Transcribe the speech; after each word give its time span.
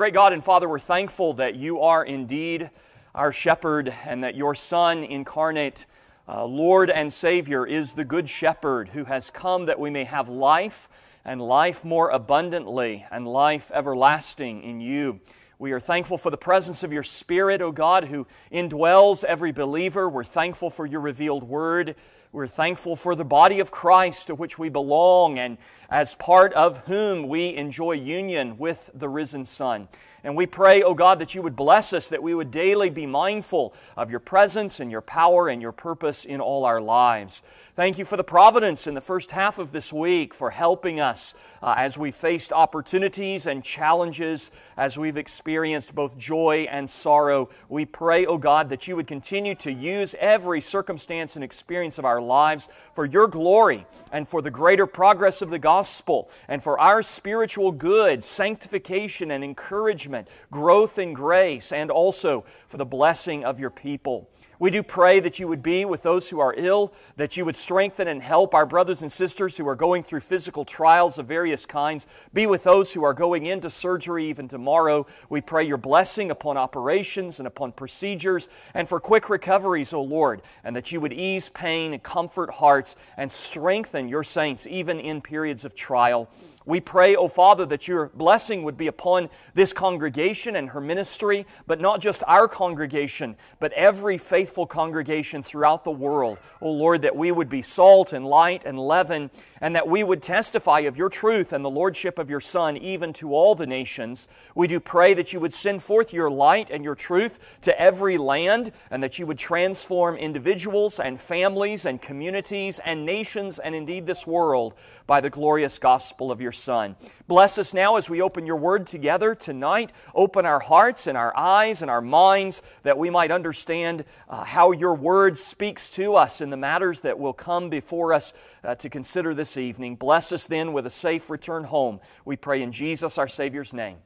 Great 0.00 0.14
God 0.14 0.32
and 0.32 0.42
Father, 0.42 0.66
we're 0.66 0.78
thankful 0.78 1.34
that 1.34 1.56
you 1.56 1.82
are 1.82 2.02
indeed 2.02 2.70
our 3.14 3.30
shepherd 3.30 3.92
and 4.06 4.24
that 4.24 4.34
your 4.34 4.54
Son 4.54 5.04
incarnate, 5.04 5.84
uh, 6.26 6.42
Lord 6.42 6.88
and 6.88 7.12
Savior, 7.12 7.66
is 7.66 7.92
the 7.92 8.06
good 8.06 8.26
shepherd 8.26 8.88
who 8.88 9.04
has 9.04 9.28
come 9.28 9.66
that 9.66 9.78
we 9.78 9.90
may 9.90 10.04
have 10.04 10.30
life 10.30 10.88
and 11.22 11.38
life 11.38 11.84
more 11.84 12.08
abundantly 12.08 13.04
and 13.10 13.28
life 13.28 13.70
everlasting 13.74 14.62
in 14.62 14.80
you. 14.80 15.20
We 15.58 15.72
are 15.72 15.80
thankful 15.80 16.16
for 16.16 16.30
the 16.30 16.38
presence 16.38 16.82
of 16.82 16.94
your 16.94 17.02
Spirit, 17.02 17.60
O 17.60 17.70
God, 17.70 18.04
who 18.04 18.26
indwells 18.50 19.22
every 19.22 19.52
believer. 19.52 20.08
We're 20.08 20.24
thankful 20.24 20.70
for 20.70 20.86
your 20.86 21.02
revealed 21.02 21.42
word. 21.42 21.94
We're 22.32 22.46
thankful 22.46 22.94
for 22.94 23.16
the 23.16 23.24
body 23.24 23.58
of 23.58 23.72
Christ 23.72 24.28
to 24.28 24.36
which 24.36 24.56
we 24.56 24.68
belong 24.68 25.40
and 25.40 25.58
as 25.90 26.14
part 26.14 26.52
of 26.52 26.78
whom 26.86 27.26
we 27.26 27.56
enjoy 27.56 27.94
union 27.94 28.56
with 28.56 28.88
the 28.94 29.08
risen 29.08 29.44
Son. 29.44 29.88
And 30.22 30.36
we 30.36 30.46
pray, 30.46 30.80
O 30.84 30.90
oh 30.90 30.94
God, 30.94 31.18
that 31.18 31.34
you 31.34 31.42
would 31.42 31.56
bless 31.56 31.92
us, 31.92 32.08
that 32.10 32.22
we 32.22 32.32
would 32.32 32.52
daily 32.52 32.88
be 32.88 33.04
mindful 33.04 33.74
of 33.96 34.12
your 34.12 34.20
presence 34.20 34.78
and 34.78 34.92
your 34.92 35.00
power 35.00 35.48
and 35.48 35.60
your 35.60 35.72
purpose 35.72 36.24
in 36.24 36.40
all 36.40 36.64
our 36.64 36.80
lives. 36.80 37.42
Thank 37.80 37.98
you 37.98 38.04
for 38.04 38.18
the 38.18 38.22
providence 38.24 38.86
in 38.86 38.92
the 38.92 39.00
first 39.00 39.30
half 39.30 39.58
of 39.58 39.72
this 39.72 39.90
week 39.90 40.34
for 40.34 40.50
helping 40.50 41.00
us 41.00 41.32
uh, 41.62 41.72
as 41.78 41.96
we 41.96 42.10
faced 42.10 42.52
opportunities 42.52 43.46
and 43.46 43.64
challenges, 43.64 44.50
as 44.76 44.98
we've 44.98 45.16
experienced 45.16 45.94
both 45.94 46.18
joy 46.18 46.66
and 46.70 46.90
sorrow. 46.90 47.48
We 47.70 47.86
pray, 47.86 48.26
O 48.26 48.32
oh 48.32 48.36
God, 48.36 48.68
that 48.68 48.86
you 48.86 48.96
would 48.96 49.06
continue 49.06 49.54
to 49.54 49.72
use 49.72 50.14
every 50.20 50.60
circumstance 50.60 51.36
and 51.36 51.42
experience 51.42 51.98
of 51.98 52.04
our 52.04 52.20
lives 52.20 52.68
for 52.92 53.06
your 53.06 53.26
glory 53.26 53.86
and 54.12 54.28
for 54.28 54.42
the 54.42 54.50
greater 54.50 54.86
progress 54.86 55.40
of 55.40 55.48
the 55.48 55.58
gospel 55.58 56.30
and 56.48 56.62
for 56.62 56.78
our 56.78 57.00
spiritual 57.00 57.72
good, 57.72 58.22
sanctification 58.22 59.30
and 59.30 59.42
encouragement, 59.42 60.28
growth 60.50 60.98
in 60.98 61.14
grace, 61.14 61.72
and 61.72 61.90
also 61.90 62.44
for 62.68 62.76
the 62.76 62.84
blessing 62.84 63.42
of 63.42 63.58
your 63.58 63.70
people. 63.70 64.28
We 64.60 64.70
do 64.70 64.82
pray 64.82 65.20
that 65.20 65.38
you 65.38 65.48
would 65.48 65.62
be 65.62 65.86
with 65.86 66.02
those 66.02 66.28
who 66.28 66.38
are 66.38 66.52
ill, 66.54 66.92
that 67.16 67.34
you 67.34 67.46
would 67.46 67.56
strengthen 67.56 68.08
and 68.08 68.22
help 68.22 68.54
our 68.54 68.66
brothers 68.66 69.00
and 69.00 69.10
sisters 69.10 69.56
who 69.56 69.66
are 69.66 69.74
going 69.74 70.02
through 70.02 70.20
physical 70.20 70.66
trials 70.66 71.16
of 71.16 71.24
various 71.24 71.64
kinds. 71.64 72.06
Be 72.34 72.46
with 72.46 72.62
those 72.62 72.92
who 72.92 73.02
are 73.02 73.14
going 73.14 73.46
into 73.46 73.70
surgery 73.70 74.28
even 74.28 74.48
tomorrow. 74.48 75.06
We 75.30 75.40
pray 75.40 75.64
your 75.64 75.78
blessing 75.78 76.30
upon 76.30 76.58
operations 76.58 77.40
and 77.40 77.46
upon 77.46 77.72
procedures 77.72 78.50
and 78.74 78.86
for 78.86 79.00
quick 79.00 79.30
recoveries, 79.30 79.94
O 79.94 80.02
Lord, 80.02 80.42
and 80.62 80.76
that 80.76 80.92
you 80.92 81.00
would 81.00 81.14
ease 81.14 81.48
pain 81.48 81.94
and 81.94 82.02
comfort 82.02 82.50
hearts 82.50 82.96
and 83.16 83.32
strengthen 83.32 84.10
your 84.10 84.22
saints 84.22 84.66
even 84.66 85.00
in 85.00 85.22
periods 85.22 85.64
of 85.64 85.74
trial. 85.74 86.28
We 86.70 86.78
pray, 86.78 87.16
O 87.16 87.22
oh 87.22 87.28
Father, 87.28 87.66
that 87.66 87.88
your 87.88 88.10
blessing 88.14 88.62
would 88.62 88.76
be 88.76 88.86
upon 88.86 89.28
this 89.54 89.72
congregation 89.72 90.54
and 90.54 90.68
her 90.68 90.80
ministry, 90.80 91.44
but 91.66 91.80
not 91.80 92.00
just 92.00 92.22
our 92.28 92.46
congregation, 92.46 93.34
but 93.58 93.72
every 93.72 94.16
faithful 94.18 94.68
congregation 94.68 95.42
throughout 95.42 95.82
the 95.82 95.90
world. 95.90 96.38
O 96.62 96.68
oh 96.68 96.70
Lord, 96.70 97.02
that 97.02 97.16
we 97.16 97.32
would 97.32 97.48
be 97.48 97.60
salt 97.60 98.12
and 98.12 98.24
light 98.24 98.64
and 98.64 98.78
leaven, 98.78 99.32
and 99.60 99.74
that 99.74 99.88
we 99.88 100.04
would 100.04 100.22
testify 100.22 100.80
of 100.80 100.96
your 100.96 101.08
truth 101.08 101.52
and 101.52 101.64
the 101.64 101.68
lordship 101.68 102.20
of 102.20 102.30
your 102.30 102.38
Son 102.38 102.76
even 102.76 103.12
to 103.14 103.34
all 103.34 103.56
the 103.56 103.66
nations. 103.66 104.28
We 104.54 104.68
do 104.68 104.78
pray 104.78 105.12
that 105.14 105.32
you 105.32 105.40
would 105.40 105.52
send 105.52 105.82
forth 105.82 106.12
your 106.12 106.30
light 106.30 106.70
and 106.70 106.84
your 106.84 106.94
truth 106.94 107.40
to 107.62 107.80
every 107.80 108.16
land, 108.16 108.70
and 108.92 109.02
that 109.02 109.18
you 109.18 109.26
would 109.26 109.38
transform 109.38 110.14
individuals 110.14 111.00
and 111.00 111.20
families 111.20 111.84
and 111.84 112.00
communities 112.00 112.78
and 112.84 113.04
nations 113.04 113.58
and 113.58 113.74
indeed 113.74 114.06
this 114.06 114.24
world 114.24 114.74
by 115.08 115.20
the 115.20 115.30
glorious 115.30 115.76
gospel 115.76 116.30
of 116.30 116.40
your 116.40 116.52
Son. 116.60 116.96
Bless 117.26 117.58
us 117.58 117.72
now 117.72 117.96
as 117.96 118.10
we 118.10 118.20
open 118.20 118.46
your 118.46 118.56
word 118.56 118.86
together 118.86 119.34
tonight. 119.34 119.92
Open 120.14 120.46
our 120.46 120.60
hearts 120.60 121.06
and 121.06 121.16
our 121.16 121.36
eyes 121.36 121.82
and 121.82 121.90
our 121.90 122.00
minds 122.00 122.62
that 122.82 122.96
we 122.96 123.10
might 123.10 123.30
understand 123.30 124.04
uh, 124.28 124.44
how 124.44 124.72
your 124.72 124.94
word 124.94 125.36
speaks 125.36 125.90
to 125.90 126.14
us 126.14 126.40
in 126.40 126.50
the 126.50 126.56
matters 126.56 127.00
that 127.00 127.18
will 127.18 127.32
come 127.32 127.70
before 127.70 128.12
us 128.12 128.32
uh, 128.62 128.74
to 128.76 128.88
consider 128.88 129.34
this 129.34 129.56
evening. 129.56 129.96
Bless 129.96 130.32
us 130.32 130.46
then 130.46 130.72
with 130.72 130.86
a 130.86 130.90
safe 130.90 131.30
return 131.30 131.64
home. 131.64 132.00
We 132.24 132.36
pray 132.36 132.62
in 132.62 132.72
Jesus, 132.72 133.18
our 133.18 133.28
Savior's 133.28 133.72
name. 133.72 133.96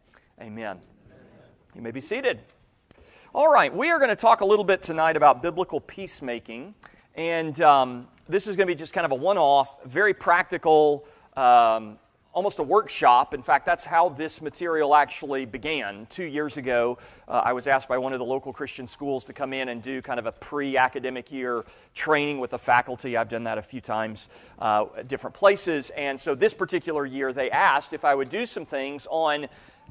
Amen. 0.40 0.78
You 1.74 1.82
may 1.82 1.90
be 1.90 2.00
seated. 2.00 2.40
All 3.34 3.50
right, 3.50 3.74
we 3.74 3.90
are 3.90 3.98
going 3.98 4.10
to 4.10 4.16
talk 4.16 4.42
a 4.42 4.44
little 4.44 4.64
bit 4.64 4.80
tonight 4.80 5.16
about 5.16 5.42
biblical 5.42 5.80
peacemaking. 5.80 6.74
And 7.16 7.60
um, 7.60 8.06
this 8.28 8.46
is 8.46 8.56
going 8.56 8.66
to 8.66 8.72
be 8.72 8.78
just 8.78 8.92
kind 8.92 9.04
of 9.04 9.10
a 9.10 9.16
one 9.16 9.38
off, 9.38 9.82
very 9.84 10.14
practical, 10.14 11.06
um, 11.36 11.98
almost 12.34 12.58
a 12.58 12.62
workshop. 12.62 13.32
In 13.32 13.42
fact, 13.42 13.64
that's 13.64 13.84
how 13.84 14.08
this 14.08 14.42
material 14.42 14.94
actually 14.94 15.46
began. 15.46 16.06
Two 16.10 16.24
years 16.24 16.56
ago, 16.56 16.98
uh, 17.28 17.42
I 17.44 17.52
was 17.52 17.68
asked 17.68 17.88
by 17.88 17.96
one 17.96 18.12
of 18.12 18.18
the 18.18 18.24
local 18.24 18.52
Christian 18.52 18.88
schools 18.88 19.24
to 19.26 19.32
come 19.32 19.52
in 19.52 19.68
and 19.68 19.80
do 19.80 20.02
kind 20.02 20.18
of 20.18 20.26
a 20.26 20.32
pre 20.32 20.76
academic 20.76 21.30
year 21.30 21.64
training 21.94 22.40
with 22.40 22.50
the 22.50 22.58
faculty. 22.58 23.16
I've 23.16 23.28
done 23.28 23.44
that 23.44 23.56
a 23.56 23.62
few 23.62 23.80
times 23.80 24.28
uh, 24.58 24.86
at 24.98 25.08
different 25.08 25.34
places. 25.34 25.90
And 25.90 26.20
so 26.20 26.34
this 26.34 26.52
particular 26.52 27.06
year, 27.06 27.32
they 27.32 27.50
asked 27.50 27.92
if 27.92 28.04
I 28.04 28.14
would 28.14 28.28
do 28.28 28.46
some 28.46 28.66
things 28.66 29.06
on 29.10 29.46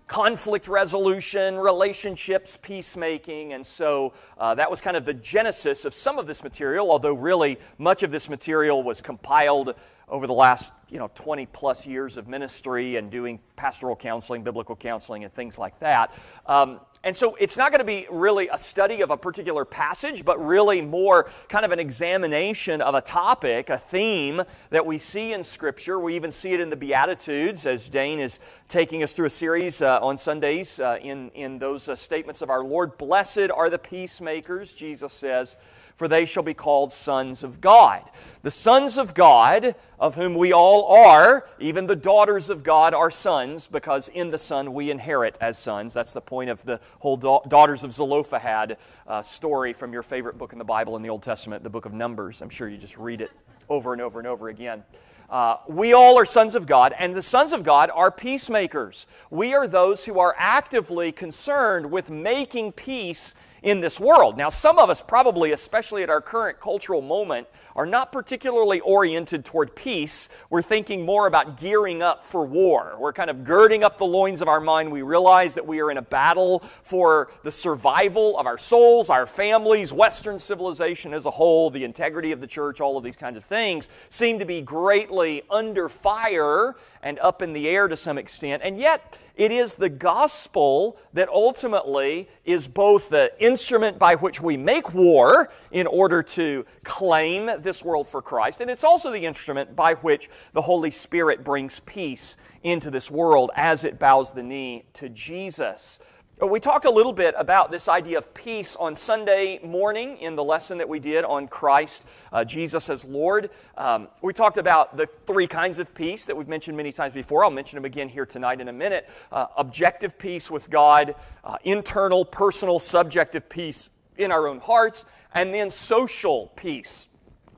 conflict 0.08 0.68
resolution, 0.68 1.58
relationships, 1.58 2.58
peacemaking. 2.62 3.54
And 3.54 3.66
so 3.66 4.14
uh, 4.38 4.54
that 4.56 4.70
was 4.70 4.81
kind 4.81 4.98
of 4.98 5.06
the 5.06 5.14
genesis 5.14 5.86
of 5.86 5.94
some 5.94 6.20
of 6.20 6.28
this 6.28 6.44
material, 6.44 6.92
although 6.92 7.14
really 7.14 7.58
much 7.78 8.04
of 8.04 8.12
this 8.12 8.30
material 8.30 8.84
was 8.84 9.02
compiled 9.02 9.75
over 10.10 10.28
the 10.28 10.34
last 10.34 10.72
you 10.94 11.00
know 11.00 11.09
20 11.16 11.48
plus 11.48 11.88
years 11.88 12.18
of 12.18 12.28
ministry 12.28 12.96
and 12.96 13.09
doing 13.09 13.40
pastoral 13.56 13.96
counseling 13.96 14.44
biblical 14.44 14.76
counseling 14.76 15.24
and 15.24 15.34
things 15.34 15.58
like 15.58 15.78
that 15.80 16.14
um, 16.46 16.80
and 17.06 17.16
so 17.16 17.36
it's 17.36 17.58
not 17.58 17.72
going 17.72 17.80
to 17.80 17.86
be 17.86 18.08
really 18.09 18.48
a 18.48 18.58
study 18.58 19.02
of 19.02 19.09
a 19.09 19.18
particular 19.18 19.66
passage, 19.66 20.24
but 20.24 20.44
really 20.44 20.81
more 20.81 21.30
kind 21.50 21.66
of 21.66 21.72
an 21.72 21.80
examination 21.80 22.81
of 22.81 22.96
a 22.96 23.02
topic, 23.02 23.70
a 23.70 23.78
theme 23.78 24.42
that 24.70 24.86
we 24.86 24.98
see 24.98 25.34
in 25.34 25.44
Scripture. 25.44 26.00
We 26.00 26.16
even 26.16 26.31
see 26.31 26.54
it 26.54 26.62
in 26.62 26.70
the 26.70 26.78
Beatitudes 26.78 27.66
as 27.66 27.90
Dane 27.90 28.20
is 28.20 28.40
taking 28.70 29.04
us 29.04 29.14
through 29.14 29.25
a 29.25 29.31
series 29.31 29.81
uh, 29.81 30.00
on 30.02 30.18
Sundays 30.18 30.80
uh, 30.80 30.98
in, 31.02 31.30
in 31.31 31.60
those 31.60 31.90
uh, 31.90 31.96
statements 31.98 32.42
of 32.42 32.50
our 32.50 32.64
Lord. 32.64 32.98
Blessed 32.98 33.52
are 33.54 33.70
the 33.70 33.80
peacemakers, 33.80 34.74
Jesus 34.74 35.12
says 35.12 35.58
for 35.96 36.08
they 36.08 36.26
shall 36.26 36.44
be 36.44 36.54
called 36.54 36.92
sons 36.92 37.44
of 37.44 37.62
God. 37.62 38.04
The 38.42 38.52
sons 38.52 38.98
of 38.98 39.14
God, 39.14 39.76
of 39.98 40.16
whom 40.16 40.36
we 40.36 40.52
all 40.52 40.88
are, 40.88 41.48
even 41.59 41.88
the 41.88 41.96
daughters 41.96 42.50
of 42.50 42.62
God 42.62 42.94
are 42.94 43.09
sons, 43.09 43.68
because 43.68 44.09
in 44.09 44.31
the 44.31 44.38
Son 44.38 44.74
we 44.74 44.92
inherit 44.92 45.38
as 45.40 45.58
sons. 45.58 45.94
That's 45.94 46.12
the 46.12 46.22
point 46.22 46.50
of 46.50 46.64
the 46.66 46.81
whole 47.00 47.16
da- 47.16 47.42
Daughters 47.48 47.84
of 47.86 47.94
Zelophehad 47.94 48.78
uh, 49.08 49.22
story 49.22 49.72
from 49.72 49.94
your 49.94 50.04
favorite 50.04 50.38
book 50.38 50.52
in 50.52 50.59
the 50.59 50.66
Bible 50.66 50.98
in 50.98 51.02
the 51.04 51.09
Old 51.09 51.24
Testament, 51.24 51.64
the 51.64 51.70
book 51.70 51.86
of 51.86 51.94
Numbers. 51.94 52.42
I'm 52.42 52.50
sure 52.50 52.68
you 52.68 52.78
just 52.78 52.98
read 52.98 53.22
it 53.22 53.31
over 53.70 53.94
and 53.94 54.02
over 54.02 54.20
and 54.20 54.28
over 54.28 54.50
again. 54.50 54.84
Uh, 55.30 55.58
we 55.68 55.94
all 55.94 56.20
are 56.20 56.25
sons 56.25 56.54
of 56.54 56.68
God, 56.68 56.94
and 57.00 57.16
the 57.16 57.22
sons 57.22 57.54
of 57.54 57.64
God 57.64 57.90
are 57.94 58.12
peacemakers. 58.12 59.08
We 59.30 59.54
are 59.54 59.68
those 59.68 60.06
who 60.06 60.20
are 60.20 60.36
actively 60.38 61.12
concerned 61.12 61.90
with 61.90 62.10
making 62.10 62.74
peace 62.74 63.34
in 63.63 63.79
this 63.79 64.00
world. 64.00 64.38
Now, 64.38 64.50
some 64.50 64.78
of 64.78 64.90
us, 64.90 65.01
probably, 65.01 65.53
especially 65.53 66.03
at 66.03 66.09
our 66.09 66.22
current 66.22 66.59
cultural 66.59 67.01
moment, 67.01 67.47
are 67.75 67.85
not 67.85 68.12
particularly 68.12 68.81
oriented 68.81 69.46
toward 69.46 69.75
peace. 69.75 70.29
We're 70.50 70.62
thinking 70.62 71.06
more 71.06 71.25
about 71.25 71.59
gearing 71.59 72.03
up 72.03 72.25
for 72.25 72.46
war. 72.46 72.96
We're 73.00 73.13
kind 73.13 73.29
of 73.29 73.44
girding 73.44 73.84
up 73.84 73.97
the 73.97 74.06
loins 74.06 74.41
of 74.41 74.47
our 74.47 74.59
mind. 74.59 74.91
We 74.91 75.01
realize 75.01 75.56
that 75.56 75.65
we 75.65 75.80
are 75.80 75.89
in 75.89 75.98
a 75.98 76.01
battle 76.01 76.60
for 76.83 77.31
the 77.44 77.51
survival 77.51 78.38
of 78.38 78.45
our 78.45 78.57
souls, 78.57 79.10
our 79.10 79.25
families, 79.25 79.94
Western 79.94 80.38
civilization 80.39 81.13
as 81.13 81.25
a 81.25 81.31
whole, 81.31 81.69
the 81.69 81.86
integrity 81.86 82.33
of 82.33 82.42
the 82.42 82.48
church, 82.48 82.81
all 82.81 82.98
of 82.98 83.04
these 83.04 83.15
kinds 83.15 83.38
of 83.38 83.45
things 83.45 83.88
seem 84.10 84.39
to 84.39 84.45
be 84.45 84.62
greatly 84.62 85.42
under 85.50 85.88
fire 85.88 86.75
and 87.01 87.18
up 87.19 87.42
in 87.42 87.54
the 87.54 87.68
air 87.68 87.88
to 87.88 87.95
some 87.95 88.18
extent. 88.18 88.62
And 88.63 88.77
yet, 88.77 89.18
it 89.35 89.51
is 89.51 89.75
the 89.75 89.89
gospel 89.89 90.97
that 91.13 91.27
ultimately 91.30 92.30
is 92.45 92.68
both 92.68 93.09
the 93.09 93.31
instrument 93.44 93.97
by 93.97 94.15
which 94.15 94.39
we 94.39 94.57
make 94.57 94.94
war 94.94 95.50
in 95.71 95.88
order 95.88 96.21
to 96.21 96.65
claim 96.83 97.50
this 97.62 97.83
world 97.83 98.07
for 98.07 98.21
Christ, 98.21 98.62
and 98.62 98.69
it's 98.69 98.83
also 98.83 99.12
the 99.12 99.25
instrument 99.25 99.75
by 99.75 99.95
which 99.95 100.30
the 100.53 100.62
Holy 100.62 100.91
Spirit 100.91 101.44
brings 101.44 101.80
peace 101.81 102.38
into 102.62 102.91
this 102.91 103.09
world 103.09 103.51
as 103.56 103.83
it 103.83 104.00
bows 104.00 104.31
the 104.31 104.44
knee 104.44 104.85
to 104.94 105.09
Jesus. 105.09 106.00
We 106.45 106.60
talked 106.60 106.84
a 106.84 106.92
little 106.92 107.13
bit 107.13 107.36
about 107.38 107.72
this 107.72 107.88
idea 107.88 108.18
of 108.18 108.34
peace 108.34 108.75
on 108.75 108.98
Sunday 108.98 109.62
morning 109.63 110.18
in 110.18 110.36
the 110.36 110.44
lesson 110.44 110.78
that 110.80 110.90
we 110.90 111.00
did 111.00 111.24
on 111.24 111.48
Christ, 111.48 112.06
uh, 112.34 112.44
Jesus 112.44 112.90
as 112.90 113.06
Lord. 113.06 113.50
Um, 113.78 114.10
we 114.22 114.34
talked 114.34 114.57
about 114.57 114.98
the 114.98 115.06
three 115.25 115.48
kinds 115.48 115.80
of 115.80 115.95
peace 115.95 116.25
that 116.25 116.36
we've 116.36 116.50
mentioned 116.50 116.75
many 116.75 116.92
times 116.92 117.13
before. 117.13 117.45
I'll 117.45 117.51
mention 117.51 117.78
them 117.78 117.86
again 117.86 118.10
here 118.10 118.25
tonight 118.25 118.60
in 118.60 118.68
a 118.68 118.74
minute. 118.74 119.10
Uh, 119.31 119.48
objective 119.56 120.19
peace 120.19 120.51
with 120.51 120.69
God, 120.69 121.16
uh, 121.45 121.56
internal, 121.63 122.25
personal, 122.25 122.78
subjective 122.78 123.48
peace 123.48 123.89
in 124.18 124.30
our 124.30 124.48
own 124.48 124.60
hearts, 124.60 125.06
and 125.34 125.54
then 125.54 125.69
social 125.69 126.48
peace 126.57 127.07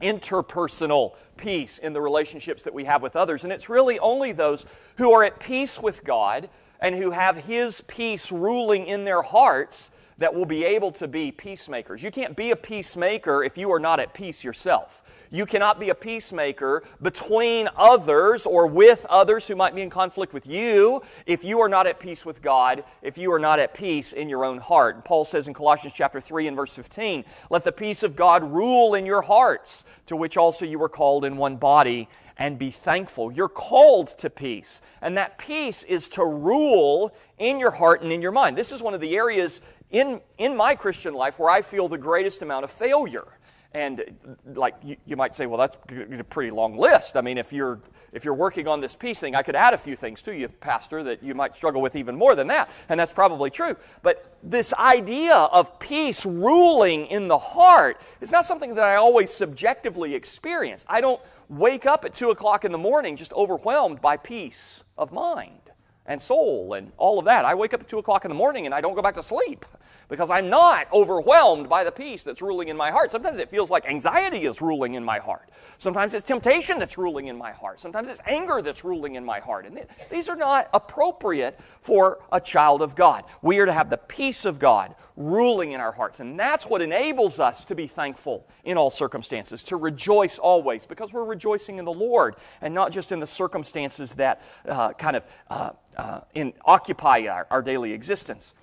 interpersonal 0.02 1.16
peace 1.38 1.80
in 1.80 1.94
the 1.94 2.02
relationships 2.02 2.64
that 2.64 2.74
we 2.74 2.86
have 2.86 3.02
with 3.02 3.16
others. 3.16 3.44
And 3.44 3.52
it's 3.52 3.68
really 3.68 3.98
only 3.98 4.32
those 4.32 4.66
who 4.98 5.12
are 5.12 5.24
at 5.24 5.40
peace 5.40 5.82
with 5.82 6.04
God 6.04 6.50
and 6.80 6.96
who 6.96 7.12
have 7.12 7.38
His 7.38 7.82
peace 7.82 8.32
ruling 8.32 8.88
in 8.88 9.06
their 9.06 9.22
hearts 9.22 9.92
that 10.18 10.34
will 10.34 10.46
be 10.46 10.64
able 10.64 10.92
to 10.94 11.08
be 11.08 11.32
peacemakers. 11.32 12.02
You 12.02 12.10
can't 12.10 12.36
be 12.36 12.52
a 12.52 12.56
peacemaker 12.56 13.44
if 13.44 13.58
you 13.58 13.72
are 13.74 13.80
not 13.80 14.00
at 14.00 14.14
peace 14.14 14.46
yourself. 14.46 15.04
You 15.30 15.46
cannot 15.46 15.78
be 15.78 15.90
a 15.90 15.96
peacemaker 15.96 16.84
between 17.02 17.68
others 17.76 18.46
or 18.46 18.68
with 18.68 19.06
others 19.10 19.46
who 19.48 19.58
might 19.58 19.76
be 19.76 19.82
in 19.82 19.90
conflict 19.90 20.32
with 20.32 20.48
you 20.48 21.02
if 21.26 21.44
you 21.44 21.60
are 21.60 21.68
not 21.68 21.88
at 21.88 22.00
peace 22.00 22.26
with 22.26 22.42
God, 22.42 22.86
if 23.02 23.18
you 23.18 23.34
are 23.34 23.40
not 23.40 23.60
at 23.60 23.74
peace 23.74 24.14
in 24.14 24.30
your 24.30 24.46
own 24.46 24.60
heart. 24.60 25.04
Paul 25.04 25.26
says 25.26 25.50
in 25.50 25.54
Colossians 25.54 25.94
chapter 25.94 26.22
3 26.22 26.48
and 26.48 26.56
verse 26.56 26.74
15, 26.74 27.26
"Let 27.50 27.66
the 27.66 27.74
peace 27.74 28.02
of 28.02 28.16
God 28.16 28.44
rule 28.44 28.96
in 28.96 29.06
your 29.06 29.24
hearts, 29.24 29.84
to 30.06 30.16
which 30.16 30.38
also 30.38 30.64
you 30.64 30.80
were 30.80 30.88
called 30.88 31.26
in 31.26 31.36
one 31.36 31.58
body." 31.58 32.08
And 32.38 32.60
be 32.60 32.72
thankful. 32.72 33.32
You're 33.32 33.50
called 33.50 34.10
to 34.20 34.30
peace, 34.30 34.82
and 35.02 35.18
that 35.18 35.38
peace 35.38 35.84
is 35.84 36.10
to 36.10 36.26
rule 36.26 37.16
in 37.38 37.60
your 37.60 37.72
heart 37.72 38.02
and 38.02 38.12
in 38.12 38.22
your 38.22 38.32
mind. 38.32 38.58
This 38.58 38.72
is 38.72 38.84
one 38.84 38.94
of 38.94 39.02
the 39.02 39.16
areas 39.16 39.62
in, 39.92 40.22
in 40.38 40.56
my 40.56 40.76
Christian 40.76 41.14
life 41.14 41.40
where 41.40 41.50
I 41.50 41.62
feel 41.62 41.88
the 41.88 41.98
greatest 41.98 42.42
amount 42.42 42.64
of 42.64 42.72
failure. 42.72 43.28
And 43.74 44.04
like 44.46 44.76
you, 44.84 44.96
you, 45.06 45.16
might 45.18 45.36
say, 45.36 45.46
well, 45.46 45.58
that's 45.58 45.78
a 46.18 46.24
pretty 46.24 46.52
long 46.52 46.78
list. 46.78 47.18
I 47.18 47.22
mean, 47.22 47.38
if 47.38 47.52
you're 47.52 47.80
if 48.16 48.24
you're 48.24 48.34
working 48.34 48.66
on 48.66 48.80
this 48.80 48.96
peace 48.96 49.20
thing, 49.20 49.36
I 49.36 49.44
could 49.44 49.58
add 49.58 49.74
a 49.74 49.78
few 49.78 49.96
things 49.98 50.22
to 50.24 50.34
you, 50.34 50.48
Pastor, 50.48 51.04
that 51.04 51.22
you 51.22 51.36
might 51.36 51.56
struggle 51.56 51.82
with 51.82 51.98
even 51.98 52.16
more 52.16 52.34
than 52.34 52.48
that, 52.48 52.70
and 52.88 52.98
that's 52.98 53.12
probably 53.12 53.50
true. 53.50 53.76
But 54.02 54.38
this 54.42 54.74
idea 54.76 55.36
of 55.36 55.78
peace 55.80 56.26
ruling 56.26 57.08
in 57.08 57.28
the 57.28 57.38
heart 57.38 58.00
is 58.22 58.32
not 58.32 58.46
something 58.46 58.74
that 58.76 58.86
I 58.86 58.96
always 58.96 59.32
subjectively 59.32 60.16
experience. 60.16 60.86
I 60.88 61.02
don't 61.02 61.22
wake 61.50 61.86
up 61.86 62.06
at 62.06 62.14
two 62.14 62.30
o'clock 62.30 62.64
in 62.64 62.72
the 62.72 62.78
morning 62.78 63.18
just 63.18 63.34
overwhelmed 63.34 64.02
by 64.02 64.16
peace 64.16 64.86
of 64.98 65.12
mind 65.12 65.60
and 66.06 66.22
soul 66.22 66.74
and 66.74 66.94
all 66.98 67.20
of 67.20 67.26
that. 67.26 67.44
I 67.44 67.54
wake 67.54 67.74
up 67.74 67.82
at 67.82 67.88
two 67.90 68.00
o'clock 68.00 68.24
in 68.24 68.30
the 68.30 68.36
morning 68.36 68.66
and 68.66 68.74
I 68.74 68.80
don't 68.80 68.96
go 68.96 69.02
back 69.02 69.16
to 69.16 69.24
sleep 69.24 69.66
because 70.10 70.30
I'm 70.30 70.50
not 70.50 70.92
overwhelmed 70.94 71.70
by 71.70 71.84
the 71.84 71.92
peace 71.92 72.24
that's 72.24 72.42
ruling 72.42 72.68
in 72.68 72.78
my 72.78 72.92
heart. 72.92 73.12
Sometimes 73.12 73.40
it 73.40 73.50
feels 73.50 73.70
like 73.70 73.86
anxiety 73.86 74.46
is 74.46 74.62
ruling 74.62 74.94
in 74.94 75.04
my 75.04 75.20
heart. 75.20 75.50
Sometimes 75.78 76.14
it's 76.14 76.24
temptation 76.24 76.80
that's 76.80 76.98
ruling 76.98 77.28
in 77.28 77.38
my 77.38 77.52
heart. 77.52 77.80
Sometimes 77.80 78.10
it's 78.10 78.22
anger 78.26 78.62
that's 78.62 78.84
ruling 78.84 79.16
in 79.16 79.26
my 79.26 79.40
heart. 79.40 79.66
And 79.66 79.80
these 80.10 80.30
are 80.30 80.36
not 80.36 80.70
appropriate 80.74 81.60
for 81.82 82.20
a 82.32 82.40
child 82.40 82.82
of 82.82 82.96
God. 82.96 83.26
We 83.42 83.60
are 83.60 83.66
to 83.66 83.74
have 83.74 83.90
the 83.90 83.98
peace 83.98 84.46
of 84.46 84.60
God 84.60 84.96
ruling 85.18 85.72
in 85.72 85.80
our 85.80 85.92
hearts. 85.92 86.20
And 86.20 86.40
that's 86.40 86.66
what 86.66 86.82
enables 86.82 87.40
us 87.40 87.66
to 87.66 87.76
be 87.76 87.88
thankful 87.88 88.48
in 88.64 88.78
all 88.78 88.90
circumstances, 88.90 89.64
to 89.64 89.78
rejoice 89.78 90.38
always, 90.38 90.86
because 90.86 91.14
we're 91.14 91.24
rejoicing 91.24 91.78
in 91.78 91.86
the 91.86 91.94
Lord 91.94 92.36
and 92.62 92.74
not 92.74 92.92
just 92.92 93.12
in 93.12 93.20
the 93.20 93.28
circumstances 93.28 94.16
that 94.16 94.42
uh, 94.68 94.94
kind 94.94 95.16
of 95.16 95.26
uh, 95.50 95.72
uh, 95.98 96.22
in, 96.34 96.54
occupy 96.66 97.28
our, 97.28 97.48
our 97.50 97.62
daily 97.62 97.94
existence. 97.94 98.56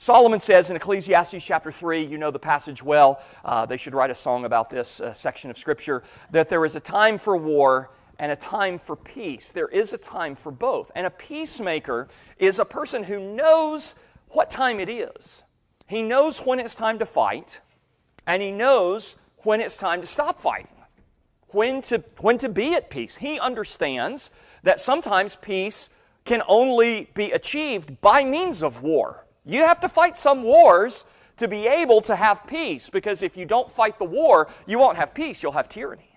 Solomon 0.00 0.40
says 0.40 0.70
in 0.70 0.76
Ecclesiastes 0.76 1.44
chapter 1.44 1.70
3, 1.70 2.02
you 2.02 2.16
know 2.16 2.30
the 2.30 2.38
passage 2.38 2.82
well, 2.82 3.20
uh, 3.44 3.66
they 3.66 3.76
should 3.76 3.92
write 3.92 4.08
a 4.08 4.14
song 4.14 4.46
about 4.46 4.70
this 4.70 4.98
uh, 4.98 5.12
section 5.12 5.50
of 5.50 5.58
Scripture, 5.58 6.02
that 6.30 6.48
there 6.48 6.64
is 6.64 6.74
a 6.74 6.80
time 6.80 7.18
for 7.18 7.36
war 7.36 7.90
and 8.18 8.32
a 8.32 8.36
time 8.36 8.78
for 8.78 8.96
peace. 8.96 9.52
There 9.52 9.68
is 9.68 9.92
a 9.92 9.98
time 9.98 10.36
for 10.36 10.50
both. 10.50 10.90
And 10.94 11.06
a 11.06 11.10
peacemaker 11.10 12.08
is 12.38 12.58
a 12.58 12.64
person 12.64 13.04
who 13.04 13.34
knows 13.36 13.94
what 14.28 14.50
time 14.50 14.80
it 14.80 14.88
is. 14.88 15.42
He 15.86 16.00
knows 16.00 16.38
when 16.46 16.60
it's 16.60 16.74
time 16.74 16.98
to 16.98 17.04
fight, 17.04 17.60
and 18.26 18.40
he 18.40 18.50
knows 18.50 19.16
when 19.40 19.60
it's 19.60 19.76
time 19.76 20.00
to 20.00 20.06
stop 20.06 20.40
fighting, 20.40 20.76
when 21.48 21.82
to, 21.82 22.02
when 22.22 22.38
to 22.38 22.48
be 22.48 22.72
at 22.72 22.88
peace. 22.88 23.16
He 23.16 23.38
understands 23.38 24.30
that 24.62 24.80
sometimes 24.80 25.36
peace 25.36 25.90
can 26.24 26.40
only 26.48 27.10
be 27.12 27.32
achieved 27.32 28.00
by 28.00 28.24
means 28.24 28.62
of 28.62 28.82
war. 28.82 29.26
You 29.50 29.66
have 29.66 29.80
to 29.80 29.88
fight 29.88 30.16
some 30.16 30.44
wars 30.44 31.04
to 31.38 31.48
be 31.48 31.66
able 31.66 32.00
to 32.02 32.14
have 32.14 32.46
peace 32.46 32.88
because 32.88 33.24
if 33.24 33.36
you 33.36 33.44
don't 33.44 33.68
fight 33.68 33.98
the 33.98 34.04
war, 34.04 34.48
you 34.64 34.78
won't 34.78 34.96
have 34.96 35.12
peace, 35.12 35.42
you'll 35.42 35.50
have 35.52 35.68
tyranny. 35.68 36.16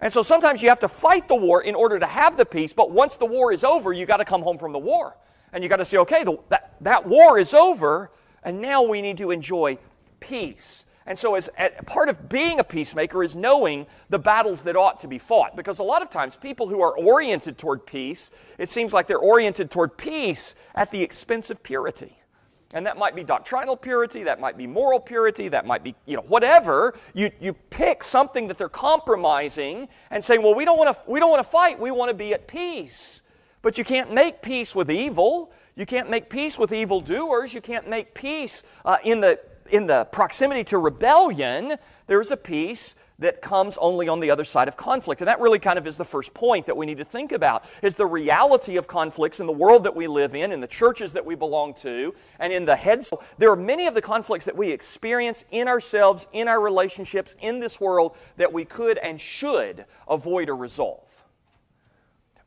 And 0.00 0.12
so 0.12 0.20
sometimes 0.20 0.62
you 0.62 0.68
have 0.68 0.80
to 0.80 0.88
fight 0.88 1.28
the 1.28 1.34
war 1.34 1.62
in 1.62 1.74
order 1.74 1.98
to 1.98 2.04
have 2.04 2.36
the 2.36 2.44
peace, 2.44 2.74
but 2.74 2.90
once 2.90 3.16
the 3.16 3.24
war 3.24 3.52
is 3.52 3.64
over, 3.64 3.94
you 3.94 4.04
got 4.04 4.18
to 4.18 4.26
come 4.26 4.42
home 4.42 4.58
from 4.58 4.72
the 4.72 4.78
war. 4.78 5.16
And 5.54 5.64
you 5.64 5.70
got 5.70 5.76
to 5.76 5.84
say, 5.86 5.96
okay, 5.98 6.24
the, 6.24 6.36
that, 6.50 6.74
that 6.82 7.06
war 7.06 7.38
is 7.38 7.54
over, 7.54 8.10
and 8.42 8.60
now 8.60 8.82
we 8.82 9.00
need 9.00 9.16
to 9.18 9.30
enjoy 9.30 9.78
peace. 10.20 10.84
And 11.06 11.18
so, 11.18 11.34
as, 11.36 11.48
as, 11.56 11.70
part 11.86 12.10
of 12.10 12.28
being 12.28 12.60
a 12.60 12.64
peacemaker 12.64 13.22
is 13.22 13.34
knowing 13.34 13.86
the 14.10 14.18
battles 14.18 14.62
that 14.62 14.76
ought 14.76 15.00
to 15.00 15.08
be 15.08 15.18
fought. 15.18 15.56
Because 15.56 15.78
a 15.78 15.84
lot 15.84 16.02
of 16.02 16.10
times, 16.10 16.36
people 16.36 16.68
who 16.68 16.82
are 16.82 16.96
oriented 16.96 17.56
toward 17.56 17.86
peace, 17.86 18.30
it 18.58 18.68
seems 18.68 18.92
like 18.92 19.06
they're 19.06 19.18
oriented 19.18 19.70
toward 19.70 19.96
peace 19.96 20.54
at 20.74 20.90
the 20.90 21.02
expense 21.02 21.48
of 21.48 21.62
purity. 21.62 22.18
And 22.74 22.86
that 22.86 22.96
might 22.96 23.14
be 23.14 23.22
doctrinal 23.22 23.76
purity, 23.76 24.22
that 24.24 24.40
might 24.40 24.56
be 24.56 24.66
moral 24.66 24.98
purity, 24.98 25.48
that 25.48 25.66
might 25.66 25.82
be, 25.84 25.94
you 26.06 26.16
know, 26.16 26.22
whatever. 26.22 26.94
You, 27.14 27.30
you 27.40 27.52
pick 27.52 28.02
something 28.02 28.48
that 28.48 28.56
they're 28.56 28.68
compromising 28.68 29.88
and 30.10 30.24
saying, 30.24 30.42
well, 30.42 30.54
we 30.54 30.64
don't 30.64 30.78
want 30.78 30.96
to 30.98 31.44
fight, 31.44 31.78
we 31.78 31.90
want 31.90 32.08
to 32.08 32.14
be 32.14 32.32
at 32.32 32.46
peace. 32.46 33.22
But 33.60 33.78
you 33.78 33.84
can't 33.84 34.12
make 34.12 34.42
peace 34.42 34.74
with 34.74 34.90
evil. 34.90 35.52
You 35.74 35.86
can't 35.86 36.10
make 36.10 36.28
peace 36.28 36.58
with 36.58 36.72
evildoers. 36.72 37.54
You 37.54 37.60
can't 37.60 37.88
make 37.88 38.14
peace 38.14 38.62
uh, 38.84 38.98
in, 39.04 39.20
the, 39.20 39.38
in 39.70 39.86
the 39.86 40.04
proximity 40.06 40.64
to 40.64 40.78
rebellion. 40.78 41.76
There's 42.06 42.30
a 42.30 42.36
peace 42.36 42.94
that 43.18 43.40
comes 43.40 43.78
only 43.78 44.08
on 44.08 44.20
the 44.20 44.30
other 44.30 44.44
side 44.44 44.68
of 44.68 44.76
conflict. 44.76 45.20
And 45.20 45.28
that 45.28 45.40
really 45.40 45.58
kind 45.58 45.78
of 45.78 45.86
is 45.86 45.96
the 45.96 46.04
first 46.04 46.34
point 46.34 46.66
that 46.66 46.76
we 46.76 46.86
need 46.86 46.98
to 46.98 47.04
think 47.04 47.32
about 47.32 47.64
is 47.82 47.94
the 47.94 48.06
reality 48.06 48.76
of 48.76 48.86
conflicts 48.86 49.40
in 49.40 49.46
the 49.46 49.52
world 49.52 49.84
that 49.84 49.94
we 49.94 50.06
live 50.06 50.34
in, 50.34 50.52
in 50.52 50.60
the 50.60 50.66
churches 50.66 51.12
that 51.12 51.24
we 51.24 51.34
belong 51.34 51.74
to, 51.74 52.14
and 52.38 52.52
in 52.52 52.64
the 52.64 52.76
heads. 52.76 53.12
There 53.38 53.50
are 53.50 53.56
many 53.56 53.86
of 53.86 53.94
the 53.94 54.02
conflicts 54.02 54.44
that 54.46 54.56
we 54.56 54.70
experience 54.70 55.44
in 55.50 55.68
ourselves, 55.68 56.26
in 56.32 56.48
our 56.48 56.60
relationships, 56.60 57.36
in 57.40 57.60
this 57.60 57.80
world 57.80 58.16
that 58.36 58.52
we 58.52 58.64
could 58.64 58.98
and 58.98 59.20
should 59.20 59.84
avoid 60.08 60.48
or 60.48 60.56
resolve. 60.56 61.22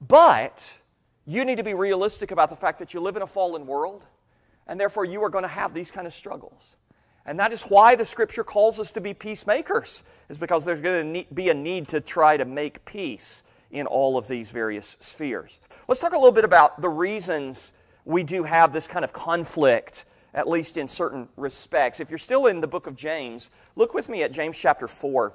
But 0.01 0.77
you 1.25 1.45
need 1.45 1.56
to 1.56 1.63
be 1.63 1.73
realistic 1.73 2.31
about 2.31 2.50
the 2.50 2.56
fact 2.56 2.79
that 2.79 2.94
you 2.94 3.00
live 3.00 3.15
in 3.15 3.21
a 3.21 3.27
fallen 3.27 3.65
world, 3.65 4.03
and 4.68 4.79
therefore 4.79 5.06
you 5.06 5.23
are 5.23 5.30
going 5.30 5.44
to 5.44 5.47
have 5.47 5.73
these 5.73 5.92
kind 5.92 6.06
of 6.06 6.13
struggles. 6.13 6.75
And 7.25 7.39
that 7.39 7.51
is 7.51 7.63
why 7.63 7.95
the 7.95 8.05
scripture 8.05 8.44
calls 8.44 8.79
us 8.79 8.91
to 8.94 9.01
be 9.01 9.13
peacemakers, 9.13 10.03
is 10.29 10.37
because 10.37 10.63
there's 10.63 10.81
going 10.81 11.13
to 11.13 11.33
be 11.33 11.49
a 11.49 11.53
need 11.53 11.87
to 11.89 12.01
try 12.01 12.37
to 12.37 12.45
make 12.45 12.85
peace 12.85 13.44
in 13.71 13.87
all 13.87 14.17
of 14.17 14.27
these 14.27 14.51
various 14.51 14.95
spheres. 14.99 15.59
Let's 15.87 15.99
talk 15.99 16.13
a 16.13 16.17
little 16.17 16.31
bit 16.31 16.45
about 16.45 16.81
the 16.81 16.89
reasons 16.89 17.73
we 18.05 18.23
do 18.23 18.44
have 18.44 18.71
this 18.71 18.87
kind 18.87 19.03
of 19.03 19.11
conflict, 19.11 20.05
at 20.35 20.47
least 20.47 20.77
in 20.77 20.87
certain 20.87 21.27
respects. 21.35 21.99
If 21.99 22.11
you're 22.11 22.19
still 22.19 22.45
in 22.45 22.61
the 22.61 22.67
book 22.67 22.85
of 22.85 22.95
James, 22.95 23.49
look 23.75 23.95
with 23.95 24.07
me 24.07 24.21
at 24.21 24.31
James 24.31 24.57
chapter 24.57 24.87
4. 24.87 25.33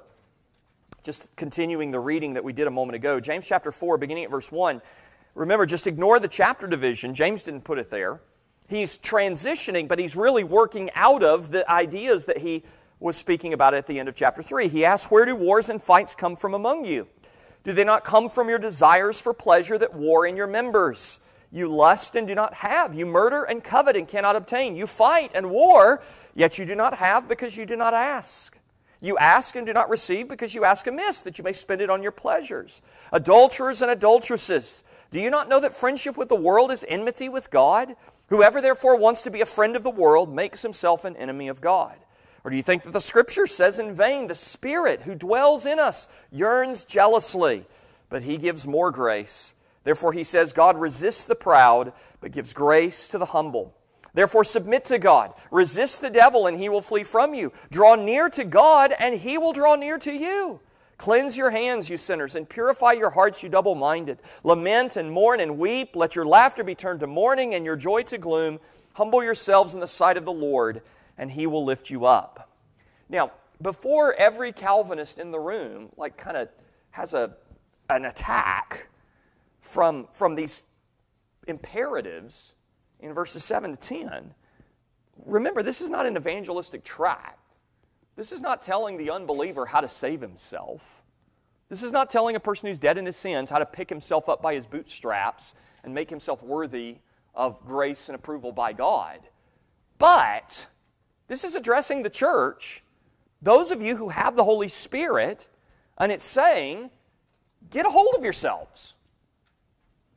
Just 1.03 1.35
continuing 1.35 1.91
the 1.91 1.99
reading 1.99 2.35
that 2.35 2.43
we 2.43 2.53
did 2.53 2.67
a 2.67 2.71
moment 2.71 2.95
ago. 2.95 3.19
James 3.19 3.45
chapter 3.45 3.71
4, 3.71 3.97
beginning 3.97 4.23
at 4.23 4.31
verse 4.31 4.51
1. 4.51 4.81
Remember, 5.35 5.65
just 5.65 5.87
ignore 5.87 6.19
the 6.19 6.27
chapter 6.27 6.67
division. 6.67 7.13
James 7.13 7.43
didn't 7.43 7.61
put 7.61 7.79
it 7.79 7.89
there 7.89 8.21
he's 8.71 8.97
transitioning, 8.97 9.87
but 9.87 9.99
he's 9.99 10.15
really 10.15 10.43
working 10.43 10.89
out 10.95 11.23
of 11.23 11.51
the 11.51 11.69
ideas 11.69 12.25
that 12.25 12.37
he 12.37 12.63
was 12.99 13.17
speaking 13.17 13.53
about 13.53 13.73
at 13.73 13.87
the 13.87 13.99
end 13.99 14.07
of 14.07 14.15
chapter 14.15 14.41
3. 14.41 14.67
He 14.67 14.85
asks, 14.85 15.11
Where 15.11 15.25
do 15.25 15.35
wars 15.35 15.69
and 15.69 15.81
fights 15.81 16.15
come 16.15 16.35
from 16.35 16.53
among 16.53 16.85
you? 16.85 17.07
Do 17.63 17.73
they 17.73 17.83
not 17.83 18.03
come 18.03 18.29
from 18.29 18.49
your 18.49 18.59
desires 18.59 19.19
for 19.19 19.33
pleasure 19.33 19.77
that 19.77 19.93
war 19.93 20.25
in 20.25 20.35
your 20.35 20.47
members? 20.47 21.19
You 21.51 21.67
lust 21.67 22.15
and 22.15 22.27
do 22.27 22.33
not 22.33 22.53
have. 22.53 22.95
You 22.95 23.05
murder 23.05 23.43
and 23.43 23.63
covet 23.63 23.97
and 23.97 24.07
cannot 24.07 24.35
obtain. 24.35 24.75
You 24.75 24.87
fight 24.87 25.31
and 25.35 25.51
war, 25.51 26.01
yet 26.33 26.57
you 26.57 26.65
do 26.65 26.75
not 26.75 26.95
have 26.95 27.27
because 27.27 27.57
you 27.57 27.65
do 27.65 27.75
not 27.75 27.93
ask. 27.93 28.57
You 29.01 29.17
ask 29.17 29.55
and 29.55 29.65
do 29.65 29.73
not 29.73 29.89
receive 29.89 30.27
because 30.27 30.55
you 30.55 30.63
ask 30.63 30.87
amiss, 30.87 31.21
that 31.21 31.37
you 31.37 31.43
may 31.43 31.53
spend 31.53 31.81
it 31.81 31.89
on 31.89 32.03
your 32.03 32.11
pleasures. 32.11 32.81
Adulterers 33.11 33.81
and 33.81 33.91
adulteresses, 33.91 34.83
do 35.11 35.19
you 35.19 35.29
not 35.29 35.49
know 35.49 35.59
that 35.59 35.73
friendship 35.73 36.17
with 36.17 36.29
the 36.29 36.35
world 36.35 36.71
is 36.71 36.85
enmity 36.87 37.29
with 37.29 37.51
God? 37.51 37.95
Whoever 38.29 38.61
therefore 38.61 38.95
wants 38.95 39.21
to 39.23 39.31
be 39.31 39.41
a 39.41 39.45
friend 39.45 39.75
of 39.75 39.83
the 39.83 39.89
world 39.89 40.33
makes 40.33 40.61
himself 40.61 41.03
an 41.03 41.17
enemy 41.17 41.49
of 41.49 41.59
God. 41.59 41.97
Or 42.43 42.49
do 42.49 42.57
you 42.57 42.63
think 42.63 42.83
that 42.83 42.93
the 42.93 42.99
Scripture 42.99 43.45
says 43.45 43.77
in 43.77 43.93
vain, 43.93 44.27
the 44.27 44.35
Spirit 44.35 45.01
who 45.01 45.13
dwells 45.13 45.65
in 45.65 45.79
us 45.79 46.07
yearns 46.31 46.85
jealously, 46.85 47.65
but 48.09 48.23
He 48.23 48.37
gives 48.37 48.65
more 48.65 48.89
grace? 48.89 49.53
Therefore, 49.83 50.13
He 50.13 50.23
says, 50.23 50.53
God 50.53 50.79
resists 50.79 51.25
the 51.25 51.35
proud, 51.35 51.93
but 52.19 52.31
gives 52.31 52.53
grace 52.53 53.07
to 53.09 53.17
the 53.17 53.25
humble. 53.25 53.75
Therefore, 54.13 54.43
submit 54.43 54.85
to 54.85 54.97
God. 54.97 55.33
Resist 55.51 56.01
the 56.01 56.09
devil, 56.09 56.47
and 56.47 56.57
he 56.57 56.67
will 56.67 56.81
flee 56.81 57.03
from 57.03 57.33
you. 57.33 57.53
Draw 57.69 57.95
near 57.95 58.29
to 58.29 58.43
God, 58.43 58.93
and 58.99 59.15
he 59.15 59.37
will 59.37 59.53
draw 59.53 59.75
near 59.75 59.97
to 59.99 60.11
you. 60.11 60.59
Cleanse 61.01 61.35
your 61.35 61.49
hands, 61.49 61.89
you 61.89 61.97
sinners, 61.97 62.35
and 62.35 62.47
purify 62.47 62.91
your 62.91 63.09
hearts, 63.09 63.41
you 63.41 63.49
double 63.49 63.73
minded. 63.73 64.19
Lament 64.43 64.97
and 64.97 65.11
mourn 65.11 65.39
and 65.39 65.57
weep. 65.57 65.95
Let 65.95 66.15
your 66.15 66.27
laughter 66.27 66.63
be 66.63 66.75
turned 66.75 66.99
to 66.99 67.07
mourning 67.07 67.55
and 67.55 67.65
your 67.65 67.75
joy 67.75 68.03
to 68.03 68.19
gloom. 68.19 68.59
Humble 68.93 69.23
yourselves 69.23 69.73
in 69.73 69.79
the 69.79 69.87
sight 69.87 70.15
of 70.15 70.25
the 70.25 70.31
Lord, 70.31 70.83
and 71.17 71.31
he 71.31 71.47
will 71.47 71.65
lift 71.65 71.89
you 71.89 72.05
up. 72.05 72.51
Now, 73.09 73.31
before 73.63 74.13
every 74.13 74.51
Calvinist 74.51 75.17
in 75.17 75.31
the 75.31 75.39
room, 75.39 75.89
like, 75.97 76.17
kind 76.17 76.37
of 76.37 76.49
has 76.91 77.15
a, 77.15 77.35
an 77.89 78.05
attack 78.05 78.87
from, 79.59 80.07
from 80.11 80.35
these 80.35 80.67
imperatives 81.47 82.53
in 82.99 83.11
verses 83.11 83.43
7 83.43 83.71
to 83.71 83.75
10, 83.75 84.35
remember, 85.25 85.63
this 85.63 85.81
is 85.81 85.89
not 85.89 86.05
an 86.05 86.15
evangelistic 86.15 86.83
tract. 86.83 87.40
This 88.15 88.31
is 88.31 88.41
not 88.41 88.61
telling 88.61 88.97
the 88.97 89.09
unbeliever 89.09 89.65
how 89.65 89.81
to 89.81 89.87
save 89.87 90.21
himself. 90.21 91.03
This 91.69 91.83
is 91.83 91.91
not 91.91 92.09
telling 92.09 92.35
a 92.35 92.39
person 92.39 92.67
who's 92.67 92.77
dead 92.77 92.97
in 92.97 93.05
his 93.05 93.15
sins 93.15 93.49
how 93.49 93.59
to 93.59 93.65
pick 93.65 93.89
himself 93.89 94.27
up 94.27 94.41
by 94.41 94.53
his 94.53 94.65
bootstraps 94.65 95.55
and 95.83 95.93
make 95.93 96.09
himself 96.09 96.43
worthy 96.43 96.97
of 97.33 97.65
grace 97.65 98.09
and 98.09 98.15
approval 98.15 98.51
by 98.51 98.73
God. 98.73 99.19
But 99.97 100.67
this 101.27 101.43
is 101.43 101.55
addressing 101.55 102.03
the 102.03 102.09
church, 102.09 102.83
those 103.41 103.71
of 103.71 103.81
you 103.81 103.95
who 103.95 104.09
have 104.09 104.35
the 104.35 104.43
Holy 104.43 104.67
Spirit, 104.67 105.47
and 105.97 106.11
it's 106.11 106.25
saying, 106.25 106.89
get 107.69 107.85
a 107.85 107.89
hold 107.89 108.15
of 108.15 108.23
yourselves. 108.23 108.95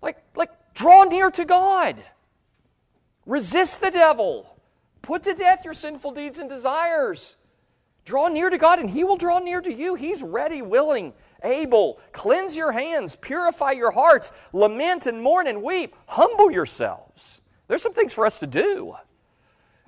Like, 0.03 0.23
like 0.35 0.51
draw 0.75 1.05
near 1.05 1.31
to 1.31 1.45
God. 1.45 1.97
Resist 3.27 3.81
the 3.81 3.91
devil. 3.91 4.57
Put 5.03 5.23
to 5.23 5.35
death 5.35 5.65
your 5.65 5.75
sinful 5.75 6.13
deeds 6.13 6.39
and 6.39 6.49
desires. 6.49 7.37
Draw 8.05 8.29
near 8.29 8.51
to 8.51 8.59
God, 8.59 8.79
and 8.79 8.91
He 8.91 9.05
will 9.05 9.17
draw 9.17 9.39
near 9.39 9.61
to 9.61 9.73
you. 9.73 9.95
He's 9.95 10.23
ready, 10.23 10.63
willing, 10.63 11.15
able. 11.43 12.01
Cleanse 12.13 12.57
your 12.57 12.73
hands, 12.73 13.17
purify 13.17 13.73
your 13.73 13.91
hearts, 13.91 14.33
lament 14.53 15.07
and 15.07 15.23
mourn 15.23 15.47
and 15.47 15.63
weep. 15.63 15.95
Humble 16.07 16.51
yourselves. 16.51 17.41
There's 17.69 17.83
some 17.83 17.95
things 17.95 18.13
for 18.13 18.27
us 18.27 18.39
to 18.41 18.47
do. 18.47 18.95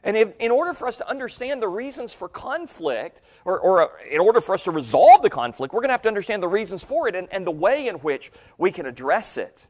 And 0.03 0.17
if, 0.17 0.33
in 0.39 0.53
order 0.53 0.73
for 0.73 0.87
us 0.87 0.99
to 0.99 1.11
understand 1.11 1.61
the 1.61 1.69
reasons 1.69 2.15
for 2.15 2.29
conflict, 2.29 3.23
or, 3.45 3.59
or 3.59 3.83
uh, 3.83 3.89
in 4.09 4.21
order 4.21 4.41
for 4.41 4.55
us 4.55 4.63
to 4.65 4.71
resolve 4.71 5.21
the 5.21 5.31
conflict, 5.31 5.75
we're 5.75 5.81
going 5.81 5.89
to 5.89 5.95
have 5.95 6.03
to 6.03 6.09
understand 6.09 6.43
the 6.43 6.49
reasons 6.49 6.85
for 6.85 7.09
it 7.09 7.17
and, 7.17 7.27
and 7.33 7.45
the 7.45 7.51
way 7.51 7.89
in 7.89 7.97
which 7.97 8.31
we 8.57 8.71
can 8.71 8.87
address 8.87 9.37
it. 9.37 9.69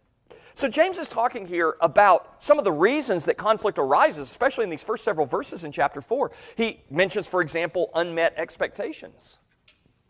So, 0.56 0.70
James 0.70 0.98
is 0.98 1.06
talking 1.06 1.44
here 1.44 1.76
about 1.82 2.42
some 2.42 2.58
of 2.58 2.64
the 2.64 2.72
reasons 2.72 3.26
that 3.26 3.36
conflict 3.36 3.78
arises, 3.78 4.30
especially 4.30 4.64
in 4.64 4.70
these 4.70 4.82
first 4.82 5.04
several 5.04 5.26
verses 5.26 5.64
in 5.64 5.70
chapter 5.70 6.00
4. 6.00 6.32
He 6.56 6.80
mentions, 6.88 7.28
for 7.28 7.42
example, 7.42 7.90
unmet 7.94 8.32
expectations. 8.38 9.38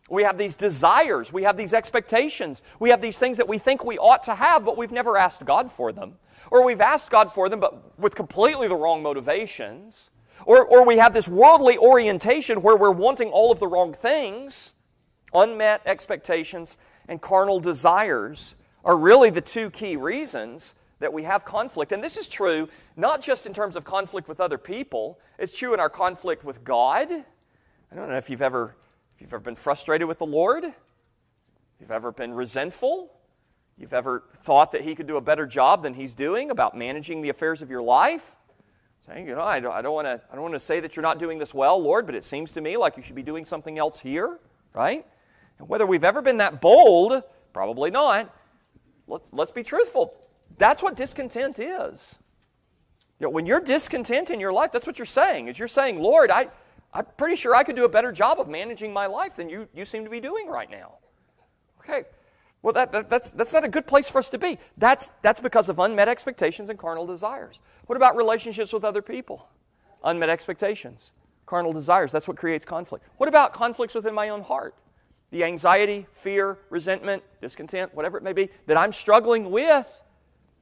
We 0.09 0.23
have 0.23 0.39
these 0.39 0.55
desires, 0.55 1.33
we 1.33 1.43
have 1.43 1.57
these 1.57 1.75
expectations, 1.75 2.63
we 2.79 2.91
have 2.91 3.01
these 3.01 3.19
things 3.19 3.39
that 3.39 3.49
we 3.49 3.59
think 3.59 3.85
we 3.85 3.99
ought 3.99 4.23
to 4.23 4.37
have, 4.37 4.65
but 4.65 4.77
we've 4.77 4.93
never 4.93 5.17
asked 5.17 5.45
God 5.45 5.69
for 5.69 5.91
them. 5.91 6.15
Or 6.53 6.65
we've 6.65 6.81
asked 6.81 7.11
God 7.11 7.29
for 7.29 7.49
them, 7.49 7.59
but 7.59 7.99
with 7.99 8.15
completely 8.15 8.69
the 8.69 8.77
wrong 8.77 9.03
motivations. 9.03 10.13
Or, 10.45 10.65
or 10.65 10.87
we 10.87 10.99
have 10.99 11.13
this 11.13 11.29
worldly 11.29 11.77
orientation 11.77 12.63
where 12.63 12.77
we're 12.77 12.93
wanting 12.93 13.31
all 13.31 13.51
of 13.51 13.59
the 13.59 13.67
wrong 13.67 13.93
things. 13.93 14.75
Unmet 15.35 15.83
expectations 15.87 16.79
and 17.09 17.21
carnal 17.21 17.59
desires 17.59 18.55
are 18.87 18.97
really 18.97 19.31
the 19.31 19.41
two 19.41 19.69
key 19.69 19.97
reasons 19.97 20.77
that 21.01 21.13
we 21.13 21.25
have 21.25 21.45
conflict. 21.45 21.93
And 21.93 22.03
this 22.03 22.17
is 22.17 22.29
true 22.29 22.69
not 22.97 23.21
just 23.21 23.45
in 23.45 23.53
terms 23.53 23.77
of 23.77 23.85
conflict 23.85 24.29
with 24.29 24.41
other 24.41 24.57
people, 24.57 25.19
it's 25.39 25.59
true 25.59 25.75
in 25.75 25.81
our 25.81 25.91
conflict 25.91 26.45
with 26.45 26.65
God. 26.65 27.11
I 27.11 27.95
don't 27.95 28.09
know 28.09 28.17
if 28.17 28.31
you've 28.31 28.41
ever, 28.41 28.77
if 29.15 29.21
you've 29.21 29.35
ever 29.35 29.43
been 29.43 29.57
frustrated 29.57 30.07
with 30.09 30.19
the 30.19 30.27
Lord, 30.27 30.65
you've 31.81 31.91
ever 31.91 32.13
been 32.13 32.33
resentful, 32.33 33.13
you've 33.77 33.93
ever 33.93 34.23
thought 34.43 34.71
that 34.73 34.83
He 34.83 34.95
could 34.95 35.09
do 35.09 35.17
a 35.17 35.21
better 35.21 35.47
job 35.47 35.83
than 35.83 35.95
He's 35.95 36.15
doing 36.15 36.51
about 36.51 36.77
managing 36.77 37.21
the 37.21 37.29
affairs 37.29 37.61
of 37.61 37.71
your 37.71 37.83
life. 37.83 38.37
Saying, 39.05 39.29
you 39.29 39.35
know, 39.35 39.43
I 39.43 39.61
don't 39.61 39.93
want 39.93 40.07
to 40.07 40.21
I 40.31 40.35
don't 40.35 40.43
want 40.43 40.55
to 40.55 40.61
say 40.61 40.81
that 40.81 40.97
you're 40.97 41.03
not 41.03 41.19
doing 41.19 41.39
this 41.39 41.53
well, 41.53 41.79
Lord, 41.81 42.07
but 42.07 42.15
it 42.15 42.25
seems 42.25 42.53
to 42.53 42.61
me 42.61 42.77
like 42.77 42.97
you 42.97 43.03
should 43.03 43.15
be 43.15 43.23
doing 43.23 43.45
something 43.45 43.79
else 43.79 44.01
here, 44.01 44.39
right? 44.73 45.05
And 45.59 45.69
whether 45.69 45.87
we've 45.87 46.05
ever 46.05 46.23
been 46.23 46.39
that 46.39 46.61
bold, 46.61 47.23
probably 47.53 47.91
not, 47.91 48.35
let's, 49.07 49.33
let's 49.33 49.51
be 49.51 49.63
truthful. 49.63 50.15
That's 50.59 50.83
what 50.83 50.97
discontent 50.97 51.59
is. 51.59 52.19
You 53.19 53.27
know, 53.27 53.31
when 53.31 53.47
you're 53.47 53.61
discontent 53.61 54.31
in 54.31 54.41
your 54.41 54.53
life, 54.53 54.73
that's 54.73 54.87
what 54.87 54.99
you're 54.99 55.07
saying. 55.07 55.49
Is 55.49 55.59
you're 55.59 55.69
saying, 55.69 55.99
Lord, 55.99 56.31
I, 56.31 56.49
I'm 56.93 57.07
pretty 57.17 57.37
sure 57.37 57.55
I 57.55 57.65
could 57.65 57.77
do 57.77 57.85
a 57.85 57.89
better 57.89 58.13
job 58.13 58.41
of 58.41 58.49
managing 58.49 58.93
my 58.93 59.07
life 59.07 59.37
than 59.37 59.49
you, 59.49 59.69
you 59.75 59.85
seem 59.85 60.05
to 60.05 60.11
be 60.11 60.21
doing 60.21 60.49
right 60.49 60.71
now. 60.71 60.95
Okay. 61.81 62.05
Well, 62.63 62.73
that, 62.73 62.93
that, 62.93 63.09
that's, 63.09 63.31
that's 63.31 63.53
not 63.53 63.65
a 63.65 63.69
good 63.69 63.87
place 63.87 64.11
for 64.11 64.19
us 64.19 64.29
to 64.31 64.39
be. 64.39 64.59
That's, 64.77 65.11
that's 65.23 65.41
because 65.41 65.69
of 65.69 65.79
unmet 65.79 66.09
expectations 66.09 66.69
and 66.69 66.79
carnal 66.79 67.07
desires. 67.07 67.61
What 67.87 67.97
about 67.97 68.17
relationships 68.17 68.73
with 68.73 68.85
other 68.85 69.03
people? 69.03 69.49
Unmet 70.05 70.29
expectations, 70.29 71.13
carnal 71.47 71.73
desires. 71.73 72.13
That's 72.13 72.27
what 72.27 72.37
creates 72.37 72.65
conflict. 72.65 73.05
What 73.19 73.29
about 73.29 73.53
conflicts 73.53 73.95
within 73.95 74.15
my 74.15 74.31
own 74.31 74.43
heart? 74.43 74.75
The 75.31 75.45
anxiety, 75.45 76.07
fear, 76.11 76.59
resentment, 76.71 77.23
discontent, 77.41 77.95
whatever 77.95 78.17
it 78.17 78.23
may 78.23 78.33
be, 78.33 78.49
that 78.67 78.77
I'm 78.77 78.93
struggling 78.93 79.51
with, 79.51 79.89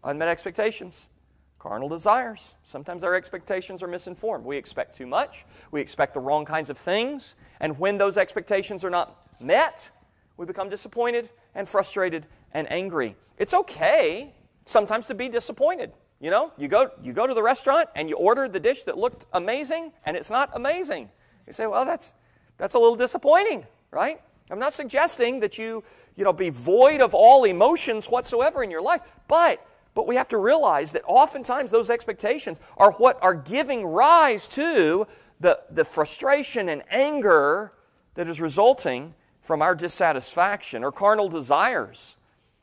unmet 0.02 0.28
expectations, 0.28 1.10
carnal 1.58 1.88
desires. 1.88 2.54
Sometimes 2.62 3.04
our 3.04 3.14
expectations 3.14 3.82
are 3.82 3.88
misinformed. 3.88 4.44
We 4.44 4.56
expect 4.56 4.94
too 4.94 5.06
much, 5.06 5.44
we 5.70 5.80
expect 5.80 6.14
the 6.14 6.20
wrong 6.20 6.44
kinds 6.44 6.70
of 6.70 6.78
things, 6.78 7.36
and 7.60 7.78
when 7.78 7.98
those 7.98 8.16
expectations 8.16 8.84
are 8.84 8.90
not 8.90 9.40
met, 9.40 9.90
we 10.36 10.46
become 10.46 10.68
disappointed 10.68 11.30
and 11.54 11.68
frustrated 11.68 12.26
and 12.52 12.70
angry. 12.72 13.16
It's 13.38 13.54
okay 13.54 14.34
sometimes 14.66 15.06
to 15.08 15.14
be 15.14 15.28
disappointed. 15.28 15.92
You 16.20 16.30
know, 16.30 16.52
you 16.56 16.68
go, 16.68 16.90
you 17.02 17.12
go 17.12 17.26
to 17.26 17.34
the 17.34 17.42
restaurant 17.42 17.88
and 17.94 18.08
you 18.08 18.16
order 18.16 18.48
the 18.48 18.60
dish 18.60 18.84
that 18.84 18.96
looked 18.96 19.26
amazing 19.32 19.92
and 20.06 20.16
it's 20.16 20.30
not 20.30 20.50
amazing. 20.54 21.10
You 21.46 21.52
say, 21.52 21.66
well, 21.66 21.84
that's, 21.84 22.14
that's 22.56 22.74
a 22.74 22.78
little 22.78 22.96
disappointing, 22.96 23.66
right? 23.90 24.20
I'm 24.50 24.58
not 24.58 24.74
suggesting 24.74 25.40
that 25.40 25.58
you, 25.58 25.82
you 26.16 26.24
know, 26.24 26.32
be 26.32 26.50
void 26.50 27.00
of 27.00 27.14
all 27.14 27.44
emotions 27.44 28.06
whatsoever 28.08 28.62
in 28.62 28.70
your 28.70 28.82
life, 28.82 29.02
but 29.28 29.66
but 29.94 30.08
we 30.08 30.16
have 30.16 30.28
to 30.30 30.38
realize 30.38 30.92
that 30.92 31.02
oftentimes 31.06 31.70
those 31.70 31.88
expectations 31.88 32.60
are 32.76 32.92
what 32.92 33.16
are 33.22 33.34
giving 33.34 33.86
rise 33.86 34.48
to 34.48 35.06
the, 35.40 35.60
the 35.70 35.84
frustration 35.84 36.68
and 36.68 36.82
anger 36.90 37.72
that 38.14 38.28
is 38.28 38.40
resulting 38.40 39.14
from 39.40 39.62
our 39.62 39.74
dissatisfaction 39.74 40.82
or 40.82 40.90
carnal 40.90 41.28
desires. 41.28 42.16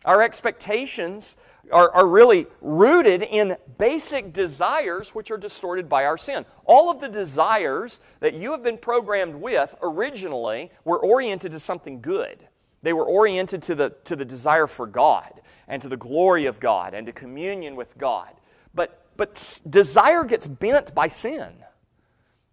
Our 0.04 0.22
expectations 0.22 1.38
are, 1.72 1.92
are 1.92 2.08
really 2.08 2.48
rooted 2.62 3.24
in 3.24 3.58
basic 3.78 4.34
desires 4.34 5.16
which 5.16 5.32
are 5.32 5.38
distorted 5.38 5.90
by 5.90 6.06
our 6.06 6.18
sin. 6.18 6.46
All 6.66 6.92
of 6.92 7.00
the 7.00 7.10
desires 7.10 8.00
that 8.20 8.34
you 8.34 8.52
have 8.52 8.64
been 8.64 8.78
programmed 8.78 9.36
with 9.36 9.76
originally 9.82 10.72
were 10.86 11.00
oriented 11.00 11.52
to 11.52 11.60
something 11.60 12.02
good. 12.02 12.48
They 12.84 12.94
were 12.94 13.06
oriented 13.06 13.62
to 13.64 13.76
the, 13.76 13.94
to 14.06 14.16
the 14.16 14.26
desire 14.26 14.68
for 14.68 14.88
God 14.88 15.42
and 15.68 15.82
to 15.82 15.90
the 15.90 15.98
glory 15.98 16.46
of 16.46 16.60
God 16.60 16.94
and 16.94 17.06
to 17.08 17.14
communion 17.14 17.76
with 17.76 17.98
God. 17.98 18.30
But, 18.74 19.06
but 19.18 19.62
desire 19.70 20.24
gets 20.24 20.48
bent 20.48 20.94
by 20.96 21.08
sin, 21.08 21.54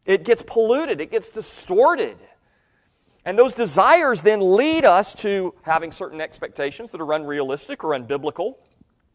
it 0.04 0.24
gets 0.24 0.42
polluted, 0.42 1.00
it 1.00 1.10
gets 1.10 1.30
distorted. 1.30 2.16
And 3.24 3.38
those 3.38 3.52
desires 3.52 4.22
then 4.22 4.56
lead 4.56 4.86
us 4.86 5.12
to 5.16 5.52
having 5.62 5.92
certain 5.92 6.20
expectations 6.20 6.90
that 6.92 7.00
are 7.00 7.12
unrealistic 7.12 7.84
or 7.84 7.90
unbiblical. 7.90 8.54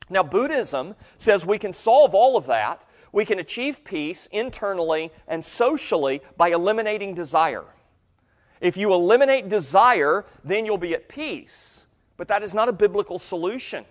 Now, 0.09 0.23
Buddhism 0.23 0.95
says 1.17 1.45
we 1.45 1.57
can 1.57 1.73
solve 1.73 2.13
all 2.13 2.37
of 2.37 2.45
that. 2.47 2.85
We 3.11 3.25
can 3.25 3.39
achieve 3.39 3.83
peace 3.83 4.27
internally 4.31 5.11
and 5.27 5.43
socially 5.43 6.21
by 6.35 6.49
eliminating 6.49 7.13
desire. 7.13 7.65
If 8.59 8.77
you 8.77 8.93
eliminate 8.93 9.49
desire, 9.49 10.25
then 10.43 10.65
you'll 10.65 10.77
be 10.77 10.93
at 10.93 11.09
peace. 11.09 11.85
But 12.17 12.27
that 12.27 12.43
is 12.43 12.53
not 12.53 12.69
a 12.69 12.73
biblical 12.73 13.19
solution. 13.19 13.85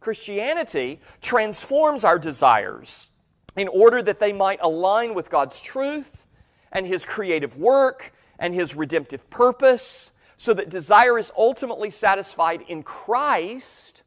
Christianity 0.00 1.00
transforms 1.20 2.04
our 2.04 2.18
desires 2.18 3.10
in 3.56 3.68
order 3.68 4.02
that 4.02 4.20
they 4.20 4.32
might 4.32 4.60
align 4.62 5.14
with 5.14 5.28
God's 5.28 5.60
truth 5.60 6.26
and 6.72 6.86
His 6.86 7.04
creative 7.04 7.56
work 7.56 8.12
and 8.38 8.54
His 8.54 8.74
redemptive 8.74 9.28
purpose, 9.28 10.12
so 10.36 10.54
that 10.54 10.70
desire 10.70 11.18
is 11.18 11.30
ultimately 11.36 11.90
satisfied 11.90 12.62
in 12.68 12.82
Christ 12.82 13.99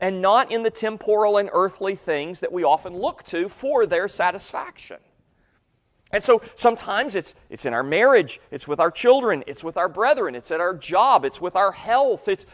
and 0.00 0.20
not 0.20 0.52
in 0.52 0.62
the 0.62 0.70
temporal 0.70 1.36
and 1.36 1.50
earthly 1.52 1.94
things 1.94 2.40
that 2.40 2.52
we 2.52 2.64
often 2.64 2.96
look 2.96 3.22
to 3.24 3.48
for 3.48 3.86
their 3.86 4.08
satisfaction. 4.08 4.98
And 6.10 6.24
so 6.24 6.40
sometimes 6.54 7.14
it's, 7.14 7.34
it's 7.50 7.66
in 7.66 7.74
our 7.74 7.82
marriage, 7.82 8.40
it's 8.50 8.66
with 8.66 8.80
our 8.80 8.90
children, 8.90 9.44
it's 9.46 9.62
with 9.62 9.76
our 9.76 9.88
brethren, 9.88 10.34
it's 10.34 10.50
at 10.50 10.60
our 10.60 10.74
job, 10.74 11.24
it's 11.24 11.40
with 11.40 11.54
our 11.54 11.72
health, 11.72 12.28
it's 12.28 12.46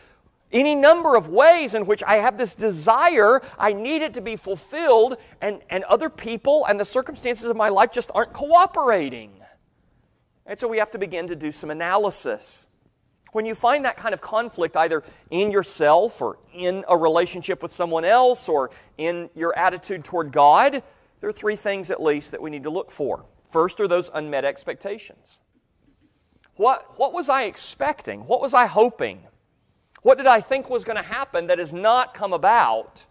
any 0.50 0.74
number 0.74 1.16
of 1.16 1.28
ways 1.28 1.74
in 1.74 1.86
which 1.86 2.02
I 2.04 2.16
have 2.16 2.38
this 2.38 2.54
desire, 2.54 3.40
I 3.58 3.72
need 3.72 4.02
it 4.02 4.14
to 4.14 4.20
be 4.20 4.36
fulfilled, 4.36 5.16
and, 5.40 5.60
and 5.70 5.84
other 5.84 6.08
people 6.08 6.64
and 6.66 6.78
the 6.78 6.84
circumstances 6.84 7.48
of 7.48 7.56
my 7.56 7.68
life 7.68 7.92
just 7.92 8.10
aren't 8.14 8.32
cooperating. 8.32 9.32
And 10.46 10.58
so 10.58 10.68
we 10.68 10.78
have 10.78 10.90
to 10.92 10.98
begin 10.98 11.28
to 11.28 11.36
do 11.36 11.50
some 11.50 11.70
analysis. 11.70 12.68
When 13.35 13.47
you 13.47 13.57
find 13.57 13.85
that 13.85 13.97
kind 13.97 14.14
of 14.14 14.21
conflict, 14.21 14.76
either 14.76 15.03
in 15.29 15.50
yourself 15.50 16.23
or 16.23 16.38
in 16.55 16.85
a 16.88 16.97
relationship 16.97 17.64
with 17.64 17.73
someone 17.73 18.05
else 18.05 18.49
or 18.49 18.71
in 18.97 19.29
your 19.35 19.59
attitude 19.59 20.05
toward 20.05 20.31
God, 20.31 20.85
there 21.19 21.29
are 21.29 21.33
three 21.33 21.57
things 21.57 21.91
at 21.91 22.00
least 22.00 22.31
that 22.31 22.41
we 22.41 22.49
need 22.49 22.62
to 22.62 22.71
look 22.71 22.93
for. 22.93 23.25
First 23.50 23.81
are 23.81 23.88
those 23.88 24.09
unmet 24.14 24.45
expectations. 24.45 25.41
What, 26.55 26.97
what 26.97 27.12
was 27.12 27.29
I 27.29 27.43
expecting? 27.43 28.21
What 28.29 28.41
was 28.41 28.55
I 28.55 28.67
hoping? 28.67 29.25
What 30.03 30.17
did 30.17 30.29
I 30.29 30.41
think 30.41 30.71
was 30.71 30.85
going 30.85 30.99
to 30.99 31.03
happen 31.03 31.49
that 31.49 31.59
has 31.59 31.73
not 31.73 32.14
come 32.14 32.33
about? 32.33 33.05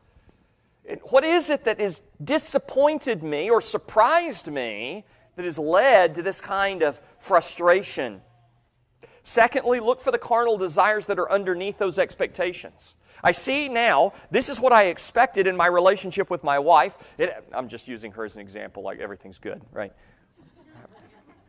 What 1.09 1.25
is 1.25 1.49
it 1.49 1.65
that 1.65 1.81
has 1.81 2.01
disappointed 2.23 3.23
me 3.23 3.49
or 3.49 3.59
surprised 3.59 4.47
me 4.47 5.03
that 5.35 5.43
has 5.43 5.59
led 5.59 6.15
to 6.15 6.21
this 6.21 6.39
kind 6.39 6.81
of 6.81 7.01
frustration? 7.19 8.21
Secondly, 9.23 9.79
look 9.79 10.01
for 10.01 10.11
the 10.11 10.17
carnal 10.17 10.57
desires 10.57 11.05
that 11.05 11.17
are 11.17 11.31
underneath 11.31 11.77
those 11.77 11.97
expectations. 11.97 12.95
I 13.23 13.31
see 13.31 13.69
now, 13.69 14.11
this 14.31 14.49
is 14.49 14.59
what 14.59 14.73
I 14.73 14.87
expected 14.87 15.47
in 15.47 15.55
my 15.55 15.67
relationship 15.67 16.29
with 16.29 16.43
my 16.43 16.59
wife. 16.59 16.97
It, 17.17 17.33
I'm 17.53 17.69
just 17.69 17.87
using 17.87 18.11
her 18.11 18.25
as 18.25 18.35
an 18.35 18.41
example, 18.41 18.83
like 18.83 18.99
everything's 18.99 19.39
good, 19.39 19.61
right? 19.71 19.93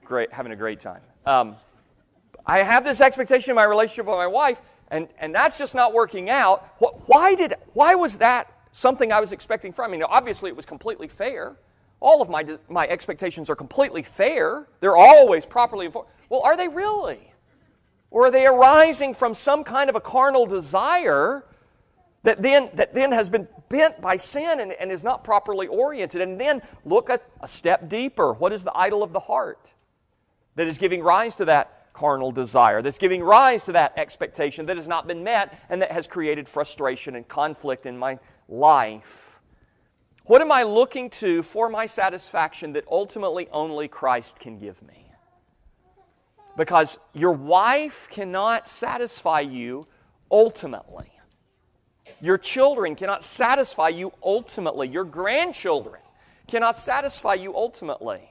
Great, 0.05 0.33
having 0.33 0.53
a 0.53 0.57
great 0.57 0.79
time. 0.79 1.01
Um, 1.27 1.57
I 2.47 2.59
have 2.59 2.85
this 2.85 3.01
expectation 3.01 3.51
in 3.51 3.57
my 3.57 3.65
relationship 3.65 4.07
with 4.07 4.17
my 4.17 4.27
wife, 4.29 4.61
and, 4.89 5.09
and 5.19 5.35
that's 5.35 5.59
just 5.59 5.75
not 5.75 5.93
working 5.93 6.31
out. 6.31 6.75
Why, 6.79 7.35
did, 7.35 7.55
why 7.73 7.97
was 7.97 8.19
that 8.19 8.53
something 8.71 9.11
I 9.11 9.19
was 9.19 9.33
expecting 9.33 9.73
from 9.73 9.91
me? 9.91 9.99
Now, 9.99 10.07
obviously, 10.11 10.51
it 10.51 10.57
was 10.57 10.67
completely 10.67 11.09
fair. 11.09 11.57
All 11.99 12.23
of 12.23 12.29
my, 12.29 12.47
my 12.69 12.87
expectations 12.87 13.51
are 13.51 13.57
completely 13.57 14.05
fair, 14.05 14.69
they're 14.79 14.97
always 14.97 15.45
properly 15.45 15.87
informed. 15.87 16.09
Well, 16.29 16.43
are 16.43 16.57
they 16.57 16.69
really? 16.69 17.33
Or 18.15 18.27
are 18.27 18.31
they 18.31 18.47
arising 18.47 19.13
from 19.13 19.35
some 19.35 19.65
kind 19.65 19.91
of 19.91 19.97
a 19.97 20.01
carnal 20.01 20.47
desire 20.47 21.45
that 22.23 22.41
then, 22.41 22.71
that 22.75 22.95
then 22.95 23.11
has 23.11 23.29
been 23.29 23.49
bent 23.69 24.01
by 24.01 24.19
sin 24.19 24.61
and, 24.61 24.71
and 24.71 24.93
is 24.93 25.03
not 25.03 25.25
properly 25.25 25.67
oriented? 25.67 26.21
And 26.21 26.41
then 26.41 26.63
look 26.85 27.11
at 27.11 27.25
a 27.41 27.49
step 27.49 27.89
deeper. 27.89 28.33
What 28.33 28.53
is 28.53 28.63
the 28.63 28.71
idol 28.73 29.03
of 29.03 29.13
the 29.13 29.19
heart 29.19 29.75
that 30.55 30.69
is 30.69 30.79
giving 30.79 31.03
rise 31.03 31.35
to 31.35 31.45
that 31.47 31.89
carnal 31.93 32.31
desire, 32.31 32.83
that's 32.83 32.99
giving 32.99 33.21
rise 33.21 33.65
to 33.65 33.73
that 33.73 33.93
expectation 33.97 34.67
that 34.67 34.77
has 34.77 34.87
not 34.87 35.09
been 35.09 35.25
met 35.25 35.59
and 35.69 35.83
that 35.83 35.91
has 35.91 36.07
created 36.07 36.49
frustration 36.49 37.17
and 37.17 37.27
conflict 37.27 37.85
in 37.85 37.99
my 37.99 38.17
life. 38.49 39.41
What 40.27 40.41
am 40.41 40.53
I 40.53 40.63
looking 40.63 41.11
to 41.11 41.43
for 41.43 41.69
my 41.69 41.87
satisfaction 41.87 42.75
that 42.75 42.85
ultimately 42.89 43.49
only 43.51 43.89
Christ 43.89 44.39
can 44.39 44.57
give 44.57 44.81
me? 44.83 45.04
Because 46.57 46.99
your 47.13 47.33
wife 47.33 48.09
cannot 48.11 48.69
satisfy 48.69 49.41
you 49.41 49.87
ultimately. 50.31 51.11
Your 52.21 52.39
children 52.39 52.95
cannot 52.95 53.23
satisfy 53.23 53.89
you 53.89 54.13
ultimately. 54.23 54.89
Your 54.89 55.05
grandchildren 55.05 56.01
cannot 56.47 56.79
satisfy 56.79 57.35
you 57.35 57.57
ultimately. 57.57 58.31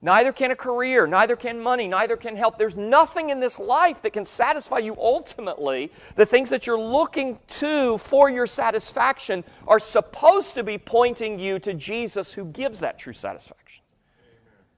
Neither 0.00 0.32
can 0.32 0.52
a 0.52 0.56
career, 0.56 1.08
neither 1.08 1.34
can 1.34 1.60
money, 1.60 1.88
neither 1.88 2.16
can 2.16 2.36
health. 2.36 2.54
There's 2.56 2.76
nothing 2.76 3.30
in 3.30 3.40
this 3.40 3.58
life 3.58 4.00
that 4.02 4.12
can 4.12 4.24
satisfy 4.24 4.78
you 4.78 4.94
ultimately. 4.96 5.90
The 6.14 6.24
things 6.24 6.50
that 6.50 6.68
you're 6.68 6.78
looking 6.78 7.40
to 7.48 7.98
for 7.98 8.30
your 8.30 8.46
satisfaction 8.46 9.42
are 9.66 9.80
supposed 9.80 10.54
to 10.54 10.62
be 10.62 10.78
pointing 10.78 11.40
you 11.40 11.58
to 11.60 11.74
Jesus 11.74 12.32
who 12.32 12.44
gives 12.44 12.78
that 12.78 12.98
true 12.98 13.12
satisfaction. 13.12 13.82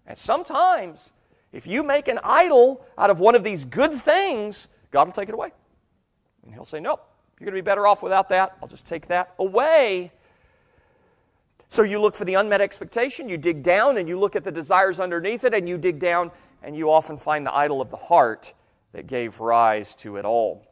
And 0.07 0.17
sometimes, 0.17 1.13
if 1.53 1.67
you 1.67 1.83
make 1.83 2.09
an 2.09 2.21
idol 2.23 2.85
out 2.97 3.11
of 3.11 3.21
one 3.21 3.35
of 3.35 3.45
these 3.45 3.65
good 3.65 3.93
things, 3.93 4.69
God 4.91 5.09
will 5.09 5.13
take 5.13 5.29
it 5.29 5.35
away. 5.35 5.53
And 6.45 6.55
He'll 6.55 6.65
say, 6.65 6.81
Nope, 6.81 7.07
you're 7.39 7.47
going 7.47 7.55
to 7.55 7.63
be 7.63 7.65
better 7.65 7.87
off 7.87 8.03
without 8.03 8.29
that. 8.29 8.57
I'll 8.63 8.69
just 8.69 8.87
take 8.87 9.09
that 9.09 9.35
away. 9.39 10.13
So 11.69 11.83
you 11.83 12.01
look 12.01 12.17
for 12.17 12.25
the 12.25 12.35
unmet 12.35 12.61
expectation, 12.61 13.29
you 13.29 13.37
dig 13.37 13.63
down 13.63 13.97
and 13.97 14.09
you 14.09 14.19
look 14.19 14.35
at 14.35 14.43
the 14.43 14.51
desires 14.51 14.99
underneath 14.99 15.45
it, 15.45 15.55
and 15.55 15.69
you 15.69 15.79
dig 15.79 16.01
down 16.01 16.33
and 16.63 16.77
you 16.77 16.91
often 16.91 17.17
find 17.17 17.47
the 17.47 17.55
idol 17.55 17.81
of 17.81 17.91
the 17.91 17.97
heart 17.97 18.55
that 18.93 19.07
gave 19.07 19.41
rise 19.41 19.95
to 19.97 20.17
it 20.17 20.25
all. 20.25 20.67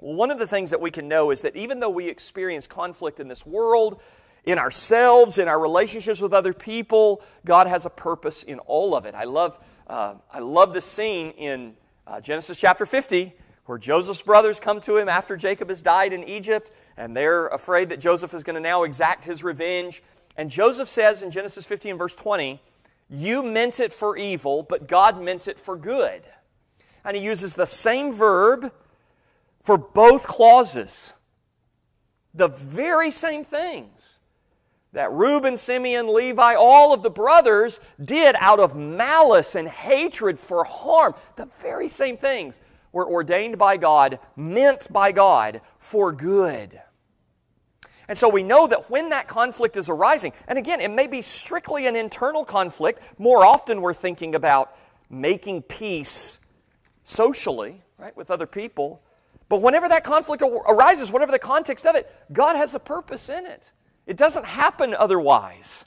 Well, 0.00 0.14
one 0.14 0.30
of 0.30 0.38
the 0.38 0.46
things 0.46 0.70
that 0.70 0.80
we 0.80 0.90
can 0.90 1.08
know 1.08 1.30
is 1.30 1.42
that 1.42 1.56
even 1.56 1.80
though 1.80 1.90
we 1.90 2.08
experience 2.08 2.66
conflict 2.66 3.20
in 3.20 3.28
this 3.28 3.46
world, 3.46 4.00
in 4.44 4.58
ourselves, 4.58 5.38
in 5.38 5.48
our 5.48 5.58
relationships 5.58 6.20
with 6.20 6.32
other 6.32 6.52
people, 6.52 7.22
God 7.44 7.66
has 7.66 7.86
a 7.86 7.90
purpose 7.90 8.42
in 8.42 8.58
all 8.60 8.94
of 8.94 9.06
it. 9.06 9.14
I 9.14 9.24
love, 9.24 9.58
uh, 9.88 10.14
I 10.32 10.40
love 10.40 10.74
the 10.74 10.80
scene 10.80 11.30
in 11.32 11.74
uh, 12.06 12.20
Genesis 12.20 12.60
chapter 12.60 12.84
50 12.86 13.34
where 13.68 13.78
Joseph's 13.78 14.22
brothers 14.22 14.60
come 14.60 14.80
to 14.80 14.96
him 14.96 15.10
after 15.10 15.36
Jacob 15.36 15.68
has 15.68 15.82
died 15.82 16.14
in 16.14 16.24
Egypt, 16.24 16.70
and 16.96 17.14
they're 17.14 17.48
afraid 17.48 17.90
that 17.90 18.00
Joseph 18.00 18.32
is 18.32 18.42
going 18.42 18.54
to 18.54 18.62
now 18.62 18.84
exact 18.84 19.24
his 19.24 19.44
revenge. 19.44 20.02
And 20.38 20.50
Joseph 20.50 20.88
says 20.88 21.22
in 21.22 21.30
Genesis 21.30 21.66
15, 21.66 21.98
verse 21.98 22.16
20, 22.16 22.62
You 23.10 23.42
meant 23.42 23.78
it 23.78 23.92
for 23.92 24.16
evil, 24.16 24.62
but 24.62 24.88
God 24.88 25.20
meant 25.20 25.48
it 25.48 25.58
for 25.58 25.76
good. 25.76 26.22
And 27.04 27.14
he 27.14 27.22
uses 27.22 27.56
the 27.56 27.66
same 27.66 28.10
verb 28.10 28.72
for 29.64 29.76
both 29.76 30.26
clauses. 30.26 31.12
The 32.32 32.48
very 32.48 33.10
same 33.10 33.44
things 33.44 34.17
that 34.98 35.12
Reuben, 35.12 35.56
Simeon, 35.56 36.12
Levi, 36.12 36.54
all 36.56 36.92
of 36.92 37.04
the 37.04 37.10
brothers 37.10 37.78
did 38.04 38.34
out 38.40 38.58
of 38.58 38.74
malice 38.74 39.54
and 39.54 39.68
hatred 39.68 40.40
for 40.40 40.64
harm. 40.64 41.14
The 41.36 41.46
very 41.46 41.88
same 41.88 42.16
things 42.16 42.58
were 42.90 43.08
ordained 43.08 43.58
by 43.58 43.76
God, 43.76 44.18
meant 44.34 44.92
by 44.92 45.12
God 45.12 45.60
for 45.78 46.10
good. 46.10 46.80
And 48.08 48.18
so 48.18 48.28
we 48.28 48.42
know 48.42 48.66
that 48.66 48.90
when 48.90 49.10
that 49.10 49.28
conflict 49.28 49.76
is 49.76 49.88
arising, 49.88 50.32
and 50.48 50.58
again, 50.58 50.80
it 50.80 50.90
may 50.90 51.06
be 51.06 51.22
strictly 51.22 51.86
an 51.86 51.94
internal 51.94 52.44
conflict, 52.44 53.00
more 53.18 53.44
often 53.44 53.80
we're 53.80 53.94
thinking 53.94 54.34
about 54.34 54.76
making 55.08 55.62
peace 55.62 56.40
socially, 57.04 57.82
right, 57.98 58.16
with 58.16 58.32
other 58.32 58.48
people. 58.48 59.00
But 59.48 59.62
whenever 59.62 59.88
that 59.90 60.02
conflict 60.02 60.42
arises, 60.42 61.12
whatever 61.12 61.30
the 61.30 61.38
context 61.38 61.86
of 61.86 61.94
it, 61.94 62.12
God 62.32 62.56
has 62.56 62.74
a 62.74 62.80
purpose 62.80 63.28
in 63.28 63.46
it. 63.46 63.70
It 64.08 64.16
doesn't 64.16 64.46
happen 64.46 64.94
otherwise. 64.94 65.84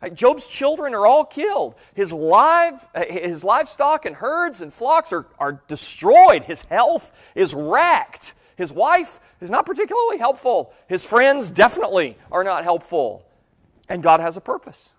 Uh, 0.00 0.08
Job's 0.08 0.46
children 0.46 0.94
are 0.94 1.04
all 1.04 1.24
killed. 1.24 1.74
His, 1.94 2.12
live, 2.12 2.86
uh, 2.94 3.04
his 3.10 3.42
livestock 3.42 4.06
and 4.06 4.14
herds 4.14 4.62
and 4.62 4.72
flocks 4.72 5.12
are, 5.12 5.26
are 5.38 5.60
destroyed. 5.66 6.44
His 6.44 6.62
health 6.62 7.10
is 7.34 7.54
wrecked. 7.54 8.34
His 8.56 8.72
wife 8.72 9.18
is 9.40 9.50
not 9.50 9.66
particularly 9.66 10.18
helpful. 10.18 10.72
His 10.88 11.04
friends 11.04 11.50
definitely 11.50 12.16
are 12.30 12.44
not 12.44 12.62
helpful. 12.62 13.26
And 13.88 14.00
God 14.00 14.20
has 14.20 14.36
a 14.36 14.40
purpose. 14.40 14.92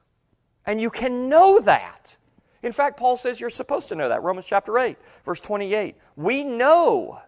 And 0.65 0.82
you 0.82 0.89
can 0.89 1.30
know 1.30 1.62
that. 1.62 2.17
In 2.62 2.73
fact, 2.73 2.97
Paul 2.97 3.15
says 3.15 3.39
you're 3.39 3.49
supposed 3.49 3.89
to 3.89 3.95
know 3.95 4.10
that. 4.10 4.23
Romans 4.23 4.45
chapter 4.45 4.77
8, 4.77 4.97
verse 5.23 5.39
28. 5.39 5.95
We 6.17 6.43
know 6.43 7.21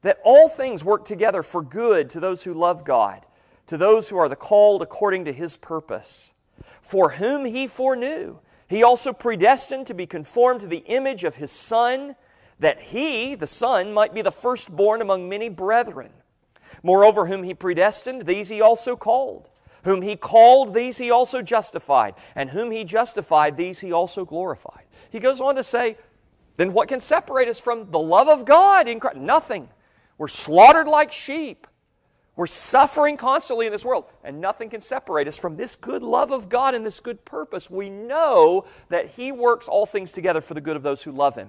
that 0.00 0.18
all 0.24 0.48
things 0.48 0.82
work 0.82 1.04
together 1.04 1.42
for 1.42 1.60
good 1.60 2.08
to 2.10 2.20
those 2.20 2.42
who 2.42 2.54
love 2.54 2.84
God, 2.84 3.26
to 3.68 3.76
those 3.76 4.08
who 4.08 4.18
are 4.18 4.28
the 4.28 4.36
called 4.36 4.82
according 4.82 5.24
to 5.26 5.32
his 5.32 5.56
purpose. 5.56 6.34
For 6.82 7.10
whom 7.10 7.44
he 7.44 7.66
foreknew, 7.66 8.38
he 8.68 8.82
also 8.82 9.12
predestined 9.12 9.86
to 9.86 9.94
be 9.94 10.06
conformed 10.06 10.60
to 10.60 10.66
the 10.66 10.84
image 10.86 11.24
of 11.24 11.36
his 11.36 11.50
Son, 11.50 12.16
that 12.58 12.80
he, 12.80 13.34
the 13.34 13.46
Son, 13.46 13.92
might 13.92 14.12
be 14.12 14.22
the 14.22 14.32
firstborn 14.32 15.00
among 15.00 15.28
many 15.28 15.48
brethren. 15.48 16.10
Moreover, 16.82 17.26
whom 17.26 17.42
he 17.42 17.54
predestined, 17.54 18.22
these 18.26 18.48
he 18.48 18.60
also 18.60 18.96
called. 18.96 19.48
Whom 19.84 20.02
he 20.02 20.16
called, 20.16 20.74
these 20.74 20.98
he 20.98 21.10
also 21.10 21.40
justified. 21.40 22.14
And 22.34 22.50
whom 22.50 22.70
he 22.70 22.84
justified, 22.84 23.56
these 23.56 23.80
he 23.80 23.92
also 23.92 24.24
glorified. 24.24 24.84
He 25.10 25.20
goes 25.20 25.40
on 25.40 25.54
to 25.56 25.62
say, 25.62 25.96
then 26.56 26.72
what 26.72 26.88
can 26.88 27.00
separate 27.00 27.48
us 27.48 27.60
from 27.60 27.90
the 27.90 28.00
love 28.00 28.28
of 28.28 28.44
God 28.44 28.88
in 28.88 28.98
Christ? 28.98 29.16
Nothing. 29.16 29.68
We're 30.18 30.28
slaughtered 30.28 30.88
like 30.88 31.12
sheep. 31.12 31.66
We're 32.38 32.46
suffering 32.46 33.16
constantly 33.16 33.66
in 33.66 33.72
this 33.72 33.84
world, 33.84 34.04
and 34.22 34.40
nothing 34.40 34.70
can 34.70 34.80
separate 34.80 35.26
us 35.26 35.36
from 35.36 35.56
this 35.56 35.74
good 35.74 36.04
love 36.04 36.30
of 36.30 36.48
God 36.48 36.72
and 36.72 36.86
this 36.86 37.00
good 37.00 37.24
purpose. 37.24 37.68
We 37.68 37.90
know 37.90 38.64
that 38.90 39.06
He 39.08 39.32
works 39.32 39.66
all 39.66 39.86
things 39.86 40.12
together 40.12 40.40
for 40.40 40.54
the 40.54 40.60
good 40.60 40.76
of 40.76 40.84
those 40.84 41.02
who 41.02 41.10
love 41.10 41.34
Him. 41.34 41.48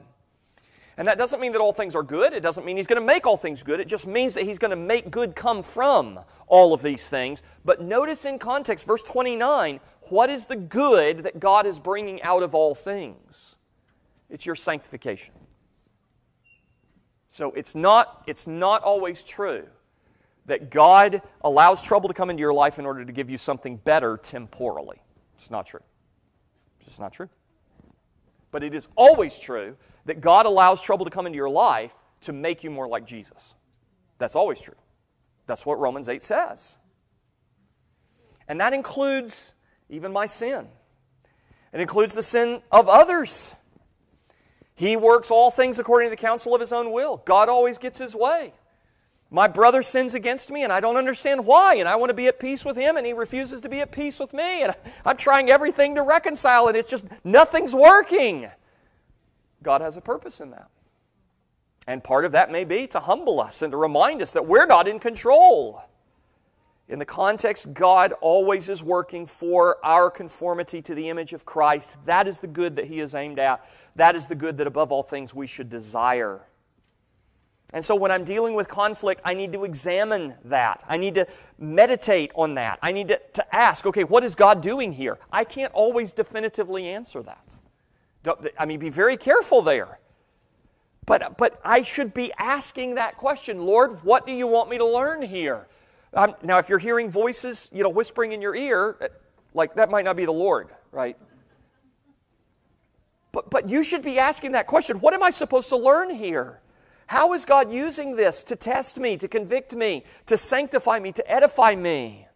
And 0.97 1.08
that 1.08 1.19
doesn't 1.19 1.39
mean 1.39 1.52
that 1.52 1.62
all 1.62 1.73
things 1.73 1.95
are 1.95 2.02
good. 2.02 2.34
It 2.34 2.39
doesn't 2.39 2.65
mean 2.65 2.75
He's 2.75 2.88
going 2.88 2.99
to 2.99 3.06
make 3.06 3.28
all 3.28 3.38
things 3.38 3.62
good. 3.62 3.80
It 3.80 3.88
just 3.88 4.08
means 4.08 4.34
that 4.34 4.45
He's 4.45 4.58
going 4.58 4.71
to 4.71 4.75
make 4.75 5.12
good 5.12 5.36
come 5.36 5.62
from 5.62 6.21
all 6.47 6.73
of 6.73 6.82
these 6.82 7.08
things. 7.08 7.43
But 7.63 7.84
notice 7.84 8.25
in 8.25 8.39
context, 8.39 8.88
verse 8.88 9.04
29, 9.04 9.82
what 10.10 10.32
is 10.32 10.47
the 10.47 10.56
good 10.56 11.19
that 11.19 11.39
God 11.39 11.67
is 11.67 11.78
bringing 11.78 12.19
out 12.23 12.41
of 12.41 12.56
all 12.56 12.73
things? 12.73 13.58
It's 14.28 14.47
your 14.47 14.56
sanctification. 14.56 15.36
So 17.28 17.52
it's 17.52 17.75
not, 17.75 18.23
it's 18.25 18.47
not 18.47 18.82
always 18.82 19.23
true 19.23 19.67
that 20.49 20.71
God 20.71 21.21
allows 21.41 21.81
trouble 21.81 22.09
to 22.09 22.13
come 22.13 22.29
into 22.29 22.41
your 22.41 22.53
life 22.53 22.79
in 22.79 22.85
order 22.85 23.05
to 23.05 23.12
give 23.12 23.29
you 23.29 23.38
something 23.38 23.77
better 23.77 24.17
temporally. 24.17 25.01
It's 25.35 25.51
not 25.51 25.65
true. 25.65 25.81
It's 26.79 26.88
just 26.88 26.99
not 26.99 27.13
true. 27.13 27.29
But 28.51 28.63
it 28.63 28.73
is 28.73 28.88
always 28.95 29.38
true 29.38 29.77
that 30.05 30.21
God 30.21 30.45
allows 30.45 30.81
trouble 30.81 31.05
to 31.05 31.12
come 31.12 31.27
into 31.27 31.38
your 31.38 31.49
life 31.49 31.93
to 32.21 32.33
make 32.33 32.63
you 32.63 32.71
more 32.71 32.88
like 32.88 33.05
Jesus. 33.05 33.55
That's 34.17 34.35
always 34.35 34.59
true. 34.59 34.75
That's 35.45 35.65
what 35.65 35.79
Romans 35.79 36.09
8 36.09 36.21
says. 36.23 36.79
And 38.47 38.59
that 38.59 38.73
includes 38.73 39.53
even 39.88 40.12
my 40.12 40.25
sin. 40.25 40.67
It 41.71 41.79
includes 41.79 42.15
the 42.15 42.23
sin 42.23 42.63
of 42.71 42.89
others. 42.89 43.53
He 44.73 44.97
works 44.97 45.29
all 45.29 45.51
things 45.51 45.77
according 45.77 46.07
to 46.07 46.12
the 46.12 46.21
counsel 46.21 46.55
of 46.55 46.62
His 46.62 46.73
own 46.73 46.91
will. 46.91 47.17
God 47.17 47.49
always 47.49 47.77
gets 47.77 47.99
His 47.99 48.15
way. 48.15 48.53
My 49.32 49.48
brother 49.48 49.84
sins 49.84 50.15
against 50.15 50.50
me 50.50 50.63
and 50.63 50.74
I 50.74 50.80
don't 50.80 50.98
understand 50.98 51.46
why, 51.46 51.76
and 51.76 51.88
I 51.88 51.96
want 51.98 52.10
to 52.10 52.15
be 52.15 52.28
at 52.28 52.39
peace 52.39 52.65
with 52.65 52.76
him 52.76 52.98
and 52.98 53.06
he 53.06 53.13
refuses 53.13 53.62
to 53.62 53.70
be 53.70 53.80
at 53.80 53.92
peace 53.92 54.20
with 54.20 54.34
me, 54.34 54.63
and 54.63 54.74
I'm 55.06 55.18
trying 55.18 55.50
everything 55.50 55.96
to 55.96 56.02
reconcile, 56.02 56.68
and 56.68 56.76
it's 56.76 56.89
just 56.89 57.06
nothing's 57.24 57.76
working. 57.76 58.50
God 59.62 59.82
has 59.82 59.98
a 59.98 60.02
purpose 60.02 60.39
in 60.39 60.52
that. 60.52 60.70
And 61.86 62.04
part 62.04 62.26
of 62.26 62.32
that 62.34 62.52
may 62.52 62.65
be 62.65 62.88
to 62.88 63.00
humble 63.00 63.39
us 63.39 63.62
and 63.62 63.72
to 63.72 63.78
remind 63.78 64.22
us 64.22 64.32
that 64.32 64.46
we're 64.46 64.68
not 64.68 64.88
in 64.88 65.00
control. 65.00 65.84
In 66.88 66.98
the 66.98 67.06
context, 67.06 67.74
God 67.74 68.13
always 68.20 68.68
is 68.68 68.82
working 68.82 69.28
for 69.28 69.78
our 69.84 70.10
conformity 70.10 70.82
to 70.84 70.96
the 70.96 71.10
image 71.10 71.34
of 71.34 71.46
Christ. 71.46 71.98
That 72.06 72.28
is 72.28 72.39
the 72.39 72.48
good 72.48 72.76
that 72.78 72.86
He 72.86 73.00
is 73.00 73.13
aimed 73.13 73.38
at. 73.38 73.63
That 73.96 74.15
is 74.15 74.26
the 74.26 74.36
good 74.36 74.58
that 74.58 74.65
above 74.65 74.92
all 74.92 75.04
things 75.04 75.36
we 75.36 75.46
should 75.46 75.70
desire. 75.70 76.42
And 77.71 77.86
so 77.86 77.95
when 77.95 78.10
I'm 78.10 78.23
dealing 78.23 78.55
with 78.55 78.67
conflict, 78.67 79.21
I 79.23 79.36
need 79.36 79.53
to 79.53 79.63
examine 79.63 80.34
that. 80.45 80.84
I 80.88 80.97
need 80.97 81.13
to 81.15 81.27
meditate 81.60 82.32
on 82.36 82.55
that. 82.55 82.79
I 82.82 82.91
need 82.91 83.10
to, 83.10 83.21
to 83.34 83.55
ask, 83.55 83.86
okay, 83.86 84.03
what 84.03 84.23
is 84.23 84.34
God 84.34 84.62
doing 84.62 84.91
here? 84.91 85.19
I 85.32 85.43
can't 85.43 85.71
always 85.73 86.12
definitively 86.12 86.88
answer 86.88 87.21
that. 87.23 87.58
I 88.58 88.65
mean, 88.65 88.79
be 88.79 88.89
very 88.89 89.17
careful 89.17 89.62
there. 89.62 89.99
But, 91.05 91.38
but 91.38 91.60
I 91.63 91.82
should 91.82 92.13
be 92.13 92.32
asking 92.38 92.95
that 92.95 93.17
question 93.17 93.65
Lord, 93.65 94.03
what 94.03 94.25
do 94.27 94.32
you 94.32 94.45
want 94.45 94.69
me 94.69 94.77
to 94.77 94.86
learn 94.86 95.21
here? 95.21 95.67
Um, 96.13 96.36
now, 96.43 96.58
if 96.58 96.69
you're 96.69 96.79
hearing 96.79 97.10
voices, 97.10 97.69
you 97.73 97.84
know, 97.84 97.89
whispering 97.89 98.32
in 98.32 98.41
your 98.41 98.55
ear, 98.55 98.97
uh, 99.01 99.08
like 99.53 99.75
that 99.75 99.89
might 99.89 100.05
not 100.05 100.15
be 100.15 100.25
the 100.25 100.32
Lord, 100.32 100.69
right? 100.91 101.17
But, 103.32 103.49
but 103.49 103.69
you 103.69 103.84
should 103.84 104.01
be 104.01 104.19
asking 104.19 104.53
that 104.53 104.67
question 104.67 104.99
What 104.99 105.13
am 105.13 105.23
I 105.23 105.29
supposed 105.29 105.69
to 105.69 105.77
learn 105.77 106.10
here? 106.10 106.62
How 107.10 107.34
is 107.34 107.43
God 107.43 107.74
using 107.74 108.15
this 108.15 108.43
to 108.43 108.56
test 108.56 109.00
me, 109.00 109.17
to 109.17 109.28
convict 109.28 109.76
me, 109.76 110.04
to 110.28 110.38
sanctify 110.38 111.00
me, 111.00 111.12
to 111.13 111.28
edify 111.28 111.74
me? 111.74 112.28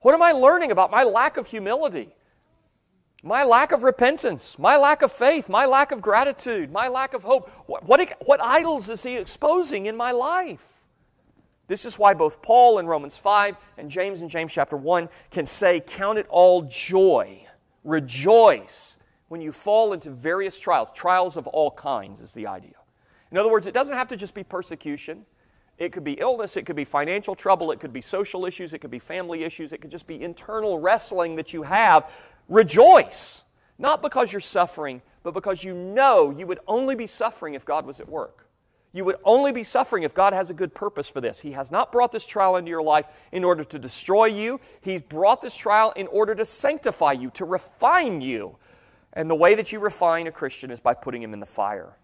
What 0.00 0.14
am 0.14 0.22
I 0.22 0.32
learning 0.32 0.70
about 0.70 0.90
my 0.90 1.02
lack 1.02 1.36
of 1.36 1.46
humility, 1.46 2.08
my 3.22 3.44
lack 3.44 3.72
of 3.72 3.84
repentance, 3.84 4.58
my 4.58 4.78
lack 4.78 5.02
of 5.02 5.12
faith, 5.12 5.50
my 5.50 5.66
lack 5.66 5.92
of 5.92 6.00
gratitude, 6.00 6.72
my 6.72 6.88
lack 6.88 7.12
of 7.12 7.24
hope? 7.24 7.50
What, 7.66 7.84
what, 7.84 8.00
what 8.24 8.40
idols 8.42 8.88
is 8.88 9.02
He 9.02 9.18
exposing 9.18 9.84
in 9.84 9.98
my 9.98 10.12
life? 10.12 10.86
This 11.66 11.84
is 11.84 11.98
why 11.98 12.14
both 12.14 12.40
Paul 12.40 12.78
in 12.78 12.86
Romans 12.86 13.18
5 13.18 13.54
and 13.76 13.90
James 13.90 14.22
in 14.22 14.30
James 14.30 14.54
chapter 14.54 14.78
1 14.78 15.10
can 15.30 15.44
say, 15.44 15.78
Count 15.78 16.16
it 16.16 16.26
all 16.30 16.62
joy, 16.62 17.46
rejoice 17.84 18.96
when 19.28 19.42
you 19.42 19.52
fall 19.52 19.92
into 19.92 20.08
various 20.08 20.58
trials. 20.58 20.90
Trials 20.90 21.36
of 21.36 21.46
all 21.48 21.70
kinds 21.70 22.22
is 22.22 22.32
the 22.32 22.46
idea. 22.46 22.79
In 23.30 23.38
other 23.38 23.50
words, 23.50 23.66
it 23.66 23.74
doesn't 23.74 23.94
have 23.96 24.08
to 24.08 24.16
just 24.16 24.34
be 24.34 24.44
persecution. 24.44 25.24
It 25.78 25.92
could 25.92 26.04
be 26.04 26.12
illness, 26.12 26.58
it 26.58 26.66
could 26.66 26.76
be 26.76 26.84
financial 26.84 27.34
trouble, 27.34 27.72
it 27.72 27.80
could 27.80 27.92
be 27.92 28.02
social 28.02 28.44
issues, 28.44 28.74
it 28.74 28.80
could 28.80 28.90
be 28.90 28.98
family 28.98 29.44
issues, 29.44 29.72
it 29.72 29.80
could 29.80 29.90
just 29.90 30.06
be 30.06 30.22
internal 30.22 30.78
wrestling 30.78 31.36
that 31.36 31.54
you 31.54 31.62
have. 31.62 32.12
Rejoice. 32.48 33.44
Not 33.78 34.02
because 34.02 34.30
you're 34.30 34.40
suffering, 34.40 35.00
but 35.22 35.32
because 35.32 35.64
you 35.64 35.74
know 35.74 36.30
you 36.30 36.46
would 36.46 36.60
only 36.68 36.94
be 36.94 37.06
suffering 37.06 37.54
if 37.54 37.64
God 37.64 37.86
was 37.86 37.98
at 37.98 38.08
work. 38.08 38.46
You 38.92 39.04
would 39.06 39.16
only 39.24 39.52
be 39.52 39.62
suffering 39.62 40.02
if 40.02 40.12
God 40.12 40.32
has 40.32 40.50
a 40.50 40.54
good 40.54 40.74
purpose 40.74 41.08
for 41.08 41.20
this. 41.20 41.40
He 41.40 41.52
has 41.52 41.70
not 41.70 41.92
brought 41.92 42.12
this 42.12 42.26
trial 42.26 42.56
into 42.56 42.70
your 42.70 42.82
life 42.82 43.06
in 43.30 43.44
order 43.44 43.62
to 43.64 43.78
destroy 43.78 44.26
you. 44.26 44.60
He's 44.80 45.00
brought 45.00 45.40
this 45.40 45.54
trial 45.54 45.92
in 45.94 46.08
order 46.08 46.34
to 46.34 46.44
sanctify 46.44 47.12
you, 47.12 47.30
to 47.30 47.44
refine 47.44 48.20
you. 48.20 48.56
And 49.12 49.30
the 49.30 49.34
way 49.36 49.54
that 49.54 49.72
you 49.72 49.78
refine 49.78 50.26
a 50.26 50.32
Christian 50.32 50.70
is 50.70 50.80
by 50.80 50.94
putting 50.94 51.22
him 51.22 51.32
in 51.32 51.40
the 51.40 51.46
fire. 51.46 51.96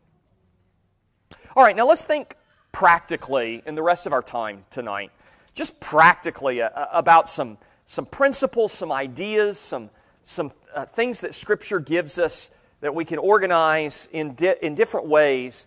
All 1.56 1.64
right, 1.64 1.74
now 1.74 1.86
let's 1.86 2.04
think 2.04 2.36
practically 2.70 3.62
in 3.64 3.76
the 3.76 3.82
rest 3.82 4.06
of 4.06 4.12
our 4.12 4.20
time 4.20 4.64
tonight, 4.68 5.10
just 5.54 5.80
practically 5.80 6.60
uh, 6.60 6.68
uh, 6.68 6.88
about 6.92 7.30
some, 7.30 7.56
some 7.86 8.04
principles, 8.04 8.72
some 8.72 8.92
ideas, 8.92 9.58
some, 9.58 9.88
some 10.22 10.52
uh, 10.74 10.84
things 10.84 11.22
that 11.22 11.32
Scripture 11.32 11.80
gives 11.80 12.18
us 12.18 12.50
that 12.82 12.94
we 12.94 13.06
can 13.06 13.18
organize 13.18 14.06
in, 14.12 14.34
di- 14.34 14.56
in 14.60 14.74
different 14.74 15.06
ways 15.06 15.66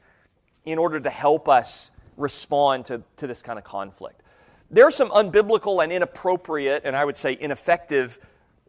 in 0.63 0.77
order 0.77 0.99
to 0.99 1.09
help 1.09 1.49
us 1.49 1.89
respond 2.17 2.85
to, 2.85 3.01
to 3.17 3.25
this 3.25 3.41
kind 3.41 3.57
of 3.57 3.65
conflict. 3.65 4.21
There 4.69 4.85
are 4.85 4.91
some 4.91 5.09
unbiblical 5.09 5.83
and 5.83 5.91
inappropriate, 5.91 6.83
and 6.85 6.95
I 6.95 7.03
would 7.03 7.17
say 7.17 7.35
ineffective, 7.41 8.19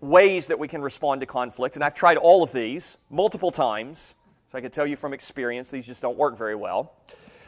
ways 0.00 0.46
that 0.46 0.58
we 0.58 0.68
can 0.68 0.80
respond 0.80 1.20
to 1.20 1.26
conflict, 1.26 1.74
and 1.74 1.84
I've 1.84 1.94
tried 1.94 2.16
all 2.16 2.42
of 2.42 2.52
these 2.52 2.96
multiple 3.10 3.50
times. 3.50 4.14
So 4.50 4.58
I 4.58 4.60
can 4.60 4.70
tell 4.70 4.86
you 4.86 4.96
from 4.96 5.12
experience, 5.12 5.70
these 5.70 5.86
just 5.86 6.02
don't 6.02 6.18
work 6.18 6.36
very 6.36 6.56
well. 6.56 6.96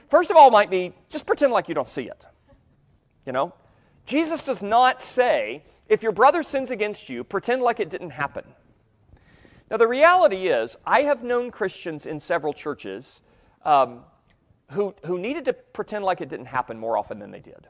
First 0.09 0.31
of 0.31 0.37
all, 0.37 0.51
might 0.51 0.71
be 0.71 0.93
just 1.09 1.27
pretend 1.27 1.53
like 1.53 1.69
you 1.69 1.75
don't 1.75 1.89
see 1.89 2.05
it. 2.05 2.27
You 3.27 3.33
know? 3.33 3.55
Jesus 4.07 4.45
does 4.45 4.63
not 4.63 5.03
say, 5.03 5.65
if 5.89 6.03
your 6.03 6.13
brother 6.13 6.43
sins 6.43 6.71
against 6.71 7.09
you, 7.09 7.25
pretend 7.25 7.63
like 7.63 7.81
it 7.81 7.91
didn't 7.91 8.11
happen. 8.11 8.45
Now, 9.71 9.79
the 9.79 9.89
reality 9.89 10.49
is, 10.49 10.77
I 10.87 11.03
have 11.03 11.25
known 11.25 11.51
Christians 11.51 12.07
in 12.07 12.21
several 12.21 12.53
churches 12.53 13.23
um, 13.65 14.05
who, 14.71 14.95
who 15.05 15.19
needed 15.19 15.45
to 15.47 15.53
pretend 15.53 16.05
like 16.05 16.21
it 16.21 16.29
didn't 16.29 16.47
happen 16.47 16.79
more 16.79 16.97
often 16.97 17.19
than 17.19 17.31
they 17.31 17.41
did. 17.41 17.69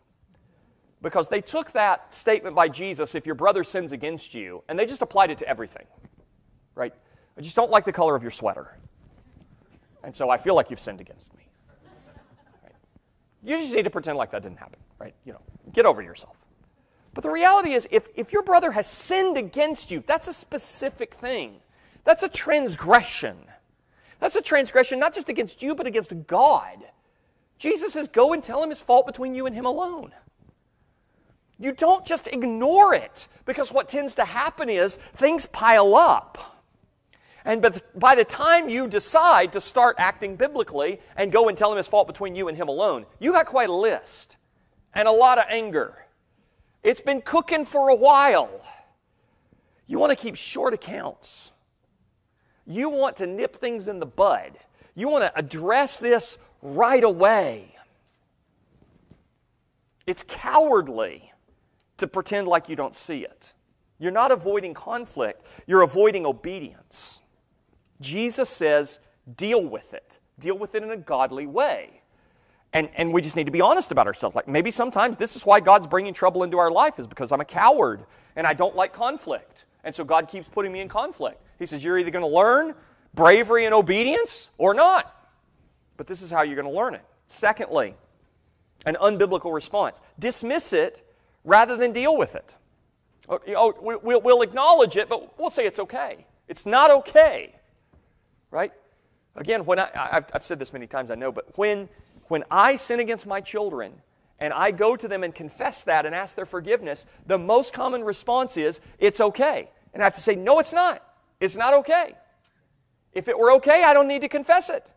Because 1.01 1.29
they 1.29 1.41
took 1.41 1.73
that 1.73 2.13
statement 2.13 2.55
by 2.55 2.69
Jesus, 2.69 3.15
if 3.15 3.25
your 3.25 3.35
brother 3.35 3.65
sins 3.65 3.93
against 3.93 4.35
you, 4.35 4.63
and 4.69 4.79
they 4.79 4.85
just 4.85 5.03
applied 5.03 5.31
it 5.31 5.39
to 5.39 5.49
everything. 5.49 5.87
Right? 6.75 6.95
I 7.39 7.41
just 7.41 7.57
don't 7.57 7.71
like 7.71 7.85
the 7.85 7.93
color 7.93 8.15
of 8.15 8.23
your 8.23 8.31
sweater. 8.31 8.77
And 10.03 10.15
so 10.15 10.31
I 10.31 10.37
feel 10.37 10.55
like 10.55 10.71
you've 10.71 10.81
sinned 10.81 11.01
against 11.01 11.35
me. 11.37 11.47
Right? 12.63 12.73
You 13.43 13.59
just 13.59 13.75
need 13.75 13.85
to 13.85 13.91
pretend 13.91 14.19
like 14.19 14.31
that 14.33 14.43
didn't 14.43 14.59
happen, 14.59 14.79
right? 14.99 15.15
You 15.25 15.33
know, 15.33 15.41
get 15.73 15.87
over 15.87 16.03
yourself. 16.03 16.37
But 17.15 17.23
the 17.23 17.31
reality 17.31 17.73
is, 17.73 17.87
if, 17.91 18.09
if 18.15 18.33
your 18.33 18.43
brother 18.43 18.73
has 18.73 18.87
sinned 18.87 19.37
against 19.37 19.91
you, 19.91 20.03
that's 20.07 20.29
a 20.29 20.33
specific 20.33 21.15
thing. 21.15 21.57
That's 22.05 22.23
a 22.23 22.29
transgression. 22.29 23.37
That's 24.19 24.37
a 24.37 24.41
transgression 24.41 24.99
not 24.99 25.15
just 25.15 25.29
against 25.29 25.63
you, 25.63 25.75
but 25.75 25.87
against 25.87 26.13
God. 26.27 26.79
Jesus 27.59 27.93
says, 27.93 28.09
Go 28.09 28.33
and 28.33 28.43
tell 28.43 28.63
him 28.63 28.71
his 28.71 28.81
fault 28.81 29.07
between 29.07 29.35
you 29.35 29.47
and 29.47 29.55
him 29.55 29.67
alone. 29.67 30.13
You 31.59 31.73
don't 31.73 32.05
just 32.05 32.27
ignore 32.27 32.95
it, 32.95 33.29
because 33.45 33.73
what 33.73 33.89
tends 33.89 34.17
to 34.17 34.25
happen 34.25 34.69
is 34.69 34.97
things 34.97 35.47
pile 35.47 35.95
up. 35.95 36.52
And 37.45 37.83
by 37.97 38.15
the 38.15 38.25
time 38.25 38.69
you 38.69 38.87
decide 38.87 39.53
to 39.53 39.61
start 39.61 39.97
acting 39.99 40.37
biblically 40.37 41.01
and 41.17 41.33
go 41.33 41.49
and 41.49 41.59
tell 41.59 41.73
him 41.73 41.77
his 41.77 41.89
fault 41.89 42.07
between 42.07 42.37
you 42.37 42.49
and 42.49 42.57
him 42.57 42.69
alone, 42.69 43.07
you 43.19 43.33
got 43.33 43.47
quite 43.47 43.69
a 43.69 43.75
list 43.75 44.37
and 44.95 45.09
a 45.09 45.13
lot 45.13 45.39
of 45.39 45.45
anger. 45.49 46.07
It's 46.83 47.01
been 47.01 47.21
cooking 47.21 47.65
for 47.65 47.89
a 47.89 47.95
while. 47.95 48.65
You 49.87 49.99
want 49.99 50.11
to 50.11 50.17
keep 50.17 50.37
short 50.37 50.73
accounts. 50.73 51.51
You 52.67 52.89
want 52.89 53.17
to 53.17 53.27
nip 53.27 53.57
things 53.57 53.89
in 53.89 53.99
the 53.99 54.07
bud. 54.07 54.59
You 54.95 55.09
want 55.09 55.25
to 55.25 55.37
address 55.39 55.99
this 55.99 56.39
right 56.61 57.03
away. 57.03 57.77
It's 60.07 60.23
cowardly 60.23 61.33
to 61.97 62.07
pretend 62.07 62.47
like 62.47 62.69
you 62.69 62.77
don't 62.77 62.95
see 62.95 63.25
it. 63.25 63.55
You're 63.99 64.13
not 64.13 64.33
avoiding 64.33 64.75
conflict, 64.75 65.45
you're 65.67 65.83
avoiding 65.83 66.27
obedience. 66.27 67.22
Jesus 68.03 68.49
says, 68.49 69.01
deal 69.37 69.65
with 69.65 69.95
it. 69.95 70.21
Deal 70.39 70.57
with 70.57 70.75
it 70.75 70.83
in 70.83 70.91
a 70.91 70.97
godly 70.97 71.47
way. 71.47 72.03
And, 72.73 72.89
and 72.97 73.13
we 73.13 73.21
just 73.21 73.37
need 73.37 73.45
to 73.45 73.53
be 73.53 73.61
honest 73.61 73.91
about 73.93 74.07
ourselves. 74.07 74.35
Like 74.35 74.49
maybe 74.49 74.71
sometimes 74.71 75.17
this 75.17 75.37
is 75.37 75.45
why 75.45 75.61
God's 75.61 75.87
bringing 75.87 76.15
trouble 76.15 76.43
into 76.43 76.59
our 76.59 76.71
life, 76.71 76.99
is 76.99 77.07
because 77.07 77.31
I'm 77.31 77.41
a 77.41 77.45
coward 77.45 78.05
and 78.35 78.47
I 78.47 78.55
don't 78.55 78.75
like 78.75 78.93
conflict. 78.93 79.67
And 79.85 79.95
so 79.95 80.05
God 80.05 80.29
keeps 80.29 80.49
putting 80.49 80.73
me 80.73 80.81
in 80.81 80.89
conflict. 80.89 81.41
He 81.59 81.67
says, 81.67 81.85
You're 81.85 81.99
either 81.99 82.11
going 82.11 82.25
to 82.25 82.35
learn 82.35 82.75
bravery 83.15 83.67
and 83.67 83.75
obedience 83.75 84.51
or 84.57 84.73
not. 84.73 85.15
But 85.97 86.07
this 86.07 86.23
is 86.23 86.31
how 86.31 86.43
you're 86.43 86.57
going 86.57 86.73
to 86.73 86.73
learn 86.73 86.95
it. 86.95 87.05
Secondly, 87.27 87.95
an 88.87 88.97
unbiblical 89.01 89.53
response 89.53 90.01
dismiss 90.19 90.73
it 90.73 91.07
rather 91.45 91.77
than 91.77 91.93
deal 91.93 92.17
with 92.17 92.35
it. 92.37 92.55
Oh, 93.29 93.39
oh 93.55 94.01
we'll 94.03 94.43
acknowledge 94.43 94.97
it, 94.97 95.09
but 95.09 95.39
we'll 95.39 95.51
say 95.51 95.67
it's 95.67 95.79
okay. 95.79 96.27
It's 96.49 96.65
not 96.65 96.91
okay 96.91 97.55
right? 98.53 98.73
Again, 99.35 99.65
when 99.65 99.81
I, 99.81 99.89
I've, 99.95 100.27
I've 100.33 100.45
said 100.45 100.61
this 100.61 100.73
many 100.73 100.87
times, 100.87 101.11
I 101.11 101.17
know, 101.17 101.33
but 101.33 101.59
when, 101.59 101.89
when 102.29 102.45
I 102.51 102.77
sin 102.77 103.01
against 103.01 103.27
my 103.27 103.41
children 103.41 103.95
and 104.39 104.53
I 104.53 104.71
go 104.71 104.95
to 104.95 105.09
them 105.09 105.25
and 105.25 105.35
confess 105.35 105.83
that 105.85 106.07
and 106.07 106.15
ask 106.15 106.37
their 106.37 106.47
forgiveness, 106.47 107.07
the 107.27 107.39
most 107.39 107.73
common 107.73 108.05
response 108.05 108.57
is, 108.57 108.81
it's 108.99 109.21
okay. 109.21 109.71
And 109.95 110.03
I 110.03 110.07
have 110.07 110.15
to 110.15 110.21
say, 110.21 110.37
no, 110.37 110.59
it's 110.59 110.73
not. 110.73 111.03
It's 111.41 111.57
not 111.57 111.75
okay. 111.75 112.15
If 113.13 113.27
it 113.27 113.39
were 113.39 113.53
okay, 113.53 113.85
I 113.85 113.95
don't 113.95 114.07
need 114.09 114.21
to 114.21 114.29
confess 114.29 114.71
it. 114.71 114.93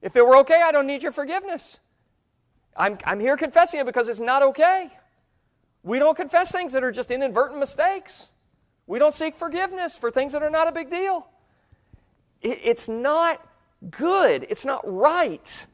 If 0.00 0.14
it 0.16 0.22
were 0.22 0.36
okay, 0.38 0.62
I 0.62 0.72
don't 0.72 0.86
need 0.86 1.02
your 1.02 1.12
forgiveness. 1.12 1.78
I'm, 2.76 2.98
I'm 3.04 3.18
here 3.18 3.36
confessing 3.36 3.80
it 3.80 3.86
because 3.86 4.08
it's 4.08 4.20
not 4.20 4.42
okay. 4.42 4.90
We 5.82 5.98
don't 5.98 6.16
confess 6.16 6.52
things 6.52 6.72
that 6.72 6.84
are 6.84 6.92
just 6.92 7.10
inadvertent 7.10 7.58
mistakes. 7.58 8.30
We 8.86 8.98
don't 8.98 9.14
seek 9.14 9.34
forgiveness 9.34 9.98
for 9.98 10.10
things 10.10 10.32
that 10.32 10.42
are 10.42 10.50
not 10.50 10.68
a 10.68 10.72
big 10.72 10.90
deal. 10.90 11.28
It's 12.42 12.88
not 12.88 13.46
good. 13.90 14.46
It's 14.48 14.64
not 14.64 14.82
right. 14.84 15.66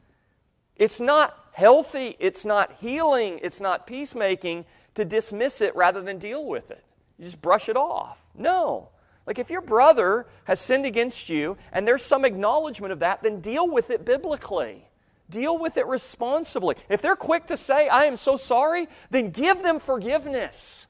It's 0.75 0.99
not 0.99 1.37
healthy. 1.53 2.15
It's 2.19 2.45
not 2.45 2.73
healing. 2.73 3.39
It's 3.43 3.61
not 3.61 3.87
peacemaking 3.87 4.65
to 4.95 5.05
dismiss 5.05 5.61
it 5.61 5.75
rather 5.75 6.01
than 6.01 6.17
deal 6.17 6.45
with 6.45 6.71
it. 6.71 6.83
You 7.17 7.25
just 7.25 7.41
brush 7.41 7.69
it 7.69 7.77
off. 7.77 8.23
No. 8.35 8.89
Like 9.25 9.39
if 9.39 9.49
your 9.49 9.61
brother 9.61 10.27
has 10.45 10.59
sinned 10.59 10.85
against 10.85 11.29
you 11.29 11.57
and 11.71 11.87
there's 11.87 12.03
some 12.03 12.25
acknowledgement 12.25 12.93
of 12.93 12.99
that, 12.99 13.23
then 13.23 13.41
deal 13.41 13.67
with 13.67 13.89
it 13.89 14.05
biblically. 14.05 14.87
Deal 15.29 15.57
with 15.57 15.77
it 15.77 15.87
responsibly. 15.87 16.75
If 16.89 17.01
they're 17.01 17.15
quick 17.15 17.47
to 17.47 17.57
say, 17.57 17.87
I 17.87 18.05
am 18.05 18.17
so 18.17 18.37
sorry, 18.37 18.87
then 19.09 19.31
give 19.31 19.63
them 19.63 19.79
forgiveness. 19.79 20.87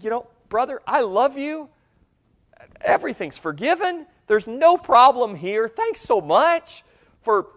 You 0.00 0.10
know, 0.10 0.26
brother, 0.48 0.82
I 0.86 1.00
love 1.00 1.38
you. 1.38 1.70
Everything's 2.82 3.38
forgiven. 3.38 4.06
There's 4.30 4.46
no 4.46 4.76
problem 4.76 5.34
here. 5.34 5.66
Thanks 5.66 6.00
so 6.00 6.20
much 6.20 6.84
for, 7.20 7.48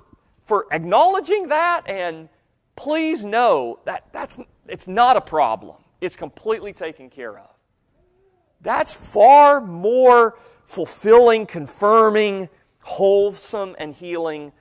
for 0.44 0.66
acknowledging 0.72 1.50
that. 1.50 1.84
And 1.86 2.30
please 2.76 3.24
know 3.24 3.80
that 3.86 4.08
that's, 4.12 4.40
it's 4.68 4.88
not 4.88 5.16
a 5.16 5.22
problem, 5.22 5.78
it's 6.02 6.16
completely 6.16 6.74
taken 6.74 7.12
care 7.12 7.38
of. 7.38 7.52
That's 8.62 8.96
far 8.96 9.62
more 9.62 10.36
fulfilling, 10.66 11.46
confirming, 11.46 12.50
wholesome, 12.82 13.76
and 13.78 13.94
healing 13.94 14.52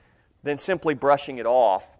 than 0.43 0.59
simply 0.59 0.93
brushing 0.93 1.39
it 1.39 1.47
off 1.47 1.97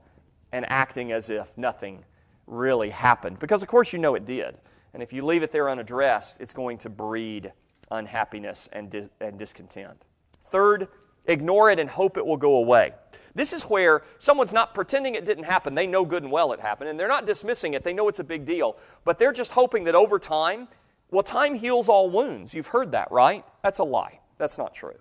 and 0.52 0.64
acting 0.70 1.12
as 1.12 1.32
if 1.32 1.58
nothing 1.58 2.06
really 2.46 2.92
happened. 2.92 3.40
Because, 3.40 3.64
of 3.64 3.68
course, 3.68 3.92
you 3.92 3.98
know 3.98 4.14
it 4.14 4.26
did. 4.26 4.60
And 4.94 5.02
if 5.02 5.12
you 5.12 5.26
leave 5.26 5.42
it 5.42 5.52
there 5.52 5.72
unaddressed, 5.72 6.40
it's 6.40 6.54
going 6.54 6.78
to 6.78 6.90
breed 6.92 7.52
unhappiness 7.92 8.70
and, 8.74 9.10
and 9.20 9.38
discontent. 9.38 10.06
Third, 10.44 10.88
ignore 11.28 11.70
it 11.70 11.80
and 11.80 11.90
hope 11.90 12.18
it 12.18 12.26
will 12.26 12.38
go 12.38 12.56
away. 12.56 12.94
This 13.36 13.54
is 13.54 13.64
where 13.64 14.04
someone's 14.20 14.54
not 14.54 14.74
pretending 14.74 15.16
it 15.16 15.26
didn't 15.26 15.46
happen. 15.46 15.74
They 15.74 15.88
know 15.88 16.06
good 16.06 16.24
and 16.24 16.32
well 16.32 16.54
it 16.54 16.60
happened, 16.60 16.90
and 16.90 17.00
they're 17.00 17.08
not 17.08 17.26
dismissing 17.26 17.74
it. 17.74 17.84
They 17.84 17.94
know 17.94 18.08
it's 18.08 18.20
a 18.20 18.24
big 18.24 18.46
deal, 18.46 18.78
but 19.06 19.18
they're 19.18 19.32
just 19.32 19.54
hoping 19.54 19.86
that 19.86 19.96
over 19.96 20.20
time 20.20 20.68
well, 21.14 21.22
time 21.22 21.54
heals 21.54 21.90
all 21.90 22.10
wounds. 22.10 22.56
You've 22.56 22.68
heard 22.68 22.94
that, 22.94 23.12
right? 23.12 23.46
That's 23.62 23.78
a 23.78 23.84
lie. 23.84 24.20
That's 24.40 24.58
not 24.58 24.74
true. 24.74 24.98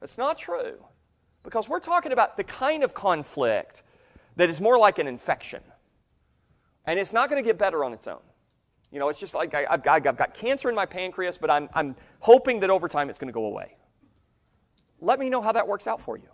That's 0.00 0.16
not 0.16 0.38
true. 0.38 0.82
Because 1.42 1.68
we're 1.68 1.80
talking 1.80 2.12
about 2.12 2.38
the 2.38 2.44
kind 2.44 2.82
of 2.82 2.94
conflict 2.94 3.82
that 4.36 4.48
is 4.48 4.58
more 4.58 4.78
like 4.78 4.98
an 4.98 5.06
infection. 5.06 5.62
And 6.86 6.98
it's 6.98 7.12
not 7.12 7.28
going 7.28 7.42
to 7.42 7.46
get 7.46 7.58
better 7.58 7.84
on 7.84 7.92
its 7.92 8.06
own. 8.06 8.22
You 8.90 8.98
know, 8.98 9.08
it's 9.08 9.18
just 9.18 9.34
like 9.34 9.54
I, 9.54 9.66
have 9.70 9.82
got, 9.82 10.06
I've 10.06 10.16
got 10.16 10.34
cancer 10.34 10.68
in 10.68 10.74
my 10.74 10.86
pancreas, 10.86 11.38
but 11.38 11.50
I'm, 11.50 11.68
I'm 11.74 11.96
hoping 12.20 12.60
that 12.60 12.70
over 12.70 12.88
time 12.88 13.10
it's 13.10 13.18
going 13.18 13.28
to 13.28 13.32
go 13.32 13.46
away. 13.46 13.76
Let 15.00 15.18
me 15.18 15.28
know 15.28 15.40
how 15.40 15.52
that 15.52 15.68
works 15.68 15.86
out 15.86 16.00
for 16.00 16.16
you, 16.16 16.28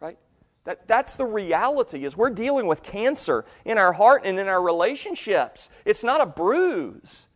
right? 0.00 0.18
That, 0.64 0.88
that's 0.88 1.14
the 1.14 1.26
reality 1.26 2.04
is 2.04 2.16
we're 2.16 2.30
dealing 2.30 2.66
with 2.66 2.82
cancer 2.82 3.44
in 3.64 3.78
our 3.78 3.92
heart 3.92 4.22
and 4.24 4.38
in 4.38 4.48
our 4.48 4.60
relationships. 4.60 5.68
It's 5.84 6.02
not 6.02 6.20
a 6.20 6.26
bruise. 6.26 7.28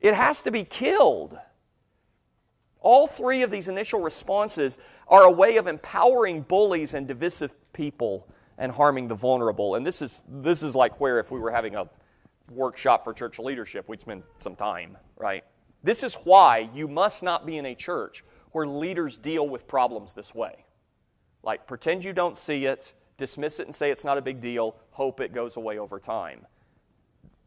It 0.00 0.14
has 0.14 0.42
to 0.42 0.50
be 0.50 0.64
killed. 0.64 1.38
All 2.80 3.06
three 3.06 3.42
of 3.42 3.50
these 3.50 3.68
initial 3.68 4.00
responses 4.00 4.78
are 5.08 5.22
a 5.22 5.30
way 5.30 5.56
of 5.56 5.66
empowering 5.66 6.42
bullies 6.42 6.94
and 6.94 7.06
divisive 7.06 7.54
people 7.72 8.28
and 8.58 8.72
harming 8.72 9.08
the 9.08 9.14
vulnerable. 9.14 9.76
And 9.76 9.86
this 9.86 10.02
is, 10.02 10.22
this 10.28 10.62
is 10.62 10.74
like 10.74 11.00
where, 11.00 11.18
if 11.18 11.30
we 11.30 11.38
were 11.38 11.50
having 11.50 11.74
a 11.74 11.88
workshop 12.54 13.04
for 13.04 13.12
church 13.12 13.38
leadership, 13.38 13.88
we'd 13.88 14.00
spend 14.00 14.22
some 14.38 14.56
time, 14.56 14.96
right? 15.16 15.44
This 15.82 16.02
is 16.02 16.14
why 16.24 16.70
you 16.72 16.86
must 16.88 17.22
not 17.22 17.46
be 17.46 17.58
in 17.58 17.66
a 17.66 17.74
church 17.74 18.24
where 18.52 18.66
leaders 18.66 19.18
deal 19.18 19.48
with 19.48 19.66
problems 19.66 20.12
this 20.12 20.34
way. 20.34 20.64
Like, 21.42 21.66
pretend 21.66 22.04
you 22.04 22.12
don't 22.12 22.36
see 22.36 22.66
it, 22.66 22.94
dismiss 23.16 23.58
it 23.60 23.66
and 23.66 23.74
say 23.74 23.90
it's 23.90 24.04
not 24.04 24.18
a 24.18 24.22
big 24.22 24.40
deal, 24.40 24.76
hope 24.90 25.20
it 25.20 25.32
goes 25.32 25.56
away 25.56 25.78
over 25.78 25.98
time 25.98 26.46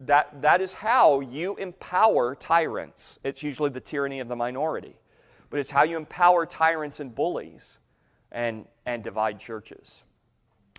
that, 0.02 0.42
that 0.42 0.62
is 0.62 0.74
how 0.74 1.22
you 1.22 1.56
empower 1.56 2.36
tyrants. 2.36 3.20
It's 3.24 3.44
usually 3.44 3.70
the 3.70 3.80
tyranny 3.80 4.20
of 4.20 4.28
the 4.28 4.36
minority, 4.36 4.96
but 5.50 5.60
it's 5.60 5.72
how 5.72 5.84
you 5.84 5.98
empower 5.98 6.46
tyrants 6.46 7.00
and 7.00 7.14
bullies 7.14 7.80
and, 8.32 8.66
and 8.86 9.04
divide 9.04 9.40
churches. 9.40 10.04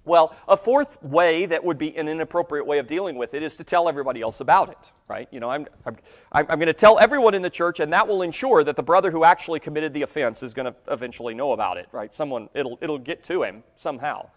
Well, 0.06 0.36
a 0.46 0.56
fourth 0.56 1.02
way 1.02 1.46
that 1.46 1.64
would 1.64 1.78
be 1.78 1.94
an 1.96 2.08
inappropriate 2.08 2.64
way 2.64 2.78
of 2.78 2.86
dealing 2.86 3.16
with 3.16 3.34
it 3.34 3.42
is 3.42 3.56
to 3.56 3.64
tell 3.64 3.88
everybody 3.88 4.22
else 4.22 4.38
about 4.38 4.68
it, 4.70 4.92
right? 5.08 5.28
You 5.32 5.40
know, 5.40 5.50
I'm, 5.50 5.66
I'm, 5.84 5.96
I'm 6.30 6.44
going 6.46 6.68
to 6.68 6.72
tell 6.72 7.00
everyone 7.00 7.34
in 7.34 7.42
the 7.42 7.50
church, 7.50 7.80
and 7.80 7.92
that 7.92 8.06
will 8.06 8.22
ensure 8.22 8.62
that 8.62 8.76
the 8.76 8.84
brother 8.84 9.10
who 9.10 9.24
actually 9.24 9.58
committed 9.58 9.92
the 9.92 10.02
offense 10.02 10.44
is 10.44 10.54
going 10.54 10.72
to 10.72 10.74
eventually 10.92 11.34
know 11.34 11.52
about 11.52 11.76
it, 11.76 11.88
right? 11.90 12.14
Someone, 12.14 12.48
it'll, 12.54 12.78
it'll 12.80 12.98
get 12.98 13.24
to 13.24 13.42
him 13.42 13.64
somehow. 13.74 14.30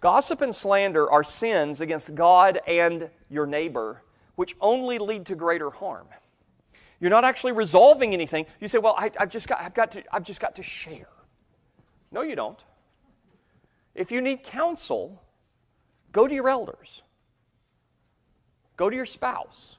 Gossip 0.00 0.40
and 0.40 0.54
slander 0.54 1.10
are 1.10 1.22
sins 1.22 1.82
against 1.82 2.14
God 2.14 2.60
and 2.66 3.10
your 3.28 3.44
neighbor, 3.44 4.02
which 4.36 4.56
only 4.58 4.96
lead 4.98 5.26
to 5.26 5.34
greater 5.34 5.68
harm. 5.68 6.06
You're 6.98 7.10
not 7.10 7.24
actually 7.24 7.52
resolving 7.52 8.14
anything. 8.14 8.46
You 8.58 8.68
say, 8.68 8.78
well, 8.78 8.94
I, 8.96 9.10
have 9.18 9.28
just 9.28 9.48
got, 9.48 9.60
I've, 9.60 9.74
got 9.74 9.90
to, 9.92 10.02
I've 10.10 10.24
just 10.24 10.40
got 10.40 10.56
to 10.56 10.62
share. 10.62 11.08
No, 12.10 12.22
you 12.22 12.36
don't. 12.36 12.58
If 13.94 14.10
you 14.10 14.20
need 14.20 14.42
counsel, 14.42 15.22
go 16.12 16.26
to 16.26 16.34
your 16.34 16.48
elders, 16.48 17.02
go 18.76 18.90
to 18.90 18.96
your 18.96 19.06
spouse. 19.06 19.78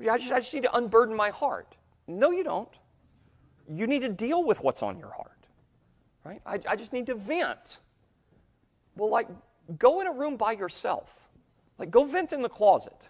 I 0.00 0.18
just, 0.18 0.32
I 0.32 0.40
just 0.40 0.52
need 0.52 0.64
to 0.64 0.76
unburden 0.76 1.16
my 1.16 1.30
heart. 1.30 1.76
No, 2.06 2.30
you 2.30 2.44
don't. 2.44 2.68
You 3.68 3.86
need 3.86 4.02
to 4.02 4.08
deal 4.08 4.44
with 4.44 4.62
what's 4.62 4.82
on 4.82 4.98
your 4.98 5.10
heart. 5.10 5.46
Right? 6.24 6.42
I, 6.44 6.60
I 6.68 6.76
just 6.76 6.92
need 6.92 7.06
to 7.06 7.14
vent. 7.14 7.78
Well, 8.96 9.10
like, 9.10 9.28
go 9.78 10.00
in 10.00 10.06
a 10.06 10.12
room 10.12 10.36
by 10.36 10.52
yourself. 10.52 11.28
Like, 11.78 11.90
go 11.90 12.04
vent 12.04 12.32
in 12.32 12.42
the 12.42 12.48
closet. 12.48 13.08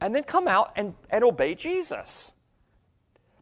And 0.00 0.14
then 0.14 0.24
come 0.24 0.48
out 0.48 0.72
and, 0.76 0.94
and 1.08 1.24
obey 1.24 1.54
Jesus. 1.54 2.32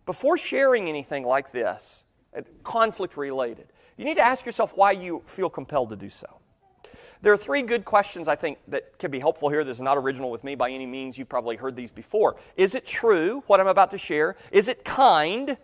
Before 0.06 0.36
sharing 0.36 0.88
anything 0.88 1.24
like 1.24 1.50
this, 1.50 2.04
uh, 2.36 2.42
conflict 2.62 3.16
related, 3.16 3.72
you 3.96 4.04
need 4.04 4.16
to 4.16 4.26
ask 4.26 4.46
yourself 4.46 4.76
why 4.76 4.92
you 4.92 5.22
feel 5.24 5.50
compelled 5.50 5.90
to 5.90 5.96
do 5.96 6.08
so. 6.08 6.40
There 7.22 7.32
are 7.32 7.38
three 7.38 7.62
good 7.62 7.86
questions 7.86 8.28
I 8.28 8.34
think 8.34 8.58
that 8.68 8.98
can 8.98 9.10
be 9.10 9.18
helpful 9.18 9.48
here. 9.48 9.64
This 9.64 9.78
is 9.78 9.82
not 9.82 9.96
original 9.96 10.30
with 10.30 10.44
me 10.44 10.54
by 10.54 10.70
any 10.70 10.84
means. 10.84 11.16
You've 11.16 11.28
probably 11.28 11.56
heard 11.56 11.74
these 11.74 11.90
before. 11.90 12.36
Is 12.56 12.74
it 12.74 12.84
true, 12.84 13.42
what 13.46 13.60
I'm 13.60 13.66
about 13.66 13.90
to 13.92 13.98
share? 13.98 14.36
Is 14.52 14.68
it 14.68 14.84
kind? 14.84 15.56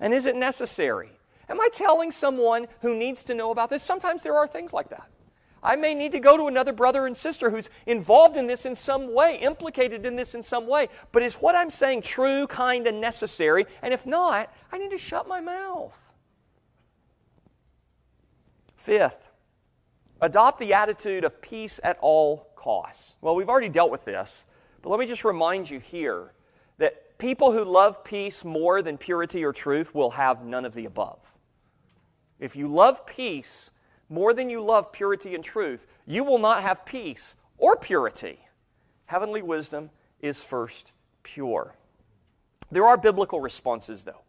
And 0.00 0.12
is 0.12 0.26
it 0.26 0.34
necessary? 0.34 1.10
Am 1.48 1.60
I 1.60 1.68
telling 1.72 2.10
someone 2.10 2.66
who 2.80 2.96
needs 2.96 3.22
to 3.24 3.34
know 3.34 3.52
about 3.52 3.70
this? 3.70 3.84
Sometimes 3.84 4.24
there 4.24 4.36
are 4.36 4.48
things 4.48 4.72
like 4.72 4.88
that. 4.88 5.08
I 5.62 5.76
may 5.76 5.94
need 5.94 6.12
to 6.12 6.20
go 6.20 6.36
to 6.36 6.46
another 6.46 6.72
brother 6.72 7.06
and 7.06 7.16
sister 7.16 7.50
who's 7.50 7.70
involved 7.86 8.36
in 8.36 8.46
this 8.46 8.66
in 8.66 8.74
some 8.74 9.14
way, 9.14 9.38
implicated 9.38 10.06
in 10.06 10.16
this 10.16 10.34
in 10.34 10.42
some 10.42 10.66
way. 10.66 10.88
But 11.12 11.22
is 11.22 11.36
what 11.36 11.54
I'm 11.54 11.70
saying 11.70 12.02
true, 12.02 12.46
kind, 12.46 12.86
and 12.86 13.00
necessary? 13.00 13.66
And 13.82 13.94
if 13.94 14.06
not, 14.06 14.52
I 14.72 14.78
need 14.78 14.90
to 14.90 14.98
shut 14.98 15.26
my 15.28 15.40
mouth. 15.40 16.05
Fifth, 18.86 19.30
adopt 20.20 20.60
the 20.60 20.72
attitude 20.72 21.24
of 21.24 21.42
peace 21.42 21.80
at 21.82 21.98
all 22.00 22.52
costs. 22.54 23.16
Well, 23.20 23.34
we've 23.34 23.48
already 23.48 23.68
dealt 23.68 23.90
with 23.90 24.04
this, 24.04 24.46
but 24.80 24.90
let 24.90 25.00
me 25.00 25.06
just 25.06 25.24
remind 25.24 25.68
you 25.68 25.80
here 25.80 26.34
that 26.78 27.18
people 27.18 27.50
who 27.50 27.64
love 27.64 28.04
peace 28.04 28.44
more 28.44 28.82
than 28.82 28.96
purity 28.96 29.44
or 29.44 29.52
truth 29.52 29.92
will 29.92 30.10
have 30.10 30.44
none 30.44 30.64
of 30.64 30.72
the 30.72 30.84
above. 30.84 31.36
If 32.38 32.54
you 32.54 32.68
love 32.68 33.04
peace 33.06 33.72
more 34.08 34.32
than 34.32 34.48
you 34.50 34.60
love 34.60 34.92
purity 34.92 35.34
and 35.34 35.42
truth, 35.42 35.88
you 36.06 36.22
will 36.22 36.38
not 36.38 36.62
have 36.62 36.86
peace 36.86 37.34
or 37.58 37.74
purity. 37.76 38.38
Heavenly 39.06 39.42
wisdom 39.42 39.90
is 40.20 40.44
first 40.44 40.92
pure. 41.24 41.74
There 42.70 42.84
are 42.84 42.96
biblical 42.96 43.40
responses, 43.40 44.04
though. 44.04 44.22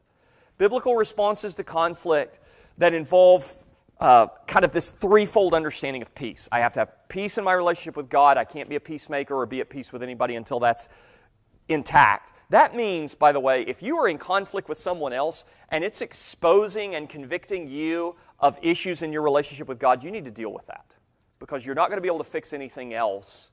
Biblical 0.58 0.96
responses 0.96 1.54
to 1.54 1.64
conflict 1.64 2.40
that 2.80 2.96
involve 2.96 3.64
uh, 4.00 4.28
kind 4.48 4.64
of 4.64 4.72
this 4.72 4.90
threefold 4.90 5.54
understanding 5.54 6.02
of 6.02 6.14
peace. 6.14 6.48
I 6.52 6.60
have 6.60 6.74
to 6.74 6.82
have 6.82 7.10
peace 7.10 7.38
in 7.38 7.44
my 7.44 7.54
relationship 7.54 7.98
with 7.98 8.10
God. 8.10 8.38
I 8.38 8.46
can't 8.46 8.70
be 8.70 8.76
a 8.76 8.80
peacemaker 8.80 9.36
or 9.36 9.46
be 9.46 9.62
at 9.62 9.70
peace 9.70 9.92
with 9.92 10.04
anybody 10.04 10.36
until 10.36 10.60
that's 10.60 10.88
intact. 11.68 12.34
That 12.50 12.76
means, 12.76 13.16
by 13.16 13.32
the 13.32 13.40
way, 13.40 13.64
if 13.64 13.82
you 13.82 13.98
are 13.98 14.08
in 14.08 14.18
conflict 14.18 14.70
with 14.70 14.80
someone 14.80 15.14
else 15.14 15.46
and 15.70 15.84
it's 15.84 16.02
exposing 16.02 16.96
and 16.96 17.10
convicting 17.10 17.68
you 17.68 18.16
of 18.40 18.58
issues 18.62 19.02
in 19.02 19.12
your 19.12 19.22
relationship 19.22 19.68
with 19.68 19.80
God, 19.80 20.04
you 20.04 20.12
need 20.12 20.26
to 20.26 20.32
deal 20.32 20.54
with 20.54 20.66
that 20.68 20.96
because 21.40 21.66
you're 21.66 21.76
not 21.76 21.90
going 21.90 21.98
to 21.98 22.02
be 22.02 22.08
able 22.08 22.20
to 22.20 22.24
fix 22.24 22.54
anything 22.54 22.94
else 22.94 23.52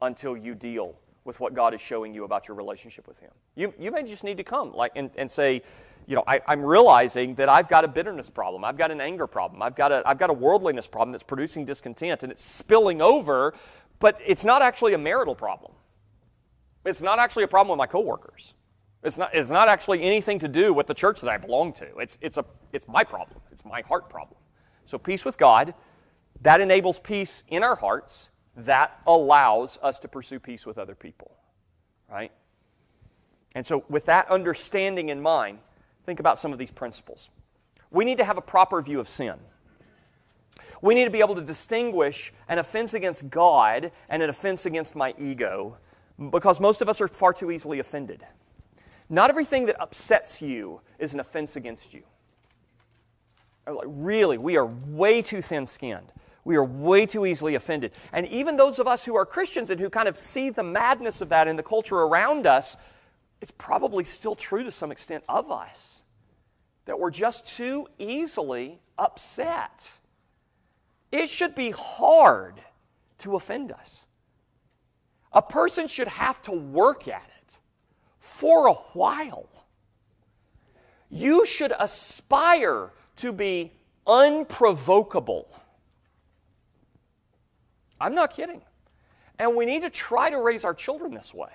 until 0.00 0.36
you 0.36 0.54
deal 0.54 0.96
with 1.24 1.38
what 1.40 1.54
God 1.54 1.74
is 1.74 1.80
showing 1.80 2.14
you 2.14 2.24
about 2.24 2.48
your 2.48 2.56
relationship 2.56 3.06
with 3.06 3.18
Him. 3.18 3.30
You, 3.54 3.72
you 3.78 3.90
may 3.90 4.02
just 4.02 4.24
need 4.24 4.36
to 4.38 4.44
come 4.44 4.72
like, 4.72 4.92
and, 4.96 5.10
and 5.16 5.30
say, 5.30 5.62
you 6.06 6.16
know, 6.16 6.24
I, 6.26 6.40
am 6.48 6.64
realizing 6.64 7.34
that 7.36 7.48
I've 7.48 7.68
got 7.68 7.84
a 7.84 7.88
bitterness 7.88 8.28
problem, 8.28 8.64
I've 8.64 8.76
got 8.76 8.90
an 8.90 9.00
anger 9.00 9.26
problem, 9.26 9.62
I've 9.62 9.76
got, 9.76 9.92
a, 9.92 10.02
I've 10.04 10.18
got 10.18 10.30
a 10.30 10.34
worldliness 10.34 10.88
problem 10.88 11.12
that's 11.12 11.22
producing 11.22 11.64
discontent 11.64 12.22
and 12.22 12.32
it's 12.32 12.44
spilling 12.44 13.00
over, 13.00 13.54
but 13.98 14.20
it's 14.24 14.44
not 14.44 14.62
actually 14.62 14.94
a 14.94 14.98
marital 14.98 15.34
problem. 15.34 15.72
It's 16.84 17.02
not 17.02 17.18
actually 17.20 17.44
a 17.44 17.48
problem 17.48 17.78
with 17.78 17.78
my 17.78 17.86
coworkers. 17.86 18.54
It's 19.04 19.16
not, 19.16 19.34
it's 19.34 19.50
not 19.50 19.68
actually 19.68 20.02
anything 20.02 20.38
to 20.40 20.48
do 20.48 20.72
with 20.72 20.86
the 20.86 20.94
church 20.94 21.20
that 21.20 21.30
I 21.30 21.36
belong 21.36 21.72
to. 21.74 21.86
It's, 21.98 22.18
it's, 22.20 22.38
a, 22.38 22.44
it's 22.72 22.88
my 22.88 23.04
problem, 23.04 23.40
it's 23.50 23.64
my 23.64 23.82
heart 23.82 24.08
problem. 24.08 24.38
So, 24.84 24.98
peace 24.98 25.24
with 25.24 25.38
God, 25.38 25.74
that 26.42 26.60
enables 26.60 26.98
peace 26.98 27.44
in 27.48 27.62
our 27.62 27.76
hearts, 27.76 28.30
that 28.56 29.00
allows 29.06 29.78
us 29.82 29.98
to 30.00 30.08
pursue 30.08 30.38
peace 30.38 30.66
with 30.66 30.78
other 30.78 30.94
people, 30.94 31.30
right? 32.10 32.32
And 33.54 33.66
so, 33.66 33.84
with 33.88 34.06
that 34.06 34.30
understanding 34.30 35.08
in 35.08 35.20
mind, 35.20 35.58
think 36.06 36.20
about 36.20 36.38
some 36.38 36.52
of 36.52 36.58
these 36.58 36.70
principles. 36.70 37.30
We 37.90 38.04
need 38.04 38.18
to 38.18 38.24
have 38.24 38.38
a 38.38 38.42
proper 38.42 38.80
view 38.82 39.00
of 39.00 39.08
sin. 39.08 39.34
We 40.80 40.94
need 40.94 41.04
to 41.04 41.10
be 41.10 41.20
able 41.20 41.36
to 41.36 41.42
distinguish 41.42 42.32
an 42.48 42.58
offense 42.58 42.94
against 42.94 43.30
God 43.30 43.92
and 44.08 44.22
an 44.22 44.30
offense 44.30 44.66
against 44.66 44.96
my 44.96 45.14
ego 45.18 45.76
because 46.30 46.60
most 46.60 46.82
of 46.82 46.88
us 46.88 47.00
are 47.00 47.08
far 47.08 47.32
too 47.32 47.50
easily 47.50 47.78
offended. 47.78 48.24
Not 49.08 49.30
everything 49.30 49.66
that 49.66 49.80
upsets 49.80 50.42
you 50.42 50.80
is 50.98 51.14
an 51.14 51.20
offense 51.20 51.56
against 51.56 51.94
you. 51.94 52.02
Really, 53.66 54.38
we 54.38 54.56
are 54.56 54.66
way 54.66 55.22
too 55.22 55.40
thin 55.40 55.66
skinned. 55.66 56.10
We 56.44 56.56
are 56.56 56.64
way 56.64 57.06
too 57.06 57.24
easily 57.24 57.54
offended. 57.54 57.92
And 58.12 58.26
even 58.26 58.56
those 58.56 58.78
of 58.78 58.88
us 58.88 59.04
who 59.04 59.16
are 59.16 59.24
Christians 59.24 59.70
and 59.70 59.78
who 59.78 59.88
kind 59.88 60.08
of 60.08 60.16
see 60.16 60.50
the 60.50 60.62
madness 60.62 61.20
of 61.20 61.28
that 61.28 61.46
in 61.46 61.56
the 61.56 61.62
culture 61.62 61.96
around 61.96 62.46
us, 62.46 62.76
it's 63.40 63.52
probably 63.52 64.04
still 64.04 64.34
true 64.34 64.64
to 64.64 64.70
some 64.70 64.90
extent 64.90 65.24
of 65.28 65.50
us 65.50 66.02
that 66.84 66.98
we're 66.98 67.10
just 67.10 67.46
too 67.46 67.86
easily 67.98 68.80
upset. 68.98 69.98
It 71.12 71.28
should 71.28 71.54
be 71.54 71.70
hard 71.70 72.60
to 73.18 73.36
offend 73.36 73.70
us. 73.70 74.06
A 75.32 75.42
person 75.42 75.86
should 75.86 76.08
have 76.08 76.42
to 76.42 76.52
work 76.52 77.06
at 77.08 77.30
it 77.40 77.60
for 78.18 78.66
a 78.66 78.72
while. 78.72 79.48
You 81.08 81.46
should 81.46 81.72
aspire 81.78 82.90
to 83.16 83.32
be 83.32 83.72
unprovocable. 84.06 85.48
I'm 88.02 88.14
not 88.14 88.34
kidding. 88.34 88.60
And 89.38 89.56
we 89.56 89.64
need 89.64 89.82
to 89.82 89.90
try 89.90 90.30
to 90.30 90.38
raise 90.38 90.64
our 90.64 90.74
children 90.74 91.14
this 91.14 91.32
way, 91.32 91.50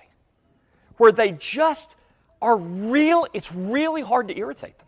where 0.96 1.12
they 1.12 1.32
just 1.32 1.96
are 2.40 2.56
real, 2.56 3.26
it's 3.32 3.54
really 3.54 4.02
hard 4.02 4.28
to 4.28 4.36
irritate 4.36 4.78
them. 4.78 4.86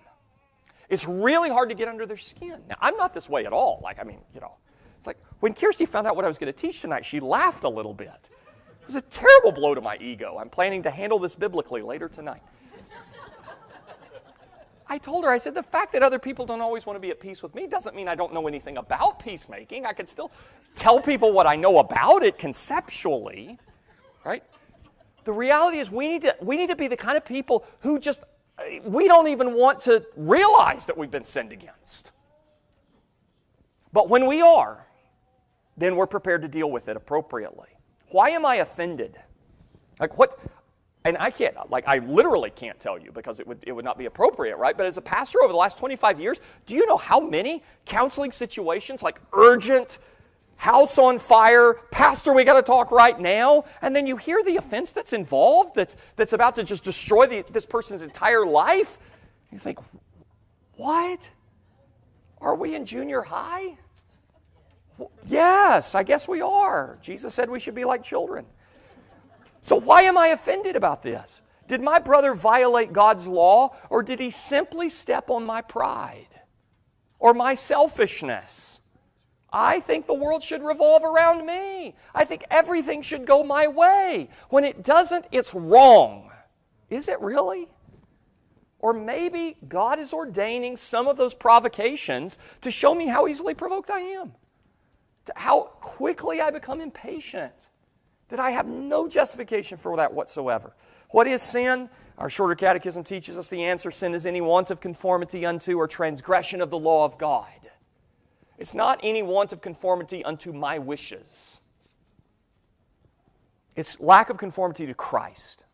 It's 0.89 1.07
really 1.07 1.51
hard 1.51 1.69
to 1.69 1.75
get 1.75 1.89
under 1.89 2.07
their 2.07 2.17
skin. 2.17 2.61
Now, 2.69 2.77
I'm 2.81 2.97
not 2.97 3.15
this 3.15 3.29
way 3.29 3.47
at 3.47 3.53
all. 3.53 3.81
Like, 3.83 4.01
I 4.01 4.03
mean, 4.03 4.19
you 4.35 4.41
know, 4.41 4.55
it's 4.99 5.07
like 5.07 5.19
when 5.39 5.55
Kirsty 5.55 5.87
found 5.87 6.07
out 6.07 6.17
what 6.17 6.25
I 6.25 6.29
was 6.29 6.39
going 6.39 6.53
to 6.53 6.59
teach 6.59 6.81
tonight, 6.81 7.05
she 7.05 7.21
laughed 7.21 7.65
a 7.65 7.69
little 7.69 7.95
bit 7.95 8.31
It 8.81 8.87
was 8.87 8.97
a 8.97 9.03
terrible 9.03 9.53
blow 9.53 9.75
to 9.75 9.81
my 9.81 9.97
ego. 9.99 10.37
I'm 10.41 10.51
planning 10.51 10.83
to 10.83 10.91
handle 10.91 11.19
this 11.19 11.37
biblically 11.37 11.83
later 11.83 12.09
tonight. 12.09 12.43
I 14.91 14.99
told 14.99 15.25
her, 15.25 15.31
I 15.31 15.39
said, 15.39 15.55
the 15.55 15.63
fact 15.63 15.93
that 15.93 16.03
other 16.03 16.19
people 16.19 16.45
don't 16.45 16.61
always 16.61 16.85
want 16.85 16.97
to 16.97 17.01
be 17.01 17.11
at 17.11 17.21
peace 17.21 17.45
with 17.45 17.55
me 17.55 17.69
doesn't 17.69 17.95
mean 17.95 18.09
I 18.09 18.17
don't 18.17 18.35
know 18.35 18.49
anything 18.49 18.77
about 18.77 19.21
peacemaking. 19.21 19.87
I 19.87 19.93
can 19.93 20.09
still 20.09 20.33
tell 20.75 21.01
people 21.01 21.33
what 21.33 21.47
I 21.47 21.55
know 21.55 21.79
about 21.79 22.25
it 22.25 22.39
conceptually, 22.39 23.57
right? 24.25 24.43
The 25.23 25.33
reality 25.33 25.79
is 25.79 25.93
we 25.93 26.09
need 26.09 26.23
to, 26.23 26.37
we 26.43 26.57
need 26.57 26.71
to 26.71 26.77
be 26.77 26.89
the 26.89 26.97
kind 26.97 27.17
of 27.17 27.25
people 27.25 27.65
who 27.81 28.01
just, 28.01 28.25
eh, 28.59 28.81
we 28.85 29.07
don't 29.07 29.29
even 29.29 29.55
want 29.55 29.79
to 29.83 30.05
realize 30.17 30.87
that 30.87 30.99
we've 30.99 31.11
been 31.11 31.25
sinned 31.25 31.53
against. 31.53 32.11
But 33.93 34.09
when 34.09 34.27
we 34.27 34.43
are, 34.43 34.89
then 35.77 35.95
we're 35.95 36.09
prepared 36.09 36.43
to 36.43 36.49
deal 36.49 36.71
with 36.71 36.89
it 36.89 36.97
appropriately. 36.97 37.69
Why 38.09 38.31
am 38.31 38.45
I 38.45 38.57
offended? 38.57 39.21
Like, 40.01 40.19
what? 40.19 40.37
And 41.05 41.17
I 41.19 41.31
can't, 41.31 41.55
like, 41.71 41.85
I 41.87 41.99
literally 41.99 42.51
can't 42.51 42.79
tell 42.79 42.99
you 42.99 43.11
because 43.11 43.41
it 43.41 43.47
would, 43.47 43.59
it 43.67 43.73
would 43.73 43.87
not 43.87 43.97
be 43.97 44.05
appropriate, 44.05 44.57
right? 44.59 44.77
But 44.77 44.85
as 44.85 44.99
a 44.99 45.03
pastor 45.03 45.43
over 45.43 45.53
the 45.53 45.59
last 45.59 45.79
25 45.79 46.21
years, 46.21 46.41
do 46.67 46.75
you 46.75 46.87
know 46.87 46.99
how 46.99 47.21
many 47.21 47.63
counseling 47.87 48.33
situations, 48.33 49.03
like 49.03 49.19
urgent, 49.33 49.99
house 50.57 50.99
on 50.99 51.19
fire, 51.19 51.73
pastor, 51.91 52.35
we 52.35 52.45
got 52.45 52.57
to 52.57 52.63
talk 52.63 52.91
right 52.91 53.19
now, 53.19 53.65
and 53.81 53.97
then 53.97 54.07
you 54.07 54.19
hear 54.19 54.43
the 54.45 54.57
offense 54.57 54.93
that's 54.93 55.15
involved 55.15 55.75
that's, 55.75 55.97
that's 56.17 56.35
about 56.35 56.55
to 56.57 56.65
just 56.65 56.85
destroy 56.85 57.27
the, 57.27 57.43
this 57.51 57.65
person's 57.65 58.03
entire 58.03 58.45
life? 58.45 58.99
You 59.51 59.57
think, 59.57 59.79
what? 60.75 61.31
Are 62.43 62.55
we 62.55 62.75
in 62.75 62.85
junior 62.85 63.23
high? 63.23 63.79
Yes, 65.25 65.95
I 65.95 66.03
guess 66.03 66.29
we 66.29 66.43
are. 66.43 66.99
Jesus 67.01 67.33
said 67.33 67.49
we 67.49 67.59
should 67.59 67.75
be 67.75 67.87
like 67.87 68.03
children. 68.03 68.45
So, 69.61 69.77
why 69.77 70.03
am 70.03 70.17
I 70.17 70.29
offended 70.29 70.77
about 70.77 71.03
this? 71.03 71.43
Did 71.67 71.81
my 71.81 71.99
brother 71.99 72.35
violate 72.35 72.93
God's 72.93 73.27
law, 73.27 73.77
or 73.91 74.03
did 74.03 74.19
he 74.19 74.31
simply 74.31 74.89
step 74.89 75.31
on 75.31 75.45
my 75.45 75.63
pride 75.63 76.41
or 77.19 77.35
my 77.35 77.55
selfishness? 77.55 78.81
I 79.53 79.81
think 79.81 80.07
the 80.07 80.15
world 80.15 80.43
should 80.43 80.63
revolve 80.63 81.03
around 81.03 81.45
me. 81.45 81.95
I 82.15 82.25
think 82.25 82.45
everything 82.51 83.03
should 83.03 83.27
go 83.27 83.43
my 83.43 83.67
way. 83.67 84.29
When 84.49 84.65
it 84.65 84.85
doesn't, 84.85 85.27
it's 85.33 85.55
wrong. 85.55 86.31
Is 86.89 87.09
it 87.09 87.21
really? 87.21 87.69
Or 88.79 88.93
maybe 88.93 89.57
God 89.69 89.99
is 89.99 90.13
ordaining 90.13 90.77
some 90.77 91.09
of 91.09 91.17
those 91.17 91.35
provocations 91.35 92.39
to 92.63 92.71
show 92.71 92.95
me 92.95 93.07
how 93.07 93.27
easily 93.27 93.55
provoked 93.55 93.91
I 93.91 94.01
am 94.01 94.33
how 95.37 95.63
quickly 95.81 96.41
I 96.41 96.51
become 96.51 96.81
impatient, 96.81 97.71
that 98.31 98.41
I 98.41 98.51
have 98.51 98.69
no 98.69 99.09
justification 99.09 99.77
for 99.79 99.97
that 99.97 100.13
whatsoever. 100.13 100.75
What 101.11 101.27
is 101.27 101.43
sin? 101.43 101.89
Our 102.19 102.29
shorter 102.29 102.55
catechism 102.55 103.05
teaches 103.05 103.39
us 103.39 103.49
the 103.49 103.65
answer 103.65 103.91
sin 103.91 104.15
is 104.15 104.27
any 104.27 104.41
want 104.41 104.71
of 104.71 104.81
conformity 104.81 105.47
unto 105.47 105.79
or 105.79 105.87
transgression 105.87 106.61
of 106.61 106.71
the 106.71 106.79
law 106.79 107.05
of 107.05 107.19
God. 107.19 107.47
It's 108.59 108.75
not 108.75 109.01
any 109.03 109.23
want 109.23 109.53
of 109.53 109.61
conformity 109.61 110.25
unto 110.25 110.53
my 110.53 110.79
wishes. 110.79 111.61
It's 113.75 113.99
lack 114.01 114.29
of 114.29 114.37
conformity 114.37 114.87
to 114.87 114.95
Christ. 114.95 115.65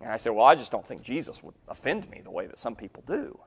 And 0.00 0.10
I 0.10 0.16
say, 0.16 0.30
well, 0.30 0.46
I 0.46 0.54
just 0.54 0.72
don't 0.72 0.86
think 0.86 1.02
Jesus 1.02 1.42
would 1.42 1.54
offend 1.68 2.08
me 2.10 2.20
the 2.22 2.30
way 2.30 2.46
that 2.46 2.56
some 2.56 2.74
people 2.74 3.02
do. 3.06 3.38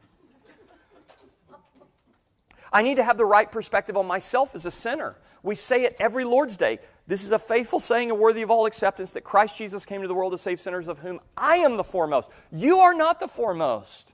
I 2.74 2.84
need 2.84 2.96
to 2.96 3.04
have 3.04 3.18
the 3.18 3.26
right 3.26 3.52
perspective 3.52 3.98
on 3.98 4.06
myself 4.06 4.56
as 4.56 4.66
a 4.66 4.72
sinner. 4.72 5.18
We 5.44 5.56
say 5.56 5.84
it 5.84 5.96
every 6.00 6.24
Lord's 6.24 6.56
Day. 6.56 6.80
This 7.12 7.26
is 7.26 7.34
a 7.34 7.40
faithful 7.40 7.82
saying 7.82 8.10
and 8.10 8.18
worthy 8.18 8.42
of 8.42 8.50
all 8.50 8.66
acceptance 8.66 9.12
that 9.12 9.26
Christ 9.26 9.58
Jesus 9.58 9.86
came 9.86 10.02
to 10.02 10.08
the 10.08 10.16
world 10.16 10.32
to 10.32 10.38
save 10.38 10.62
sinners, 10.62 10.88
of 10.88 11.00
whom 11.00 11.20
I 11.36 11.58
am 11.58 11.76
the 11.76 11.84
foremost. 11.84 12.32
You 12.54 12.80
are 12.80 12.94
not 12.94 13.20
the 13.20 13.28
foremost. 13.28 14.14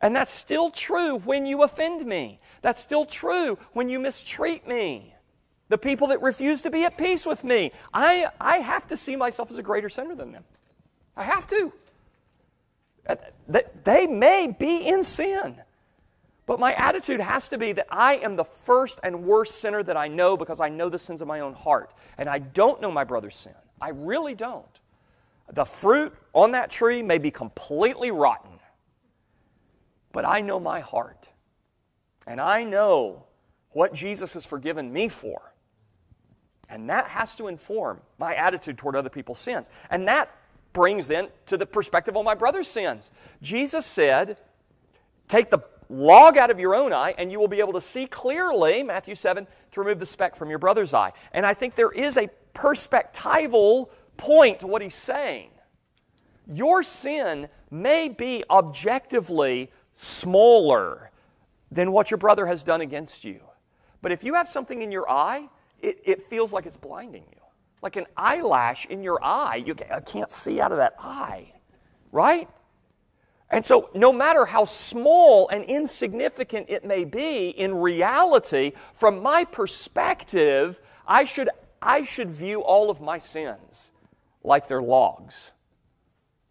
And 0.00 0.14
that's 0.14 0.30
still 0.30 0.70
true 0.70 1.18
when 1.18 1.44
you 1.44 1.64
offend 1.64 2.06
me. 2.06 2.38
That's 2.62 2.80
still 2.80 3.04
true 3.04 3.58
when 3.72 3.88
you 3.88 3.98
mistreat 3.98 4.64
me. 4.64 5.12
The 5.70 5.76
people 5.76 6.06
that 6.06 6.22
refuse 6.22 6.62
to 6.62 6.70
be 6.70 6.84
at 6.84 6.96
peace 6.96 7.26
with 7.26 7.42
me, 7.42 7.72
I, 7.92 8.28
I 8.40 8.58
have 8.58 8.86
to 8.86 8.96
see 8.96 9.16
myself 9.16 9.50
as 9.50 9.58
a 9.58 9.62
greater 9.64 9.88
sinner 9.88 10.14
than 10.14 10.30
them. 10.30 10.44
I 11.16 11.24
have 11.24 11.48
to. 11.48 11.72
They 13.82 14.06
may 14.06 14.54
be 14.56 14.86
in 14.86 15.02
sin. 15.02 15.56
But 16.46 16.60
my 16.60 16.74
attitude 16.74 17.20
has 17.20 17.48
to 17.48 17.58
be 17.58 17.72
that 17.72 17.86
I 17.90 18.16
am 18.16 18.36
the 18.36 18.44
first 18.44 18.98
and 19.02 19.24
worst 19.24 19.60
sinner 19.60 19.82
that 19.82 19.96
I 19.96 20.08
know 20.08 20.36
because 20.36 20.60
I 20.60 20.68
know 20.68 20.88
the 20.88 20.98
sins 20.98 21.22
of 21.22 21.28
my 21.28 21.40
own 21.40 21.54
heart. 21.54 21.94
And 22.18 22.28
I 22.28 22.38
don't 22.38 22.80
know 22.80 22.90
my 22.90 23.04
brother's 23.04 23.36
sin. 23.36 23.54
I 23.80 23.90
really 23.90 24.34
don't. 24.34 24.80
The 25.52 25.64
fruit 25.64 26.14
on 26.32 26.52
that 26.52 26.70
tree 26.70 27.02
may 27.02 27.18
be 27.18 27.30
completely 27.30 28.10
rotten, 28.10 28.58
but 30.12 30.24
I 30.24 30.40
know 30.40 30.58
my 30.58 30.80
heart. 30.80 31.28
And 32.26 32.40
I 32.40 32.64
know 32.64 33.24
what 33.70 33.92
Jesus 33.92 34.32
has 34.34 34.46
forgiven 34.46 34.92
me 34.92 35.08
for. 35.08 35.52
And 36.70 36.88
that 36.88 37.08
has 37.08 37.34
to 37.36 37.48
inform 37.48 38.00
my 38.18 38.34
attitude 38.34 38.78
toward 38.78 38.96
other 38.96 39.10
people's 39.10 39.38
sins. 39.38 39.68
And 39.90 40.08
that 40.08 40.30
brings 40.72 41.06
then 41.06 41.28
to 41.46 41.56
the 41.56 41.66
perspective 41.66 42.16
on 42.16 42.24
my 42.24 42.34
brother's 42.34 42.68
sins. 42.68 43.10
Jesus 43.42 43.84
said, 43.84 44.38
Take 45.28 45.50
the 45.50 45.58
log 45.88 46.36
out 46.36 46.50
of 46.50 46.58
your 46.58 46.74
own 46.74 46.92
eye, 46.92 47.14
and 47.18 47.30
you 47.30 47.38
will 47.38 47.48
be 47.48 47.60
able 47.60 47.72
to 47.74 47.80
see 47.80 48.06
clearly, 48.06 48.82
Matthew 48.82 49.14
7, 49.14 49.46
to 49.72 49.80
remove 49.80 49.98
the 49.98 50.06
speck 50.06 50.36
from 50.36 50.50
your 50.50 50.58
brother's 50.58 50.94
eye. 50.94 51.12
And 51.32 51.44
I 51.44 51.54
think 51.54 51.74
there 51.74 51.90
is 51.90 52.16
a 52.16 52.28
perspectival 52.54 53.90
point 54.16 54.60
to 54.60 54.66
what 54.66 54.82
he's 54.82 54.94
saying. 54.94 55.50
Your 56.46 56.82
sin 56.82 57.48
may 57.70 58.08
be 58.08 58.44
objectively 58.50 59.70
smaller 59.92 61.10
than 61.70 61.92
what 61.92 62.10
your 62.10 62.18
brother 62.18 62.46
has 62.46 62.62
done 62.62 62.80
against 62.80 63.24
you. 63.24 63.40
But 64.02 64.12
if 64.12 64.22
you 64.22 64.34
have 64.34 64.48
something 64.48 64.82
in 64.82 64.92
your 64.92 65.10
eye, 65.10 65.48
it, 65.80 65.98
it 66.04 66.22
feels 66.22 66.52
like 66.52 66.66
it's 66.66 66.76
blinding 66.76 67.24
you. 67.30 67.40
Like 67.82 67.96
an 67.96 68.06
eyelash 68.16 68.86
in 68.86 69.02
your 69.02 69.22
eye. 69.22 69.62
You 69.64 69.74
uh, 69.90 70.00
can't 70.00 70.30
see 70.30 70.60
out 70.60 70.72
of 70.72 70.78
that 70.78 70.94
eye, 70.98 71.52
right? 72.12 72.48
And 73.54 73.64
so, 73.64 73.88
no 73.94 74.12
matter 74.12 74.46
how 74.46 74.64
small 74.64 75.48
and 75.48 75.62
insignificant 75.62 76.66
it 76.68 76.84
may 76.84 77.04
be, 77.04 77.50
in 77.50 77.72
reality, 77.72 78.72
from 78.94 79.22
my 79.22 79.44
perspective, 79.44 80.80
I 81.06 81.22
should, 81.22 81.50
I 81.80 82.02
should 82.02 82.32
view 82.32 82.62
all 82.62 82.90
of 82.90 83.00
my 83.00 83.18
sins 83.18 83.92
like 84.42 84.66
they're 84.66 84.82
logs. 84.82 85.52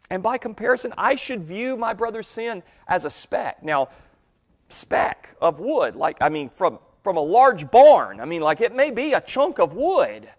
And 0.10 0.24
by 0.24 0.38
comparison, 0.38 0.94
I 0.98 1.16
should 1.16 1.44
view 1.44 1.76
my 1.76 1.94
brother's 1.94 2.30
sin 2.30 2.64
as 2.88 3.04
a 3.04 3.10
speck. 3.10 3.62
Now, 3.62 3.90
speck 4.70 5.36
of 5.42 5.60
wood, 5.60 5.98
like, 5.98 6.20
I 6.22 6.30
mean, 6.30 6.52
from, 6.52 6.80
from 7.04 7.18
a 7.18 7.22
large 7.22 7.70
barn. 7.70 8.22
I 8.22 8.26
mean, 8.26 8.42
like, 8.42 8.62
it 8.62 8.74
may 8.74 8.92
be 8.92 9.12
a 9.12 9.20
chunk 9.20 9.60
of 9.60 9.76
wood. 9.76 10.30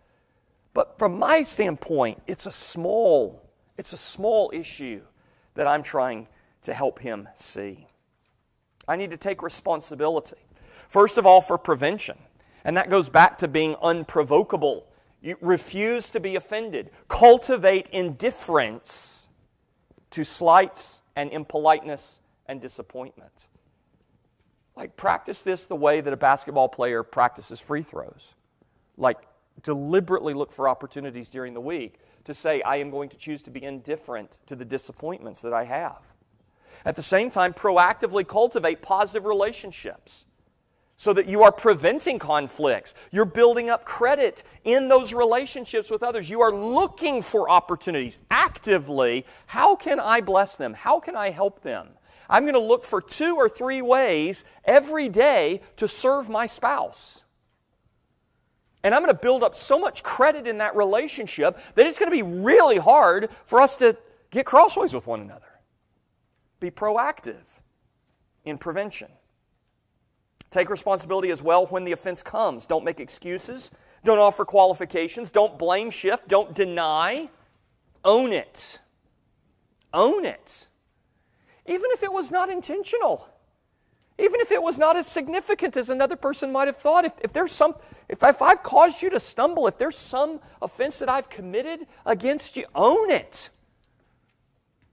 But 0.72 0.98
from 0.98 1.18
my 1.18 1.42
standpoint, 1.42 2.22
it's 2.26 2.46
a 2.46 2.52
small, 2.52 3.42
it's 3.76 3.92
a 3.92 3.98
small 3.98 4.50
issue 4.54 5.02
that 5.56 5.66
I'm 5.66 5.82
trying 5.82 6.26
to 6.64 6.74
help 6.74 6.98
him 6.98 7.28
see. 7.34 7.86
I 8.86 8.96
need 8.96 9.10
to 9.10 9.16
take 9.16 9.42
responsibility. 9.42 10.36
First 10.88 11.16
of 11.18 11.26
all, 11.26 11.40
for 11.40 11.56
prevention. 11.56 12.18
And 12.64 12.76
that 12.76 12.90
goes 12.90 13.08
back 13.08 13.38
to 13.38 13.48
being 13.48 13.76
unprovocable. 13.82 14.86
You 15.20 15.36
refuse 15.40 16.10
to 16.10 16.20
be 16.20 16.36
offended. 16.36 16.90
Cultivate 17.08 17.88
indifference 17.90 19.26
to 20.10 20.24
slights 20.24 21.02
and 21.16 21.30
impoliteness 21.30 22.20
and 22.46 22.60
disappointment. 22.60 23.48
Like, 24.76 24.96
practice 24.96 25.42
this 25.42 25.66
the 25.66 25.76
way 25.76 26.00
that 26.00 26.12
a 26.12 26.16
basketball 26.16 26.68
player 26.68 27.02
practices 27.02 27.60
free 27.60 27.82
throws. 27.82 28.34
Like, 28.96 29.18
deliberately 29.62 30.34
look 30.34 30.52
for 30.52 30.68
opportunities 30.68 31.30
during 31.30 31.54
the 31.54 31.60
week 31.60 32.00
to 32.24 32.34
say, 32.34 32.60
I 32.62 32.76
am 32.76 32.90
going 32.90 33.08
to 33.10 33.16
choose 33.16 33.42
to 33.42 33.50
be 33.50 33.62
indifferent 33.62 34.38
to 34.46 34.56
the 34.56 34.64
disappointments 34.64 35.42
that 35.42 35.52
I 35.52 35.64
have. 35.64 36.13
At 36.84 36.96
the 36.96 37.02
same 37.02 37.30
time, 37.30 37.54
proactively 37.54 38.26
cultivate 38.26 38.82
positive 38.82 39.24
relationships 39.24 40.26
so 40.96 41.12
that 41.12 41.26
you 41.26 41.42
are 41.42 41.50
preventing 41.50 42.18
conflicts. 42.18 42.94
You're 43.10 43.24
building 43.24 43.68
up 43.68 43.84
credit 43.84 44.44
in 44.64 44.88
those 44.88 45.12
relationships 45.12 45.90
with 45.90 46.02
others. 46.02 46.30
You 46.30 46.40
are 46.40 46.52
looking 46.52 47.20
for 47.20 47.50
opportunities 47.50 48.18
actively. 48.30 49.26
How 49.46 49.76
can 49.76 49.98
I 49.98 50.20
bless 50.20 50.56
them? 50.56 50.74
How 50.74 51.00
can 51.00 51.16
I 51.16 51.30
help 51.30 51.62
them? 51.62 51.88
I'm 52.28 52.44
going 52.44 52.54
to 52.54 52.60
look 52.60 52.84
for 52.84 53.00
two 53.00 53.36
or 53.36 53.48
three 53.48 53.82
ways 53.82 54.44
every 54.64 55.08
day 55.08 55.62
to 55.76 55.88
serve 55.88 56.28
my 56.28 56.46
spouse. 56.46 57.22
And 58.82 58.94
I'm 58.94 59.02
going 59.02 59.14
to 59.14 59.20
build 59.20 59.42
up 59.42 59.56
so 59.56 59.78
much 59.78 60.02
credit 60.02 60.46
in 60.46 60.58
that 60.58 60.76
relationship 60.76 61.58
that 61.74 61.86
it's 61.86 61.98
going 61.98 62.10
to 62.10 62.16
be 62.16 62.22
really 62.22 62.78
hard 62.78 63.30
for 63.44 63.60
us 63.60 63.76
to 63.76 63.96
get 64.30 64.46
crossways 64.46 64.94
with 64.94 65.06
one 65.06 65.20
another. 65.20 65.53
Be 66.64 66.70
proactive 66.70 67.60
in 68.46 68.56
prevention. 68.56 69.10
Take 70.48 70.70
responsibility 70.70 71.30
as 71.30 71.42
well 71.42 71.66
when 71.66 71.84
the 71.84 71.92
offense 71.92 72.22
comes. 72.22 72.64
Don't 72.64 72.86
make 72.86 73.00
excuses. 73.00 73.70
Don't 74.02 74.18
offer 74.18 74.46
qualifications. 74.46 75.28
Don't 75.28 75.58
blame 75.58 75.90
shift. 75.90 76.26
Don't 76.26 76.54
deny. 76.54 77.28
Own 78.02 78.32
it. 78.32 78.78
Own 79.92 80.24
it. 80.24 80.68
Even 81.66 81.90
if 81.92 82.02
it 82.02 82.10
was 82.10 82.30
not 82.30 82.48
intentional. 82.48 83.28
Even 84.18 84.40
if 84.40 84.50
it 84.50 84.62
was 84.62 84.78
not 84.78 84.96
as 84.96 85.06
significant 85.06 85.76
as 85.76 85.90
another 85.90 86.16
person 86.16 86.50
might 86.50 86.68
have 86.68 86.78
thought. 86.78 87.04
If, 87.04 87.12
if 87.20 87.30
there's 87.34 87.52
some, 87.52 87.74
if, 88.08 88.22
if 88.22 88.40
I've 88.40 88.62
caused 88.62 89.02
you 89.02 89.10
to 89.10 89.20
stumble, 89.20 89.66
if 89.66 89.76
there's 89.76 89.98
some 89.98 90.40
offense 90.62 90.98
that 91.00 91.10
I've 91.10 91.28
committed 91.28 91.80
against 92.06 92.56
you, 92.56 92.64
own 92.74 93.10
it. 93.10 93.50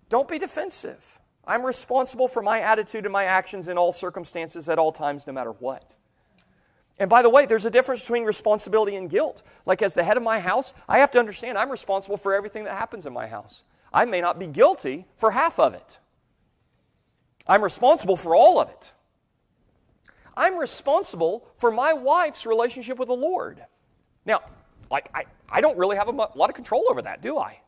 Don't 0.09 0.27
be 0.27 0.37
defensive. 0.37 1.20
I'm 1.45 1.65
responsible 1.65 2.27
for 2.27 2.41
my 2.41 2.59
attitude 2.59 3.05
and 3.05 3.13
my 3.13 3.25
actions 3.25 3.67
in 3.67 3.77
all 3.77 3.91
circumstances 3.91 4.69
at 4.69 4.77
all 4.77 4.91
times, 4.91 5.25
no 5.25 5.33
matter 5.33 5.51
what. 5.51 5.95
And 6.99 7.09
by 7.09 7.23
the 7.23 7.29
way, 7.29 7.45
there's 7.45 7.65
a 7.65 7.71
difference 7.71 8.01
between 8.01 8.25
responsibility 8.25 8.95
and 8.95 9.09
guilt. 9.09 9.41
Like, 9.65 9.81
as 9.81 9.95
the 9.95 10.03
head 10.03 10.17
of 10.17 10.23
my 10.23 10.39
house, 10.39 10.73
I 10.87 10.99
have 10.99 11.11
to 11.11 11.19
understand 11.19 11.57
I'm 11.57 11.71
responsible 11.71 12.17
for 12.17 12.33
everything 12.33 12.65
that 12.65 12.77
happens 12.77 13.05
in 13.05 13.13
my 13.13 13.27
house. 13.27 13.63
I 13.91 14.05
may 14.05 14.21
not 14.21 14.39
be 14.39 14.47
guilty 14.47 15.07
for 15.17 15.31
half 15.31 15.59
of 15.59 15.73
it, 15.73 15.99
I'm 17.47 17.63
responsible 17.63 18.17
for 18.17 18.35
all 18.35 18.59
of 18.59 18.69
it. 18.69 18.93
I'm 20.37 20.57
responsible 20.57 21.45
for 21.57 21.71
my 21.71 21.91
wife's 21.91 22.45
relationship 22.45 22.97
with 22.97 23.09
the 23.09 23.15
Lord. 23.15 23.65
Now, 24.25 24.41
like, 24.89 25.09
I, 25.13 25.25
I 25.49 25.59
don't 25.59 25.77
really 25.77 25.97
have 25.97 26.07
a 26.07 26.11
lot 26.11 26.49
of 26.49 26.53
control 26.53 26.85
over 26.89 27.01
that, 27.01 27.21
do 27.21 27.37
I? 27.37 27.59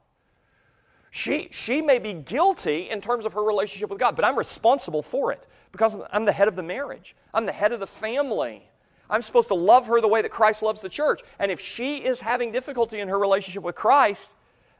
She, 1.16 1.50
she 1.52 1.84
may 1.84 2.00
be 2.00 2.14
guilty 2.14 2.90
in 2.90 3.00
terms 3.00 3.28
of 3.28 3.34
her 3.34 3.44
relationship 3.44 3.92
with 3.92 4.00
God, 4.00 4.16
but 4.16 4.26
I'm 4.26 4.36
responsible 4.36 5.04
for 5.04 5.32
it 5.32 5.46
because 5.72 5.96
I'm 6.12 6.26
the 6.26 6.32
head 6.32 6.48
of 6.48 6.56
the 6.56 6.64
marriage. 6.64 7.16
I'm 7.36 7.46
the 7.46 7.52
head 7.52 7.72
of 7.72 7.80
the 7.80 7.86
family. 7.86 8.68
I'm 9.12 9.22
supposed 9.22 9.50
to 9.50 9.54
love 9.54 9.86
her 9.86 10.02
the 10.02 10.08
way 10.08 10.24
that 10.24 10.32
Christ 10.32 10.64
loves 10.64 10.82
the 10.82 10.90
church. 10.90 11.22
And 11.38 11.52
if 11.52 11.60
she 11.60 11.98
is 11.98 12.22
having 12.22 12.52
difficulty 12.52 13.00
in 13.00 13.10
her 13.10 13.20
relationship 13.20 13.62
with 13.62 13.76
Christ, 13.76 14.34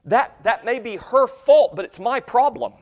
that, 0.06 0.44
that 0.44 0.66
may 0.66 0.80
be 0.80 0.96
her 0.96 1.28
fault, 1.28 1.76
but 1.76 1.86
it's 1.86 2.00
my 2.00 2.20
problem. 2.20 2.74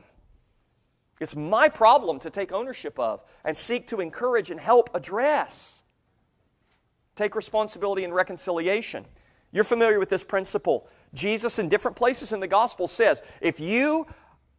It's 1.20 1.36
my 1.36 1.68
problem 1.68 2.20
to 2.20 2.30
take 2.30 2.52
ownership 2.52 2.98
of 2.98 3.22
and 3.44 3.54
seek 3.54 3.86
to 3.88 4.00
encourage 4.00 4.50
and 4.50 4.58
help 4.58 4.88
address. 4.94 5.82
Take 7.16 7.36
responsibility 7.36 8.02
in 8.02 8.14
reconciliation. 8.14 9.04
You're 9.52 9.64
familiar 9.64 9.98
with 9.98 10.08
this 10.08 10.24
principle. 10.24 10.88
Jesus, 11.14 11.58
in 11.58 11.68
different 11.68 11.96
places 11.96 12.32
in 12.32 12.40
the 12.40 12.48
gospel, 12.48 12.88
says 12.88 13.22
if 13.40 13.60
you 13.60 14.06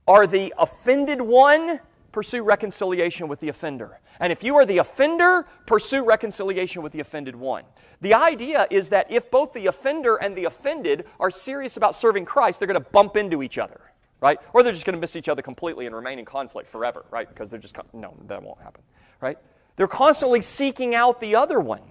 are 0.08 0.28
the 0.28 0.54
offended 0.58 1.22
one, 1.22 1.80
pursue 2.12 2.44
reconciliation 2.44 3.28
with 3.28 3.40
the 3.40 3.50
offender. 3.50 4.00
And 4.20 4.32
if 4.32 4.44
you 4.44 4.56
are 4.56 4.66
the 4.66 4.78
offender, 4.78 5.48
pursue 5.66 6.06
reconciliation 6.06 6.84
with 6.84 6.94
the 6.94 7.00
offended 7.00 7.36
one. 7.36 7.64
The 8.02 8.14
idea 8.14 8.68
is 8.70 8.90
that 8.90 9.12
if 9.12 9.32
both 9.32 9.54
the 9.54 9.66
offender 9.66 10.18
and 10.18 10.36
the 10.36 10.46
offended 10.46 11.06
are 11.20 11.32
serious 11.32 11.76
about 11.76 11.96
serving 11.96 12.26
Christ, 12.26 12.60
they're 12.60 12.68
going 12.68 12.82
to 12.82 12.90
bump 12.92 13.18
into 13.18 13.42
each 13.42 13.58
other, 13.58 13.82
right? 14.22 14.38
Or 14.54 14.62
they're 14.62 14.74
just 14.74 14.86
going 14.86 14.96
to 14.96 15.02
miss 15.02 15.16
each 15.16 15.30
other 15.30 15.42
completely 15.42 15.88
and 15.88 15.96
remain 15.96 16.20
in 16.20 16.26
conflict 16.26 16.70
forever, 16.70 17.06
right? 17.10 17.28
Because 17.28 17.50
they're 17.50 17.60
just, 17.60 17.76
no, 17.94 18.16
that 18.28 18.44
won't 18.44 18.62
happen, 18.62 18.84
right? 19.20 19.38
They're 19.76 19.88
constantly 19.88 20.42
seeking 20.42 20.94
out 20.94 21.20
the 21.20 21.36
other 21.36 21.60
one. 21.60 21.82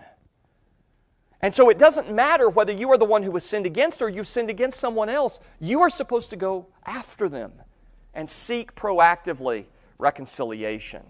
And 1.43 1.53
so 1.53 1.69
it 1.69 1.79
doesn't 1.79 2.13
matter 2.13 2.49
whether 2.49 2.73
you 2.73 2.91
are 2.93 2.99
the 2.99 3.05
one 3.05 3.25
who 3.25 3.33
was 3.33 3.45
sinned 3.45 3.67
against 3.67 4.01
or 4.01 4.09
you've 4.09 4.29
sinned 4.29 4.49
against 4.49 4.79
someone 4.79 5.09
else. 5.09 5.41
You 5.61 5.81
are 5.81 5.91
supposed 5.91 6.31
to 6.31 6.37
go 6.37 6.69
after 6.87 7.29
them 7.29 7.53
and 8.15 8.31
seek 8.31 8.77
proactively 8.77 9.67
reconciliation. 9.99 11.03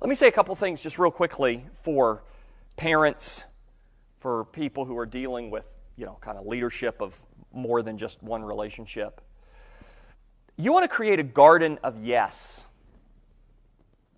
Let 0.00 0.08
me 0.08 0.16
say 0.16 0.26
a 0.26 0.32
couple 0.32 0.54
things 0.56 0.82
just 0.82 0.98
real 0.98 1.12
quickly 1.12 1.64
for 1.74 2.24
parents, 2.76 3.44
for 4.18 4.44
people 4.46 4.84
who 4.84 4.98
are 4.98 5.06
dealing 5.06 5.50
with, 5.50 5.66
you 5.96 6.04
know, 6.04 6.18
kind 6.20 6.36
of 6.36 6.46
leadership 6.46 7.00
of 7.00 7.18
more 7.52 7.82
than 7.82 7.98
just 7.98 8.20
one 8.22 8.42
relationship. 8.42 9.20
You 10.56 10.72
want 10.72 10.82
to 10.82 10.88
create 10.88 11.20
a 11.20 11.24
garden 11.24 11.78
of 11.84 12.04
yes 12.04 12.66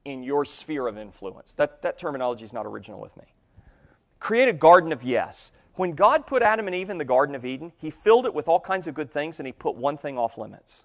in 0.07 0.23
your 0.23 0.47
sphere 0.47 0.87
of 0.87 0.97
influence. 0.97 1.53
That, 1.55 1.83
that 1.83 1.99
terminology 1.99 2.47
is 2.47 2.55
not 2.55 2.65
original 2.65 2.99
with 2.99 3.15
me. 3.19 3.25
Create 4.21 4.49
a 4.49 4.53
garden 4.53 4.93
of 4.93 5.03
yes. 5.03 5.51
When 5.75 5.93
God 5.93 6.27
put 6.27 6.43
Adam 6.43 6.67
and 6.67 6.77
Eve 6.77 6.91
in 6.91 6.99
the 6.99 7.05
Garden 7.05 7.35
of 7.35 7.45
Eden, 7.45 7.73
He 7.79 7.91
filled 7.91 8.27
it 8.27 8.35
with 8.35 8.49
all 8.49 8.61
kinds 8.61 8.87
of 8.87 8.95
good 8.95 9.11
things 9.11 9.41
and 9.41 9.47
He 9.47 9.53
put 9.53 9.75
one 9.75 9.97
thing 9.97 10.19
off 10.19 10.39
limits. 10.39 10.85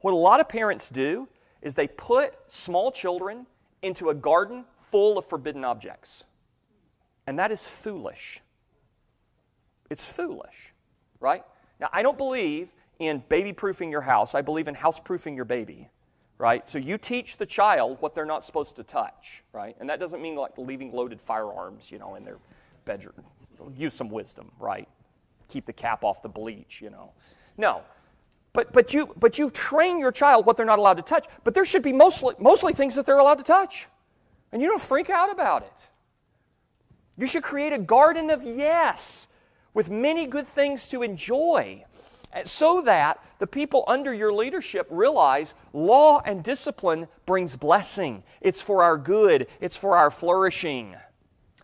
What 0.00 0.12
a 0.12 0.16
lot 0.16 0.40
of 0.40 0.48
parents 0.48 0.88
do 0.88 1.28
is 1.60 1.74
they 1.74 1.88
put 1.88 2.34
small 2.46 2.90
children 2.90 3.46
into 3.82 4.08
a 4.08 4.14
garden 4.14 4.64
full 4.78 5.18
of 5.18 5.26
forbidden 5.26 5.64
objects. 5.64 6.24
And 7.26 7.38
that 7.38 7.52
is 7.52 7.68
foolish. 7.68 8.40
It's 9.90 10.10
foolish, 10.10 10.72
right? 11.20 11.44
Now, 11.78 11.90
I 11.92 12.02
don't 12.02 12.18
believe 12.18 12.74
in 12.98 13.22
baby 13.28 13.52
proofing 13.52 13.90
your 13.90 14.00
house, 14.00 14.34
I 14.34 14.40
believe 14.40 14.66
in 14.66 14.74
house 14.74 14.98
proofing 14.98 15.36
your 15.36 15.44
baby 15.44 15.88
right? 16.38 16.68
So 16.68 16.78
you 16.78 16.98
teach 16.98 17.36
the 17.36 17.46
child 17.46 17.98
what 18.00 18.14
they're 18.14 18.24
not 18.24 18.44
supposed 18.44 18.76
to 18.76 18.84
touch, 18.84 19.42
right? 19.52 19.76
And 19.80 19.90
that 19.90 20.00
doesn't 20.00 20.22
mean 20.22 20.36
like 20.36 20.56
leaving 20.56 20.92
loaded 20.92 21.20
firearms, 21.20 21.90
you 21.90 21.98
know, 21.98 22.14
in 22.14 22.24
their 22.24 22.38
bedroom. 22.84 23.24
Use 23.76 23.94
some 23.94 24.08
wisdom, 24.08 24.50
right? 24.60 24.88
Keep 25.48 25.66
the 25.66 25.72
cap 25.72 26.04
off 26.04 26.22
the 26.22 26.28
bleach, 26.28 26.80
you 26.80 26.90
know. 26.90 27.10
No. 27.56 27.82
But, 28.52 28.72
but, 28.72 28.94
you, 28.94 29.12
but 29.18 29.38
you 29.38 29.50
train 29.50 29.98
your 29.98 30.12
child 30.12 30.46
what 30.46 30.56
they're 30.56 30.64
not 30.64 30.78
allowed 30.78 30.96
to 30.96 31.02
touch, 31.02 31.26
but 31.44 31.54
there 31.54 31.64
should 31.64 31.82
be 31.82 31.92
mostly, 31.92 32.34
mostly 32.38 32.72
things 32.72 32.94
that 32.94 33.04
they're 33.04 33.18
allowed 33.18 33.38
to 33.38 33.44
touch. 33.44 33.88
And 34.52 34.62
you 34.62 34.68
don't 34.68 34.80
freak 34.80 35.10
out 35.10 35.30
about 35.30 35.62
it. 35.62 35.88
You 37.16 37.26
should 37.26 37.42
create 37.42 37.72
a 37.72 37.78
garden 37.78 38.30
of 38.30 38.44
yes 38.44 39.26
with 39.74 39.90
many 39.90 40.26
good 40.26 40.46
things 40.46 40.86
to 40.88 41.02
enjoy 41.02 41.84
so 42.44 42.82
that 42.82 43.22
the 43.38 43.46
people 43.46 43.84
under 43.86 44.12
your 44.12 44.32
leadership 44.32 44.86
realize 44.90 45.54
law 45.72 46.20
and 46.24 46.42
discipline 46.42 47.08
brings 47.26 47.56
blessing. 47.56 48.22
It's 48.40 48.60
for 48.60 48.82
our 48.82 48.98
good, 48.98 49.46
it's 49.60 49.76
for 49.76 49.96
our 49.96 50.10
flourishing. 50.10 50.96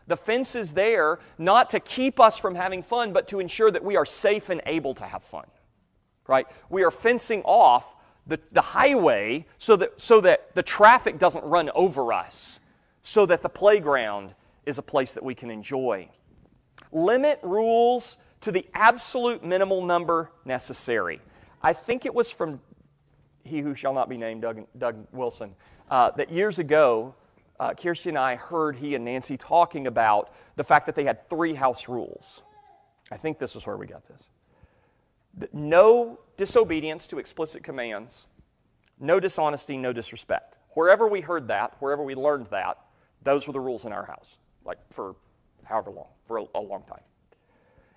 The 0.07 0.17
fence 0.17 0.55
is 0.55 0.73
there 0.73 1.19
not 1.39 1.71
to 1.71 1.81
keep 1.81 2.21
us 2.21 2.39
from 2.39 2.55
having 2.55 2.83
fun, 2.83 3.13
but 3.13 3.29
to 3.29 3.41
ensure 3.41 3.71
that 3.71 3.85
we 3.85 3.97
are 3.97 4.07
safe 4.07 4.51
and 4.51 4.61
able 4.67 4.95
to 4.95 5.05
have 5.05 5.23
fun. 5.23 5.47
Right? 6.27 6.47
We 6.69 6.85
are 6.85 6.91
fencing 6.91 7.43
off 7.43 7.97
the, 8.27 8.41
the 8.53 8.61
highway 8.61 9.47
so 9.59 9.77
that, 9.77 10.01
so 10.01 10.21
that 10.23 10.55
the 10.55 10.63
traffic 10.63 11.19
doesn't 11.19 11.45
run 11.45 11.71
over 11.75 12.13
us, 12.13 12.61
so 13.03 13.27
that 13.27 13.43
the 13.43 13.49
playground 13.49 14.35
is 14.65 14.79
a 14.79 14.83
place 14.83 15.15
that 15.15 15.23
we 15.23 15.35
can 15.35 15.51
enjoy. 15.51 16.09
Limit 16.93 17.39
rules 17.43 18.17
to 18.45 18.53
the 18.53 18.67
absolute 18.75 19.43
minimal 19.43 19.83
number 19.83 20.31
necessary. 20.45 21.19
I 21.63 21.73
think 21.73 22.05
it 22.05 22.15
was 22.15 22.31
from 22.31 22.61
he 23.43 23.61
who 23.61 23.75
shall 23.75 23.95
not 23.95 24.11
be 24.11 24.19
named, 24.19 24.43
Doug, 24.43 24.67
Doug 24.77 25.07
Wilson, 25.13 25.55
uh, 25.91 26.11
that 26.11 26.31
years 26.31 26.59
ago, 26.59 27.15
uh, 27.59 27.73
Kirsty 27.73 28.11
and 28.11 28.19
I 28.19 28.37
heard 28.37 28.77
he 28.77 28.95
and 28.97 29.05
Nancy 29.07 29.39
talking 29.39 29.87
about 29.87 30.35
the 30.57 30.65
fact 30.65 30.85
that 30.85 30.95
they 30.95 31.05
had 31.05 31.27
three 31.31 31.55
house 31.55 31.89
rules. 31.89 32.43
I 33.11 33.17
think 33.17 33.39
this 33.39 33.57
is 33.57 33.67
where 33.67 33.79
we 33.79 33.87
got 33.87 34.07
this. 34.07 34.29
No 35.55 36.21
disobedience 36.37 37.07
to 37.07 37.19
explicit 37.19 37.63
commands, 37.63 38.27
no 39.01 39.21
dishonesty, 39.21 39.79
no 39.79 39.95
disrespect. 39.95 40.59
Wherever 40.73 41.09
we 41.09 41.23
heard 41.23 41.49
that, 41.49 41.77
wherever 41.79 42.03
we 42.03 42.15
learned 42.15 42.49
that, 42.49 42.77
those 43.23 43.47
were 43.47 43.55
the 43.55 43.61
rules 43.61 43.87
in 43.87 43.93
our 43.95 44.05
house, 44.05 44.37
like 44.67 44.79
for 44.93 45.17
however 45.65 45.91
long, 45.91 46.09
for 46.27 46.41
a, 46.41 46.45
a 46.57 46.61
long 46.61 46.83
time. 46.83 47.01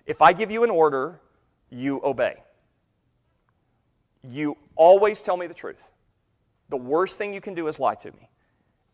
If 0.08 0.22
I 0.22 0.32
give 0.32 0.50
you 0.50 0.64
an 0.64 0.70
order, 0.70 1.20
you 1.68 2.00
obey. 2.02 2.42
You 4.22 4.56
always 4.74 5.20
tell 5.20 5.36
me 5.36 5.46
the 5.46 5.52
truth. 5.52 5.92
The 6.70 6.78
worst 6.78 7.18
thing 7.18 7.34
you 7.34 7.42
can 7.42 7.54
do 7.54 7.68
is 7.68 7.78
lie 7.78 7.94
to 7.96 8.10
me. 8.12 8.30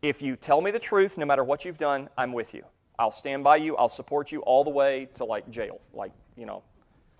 If 0.02 0.22
you 0.22 0.34
tell 0.34 0.60
me 0.60 0.72
the 0.72 0.80
truth, 0.80 1.16
no 1.16 1.24
matter 1.24 1.44
what 1.44 1.64
you've 1.64 1.78
done, 1.78 2.08
I'm 2.18 2.32
with 2.32 2.52
you. 2.52 2.64
I'll 2.98 3.12
stand 3.12 3.44
by 3.44 3.56
you. 3.56 3.76
I'll 3.76 3.88
support 3.88 4.32
you 4.32 4.40
all 4.40 4.64
the 4.64 4.70
way 4.70 5.08
to 5.14 5.24
like 5.24 5.48
jail. 5.50 5.80
Like, 5.92 6.10
you 6.36 6.46
know, 6.46 6.64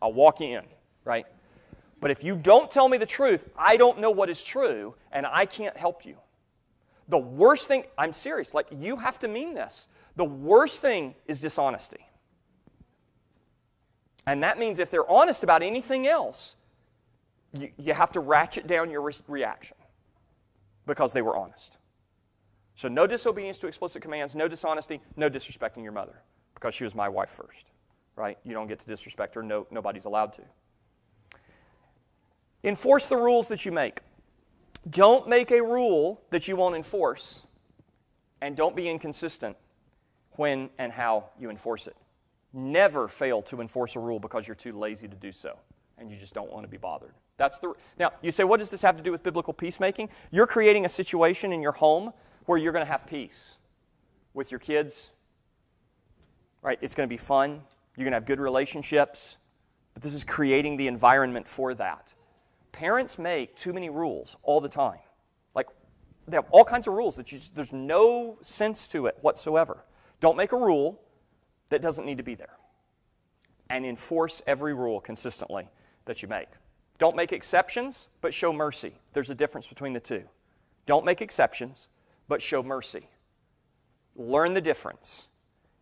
I'll 0.01 0.13
walk 0.13 0.41
you 0.41 0.59
in, 0.59 0.65
right? 1.05 1.27
But 2.01 2.11
if 2.11 2.25
you 2.25 2.35
don't 2.35 2.73
tell 2.73 2.89
me 2.89 2.99
the 2.99 3.07
truth, 3.07 3.49
I 3.57 3.77
don't 3.77 4.01
know 4.01 4.11
what 4.11 4.29
is 4.29 4.43
true 4.43 4.97
and 5.13 5.25
I 5.25 5.47
can't 5.47 5.77
help 5.77 6.05
you. 6.05 6.17
The 7.07 7.19
worst 7.19 7.69
thing, 7.69 7.85
I'm 7.97 8.13
serious, 8.13 8.55
like 8.55 8.67
you 8.77 8.97
have 8.97 9.21
to 9.21 9.29
mean 9.29 9.55
this. 9.55 9.87
The 10.17 10.25
worst 10.25 10.81
thing 10.83 11.15
is 11.29 11.41
dishonesty. 11.41 12.09
And 14.27 14.43
that 14.43 14.59
means 14.59 14.79
if 14.79 14.91
they're 14.91 15.09
honest 15.11 15.43
about 15.43 15.63
anything 15.63 16.07
else, 16.07 16.57
you, 17.53 17.71
you 17.77 17.95
have 17.95 18.13
to 18.13 18.21
ratchet 18.21 18.67
down 18.67 18.91
your 18.91 19.03
re- 19.03 19.13
reaction 19.29 19.77
because 20.87 21.13
they 21.13 21.23
were 21.23 21.37
honest. 21.37 21.79
So, 22.77 22.89
no 22.89 23.07
disobedience 23.07 23.59
to 23.59 23.69
explicit 23.69 24.03
commands, 24.03 24.35
no 24.35 24.49
dishonesty, 24.49 25.01
no 25.17 25.31
disrespecting 25.31 25.83
your 25.83 25.93
mother 25.93 26.23
because 26.55 26.75
she 26.75 26.85
was 26.85 26.95
my 26.95 27.09
wife 27.09 27.31
first, 27.31 27.71
right? 28.17 28.39
You 28.45 28.53
don't 28.53 28.67
get 28.67 28.81
to 28.81 28.87
disrespect 28.87 29.35
her, 29.37 29.43
no, 29.43 29.67
nobody's 29.71 30.07
allowed 30.07 30.33
to. 30.35 30.43
Enforce 32.65 33.07
the 33.07 33.17
rules 33.17 33.49
that 33.49 33.65
you 33.65 33.73
make. 33.73 34.01
Don't 34.89 35.29
make 35.29 35.51
a 35.51 35.63
rule 35.63 36.23
that 36.31 36.49
you 36.49 36.57
won't 36.57 36.75
enforce, 36.75 37.47
and 38.41 38.57
don't 38.57 38.75
be 38.75 38.89
inconsistent 38.89 39.57
when 40.33 40.71
and 40.79 40.93
how 40.93 41.27
you 41.39 41.51
enforce 41.51 41.87
it. 41.87 41.97
Never 42.57 43.09
fail 43.09 43.43
to 43.43 43.61
enforce 43.61 43.97
a 43.97 44.01
rule 44.01 44.21
because 44.21 44.47
you're 44.47 44.55
too 44.55 44.79
lazy 44.79 45.09
to 45.09 45.17
do 45.17 45.33
so 45.33 45.59
and 45.99 46.09
you 46.09 46.17
just 46.17 46.35
don't 46.35 46.51
want 46.53 46.65
to 46.65 46.69
be 46.69 46.77
bothered. 46.77 47.15
That's 47.37 47.59
the 47.59 47.75
Now, 47.99 48.13
you 48.23 48.31
say 48.31 48.45
what 48.45 48.61
does 48.61 48.71
this 48.71 48.81
have 48.83 48.97
to 48.97 49.03
do 49.03 49.11
with 49.11 49.25
biblical 49.25 49.53
peacemaking? 49.53 50.09
You're 50.31 50.47
creating 50.47 50.85
a 50.85 50.89
situation 50.89 51.53
in 51.53 51.61
your 51.61 51.73
home 51.73 52.13
where 52.47 52.57
you're 52.57 52.73
going 52.73 52.85
to 52.85 52.91
have 52.91 53.07
peace 53.07 53.57
with 54.35 54.53
your 54.53 54.61
kids. 54.61 55.11
Right? 56.63 56.79
It's 56.81 56.95
going 56.95 57.09
to 57.09 57.13
be 57.13 57.19
fun. 57.19 57.61
You're 57.97 58.05
going 58.05 58.13
to 58.13 58.17
have 58.17 58.27
good 58.27 58.41
relationships. 58.41 59.37
But 59.95 60.03
this 60.03 60.15
is 60.15 60.23
creating 60.25 60.77
the 60.77 60.87
environment 60.87 61.49
for 61.49 61.75
that. 61.75 62.15
Parents 62.73 63.19
make 63.19 63.57
too 63.57 63.73
many 63.73 63.91
rules 63.91 64.37
all 64.43 64.61
the 64.61 64.69
time. 64.69 64.99
Like 65.55 65.69
they 66.27 66.37
have 66.37 66.47
all 66.51 66.65
kinds 66.65 66.87
of 66.87 66.95
rules 66.95 67.17
that 67.17 67.33
you, 67.33 67.41
there's 67.55 67.73
no 67.73 68.39
sense 68.41 68.89
to 68.89 69.07
it 69.07 69.17
whatsoever. 69.21 69.85
Don't 70.21 70.37
make 70.37 70.53
a 70.53 70.57
rule 70.57 71.01
that 71.75 71.83
doesn't 71.83 72.07
need 72.07 72.19
to 72.19 72.23
be 72.23 72.37
there. 72.37 72.57
And 73.69 73.85
enforce 73.85 74.43
every 74.47 74.75
rule 74.75 75.01
consistently 75.01 75.69
that 76.05 76.23
you 76.23 76.29
make. 76.29 76.47
Don't 76.99 77.17
make 77.17 77.33
exceptions, 77.33 78.09
but 78.21 78.33
show 78.33 78.53
mercy. 78.53 78.93
There's 79.13 79.31
a 79.31 79.35
difference 79.35 79.67
between 79.67 79.93
the 79.93 79.99
two. 80.01 80.23
Don't 80.87 81.05
make 81.05 81.21
exceptions, 81.21 81.89
but 82.29 82.41
show 82.41 82.63
mercy. 82.63 83.09
Learn 84.15 84.55
the 84.55 84.61
difference 84.61 85.29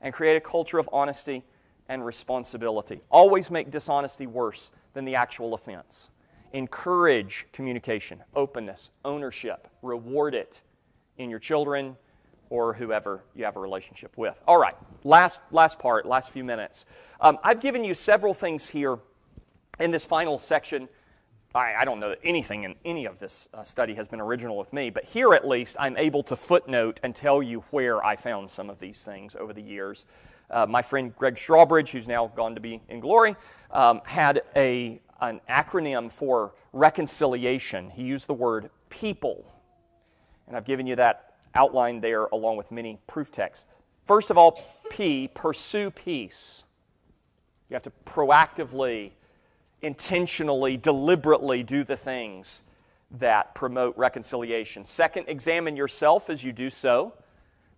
and 0.01 0.15
create 0.15 0.37
a 0.37 0.41
culture 0.41 0.79
of 0.79 0.89
honesty 0.95 1.45
and 1.91 2.07
responsibility. 2.07 3.03
Always 3.11 3.51
make 3.51 3.71
dishonesty 3.71 4.27
worse 4.27 4.71
than 4.95 5.05
the 5.05 5.15
actual 5.15 5.53
offense. 5.53 6.09
Encourage 6.55 7.47
communication, 7.53 8.23
openness, 8.35 8.89
ownership. 9.05 9.69
Reward 9.83 10.35
it 10.35 10.63
in 11.19 11.29
your 11.29 11.39
children 11.39 11.97
or 12.53 12.75
whoever 12.75 13.25
you 13.35 13.47
have 13.47 13.57
a 13.57 13.61
relationship 13.61 14.13
with. 14.19 14.43
All 14.47 14.59
right, 14.59 14.77
last, 15.05 15.41
last 15.51 15.79
part, 15.79 16.05
last 16.05 16.31
few 16.31 16.45
minutes. 16.45 16.85
Um, 17.19 17.39
I've 17.43 17.63
given 17.63 17.83
you 17.83 17.95
several 17.95 18.35
things 18.35 18.69
here 18.69 18.99
in 19.81 19.91
this 19.91 20.05
final 20.05 20.37
section 20.37 20.87
I, 21.55 21.75
I, 21.81 21.85
don't 21.85 22.01
know 22.01 22.11
that 22.11 22.21
anything 22.25 22.65
in 22.65 22.75
any 22.85 23.05
of 23.05 23.19
this 23.19 23.49
uh, 23.53 23.63
study 23.63 23.95
has 23.95 24.09
been 24.09 24.21
original 24.21 24.57
with 24.57 24.73
me, 24.73 24.89
but 24.89 25.05
here 25.05 25.35
at 25.35 25.47
least 25.47 25.77
I'm 25.79 25.97
able 25.99 26.23
to 26.25 26.37
footnote 26.37 26.99
and 27.03 27.15
tell 27.15 27.43
you 27.43 27.63
where 27.71 28.03
I 28.05 28.17
found 28.17 28.49
some 28.49 28.71
of 28.71 28.79
these 28.79 29.05
things 29.05 29.37
over 29.37 29.53
the 29.53 29.63
years. 29.63 30.07
Uh, 30.51 30.67
my 30.67 30.81
friend 30.81 31.15
Gregg 31.17 31.35
Strawbridge, 31.35 31.91
who's 31.91 32.09
now 32.09 32.29
gone 32.29 32.55
to 32.55 32.61
be 32.61 32.81
in 32.89 33.01
glory, 33.01 33.37
um, 33.71 34.01
had 34.05 34.43
a, 34.57 35.01
an 35.21 35.41
acronym 35.49 36.11
for 36.11 36.55
reconciliation. 36.73 37.91
He 37.91 38.03
used 38.03 38.29
the 38.29 38.35
word 38.35 38.71
people. 38.89 39.45
And 40.47 40.57
I've 40.57 40.65
given 40.65 40.87
you 40.87 40.97
that 40.97 41.32
outline 41.55 42.01
there 42.01 42.25
along 42.27 42.57
with 42.57 42.71
many 42.71 42.99
proof 43.07 43.31
texts. 43.31 43.67
First 44.05 44.31
of 44.31 44.39
all, 44.39 44.63
P, 44.91 45.29
pursue 45.33 45.91
peace. 45.91 46.65
You 47.69 47.75
have 47.75 47.83
to 47.85 47.93
proactively 48.05 49.13
intentionally, 49.81 50.77
deliberately 50.77 51.63
do 51.63 51.85
the 51.85 51.97
things 51.97 52.63
that 53.11 53.55
promote 53.55 53.97
reconciliation. 53.97 54.85
Second, 54.85 55.27
examine 55.29 55.77
yourself 55.77 56.31
as 56.31 56.45
you 56.45 56.53
do 56.53 56.71
so, 56.71 57.13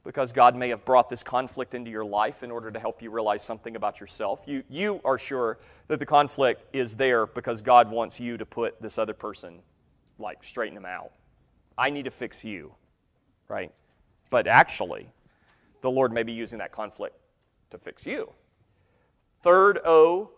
because 0.04 0.32
God 0.32 0.54
may 0.54 0.68
have 0.68 0.84
brought 0.84 1.08
this 1.08 1.22
conflict 1.22 1.74
into 1.74 1.90
your 1.90 2.04
life 2.04 2.42
in 2.42 2.50
order 2.50 2.70
to 2.70 2.78
help 2.78 3.00
you 3.00 3.10
realize 3.10 3.42
something 3.42 3.74
about 3.74 4.00
yourself. 4.00 4.44
You, 4.46 4.62
you 4.68 5.00
are 5.04 5.16
sure 5.16 5.58
that 5.88 5.98
the 5.98 6.06
conflict 6.06 6.66
is 6.72 6.94
there 6.94 7.26
because 7.26 7.62
God 7.62 7.90
wants 7.90 8.20
you 8.20 8.36
to 8.36 8.44
put 8.44 8.80
this 8.82 8.98
other 8.98 9.14
person, 9.14 9.60
like, 10.18 10.44
straighten 10.44 10.74
them 10.74 10.84
out. 10.84 11.10
I 11.78 11.90
need 11.90 12.04
to 12.04 12.10
fix 12.10 12.44
you, 12.44 12.74
right? 13.48 13.72
But 14.30 14.46
actually, 14.46 15.08
the 15.80 15.90
Lord 15.90 16.12
may 16.12 16.22
be 16.22 16.32
using 16.32 16.58
that 16.58 16.72
conflict 16.72 17.16
to 17.70 17.78
fix 17.78 18.06
you. 18.06 18.32
Third 19.42 19.78
O, 19.84 20.30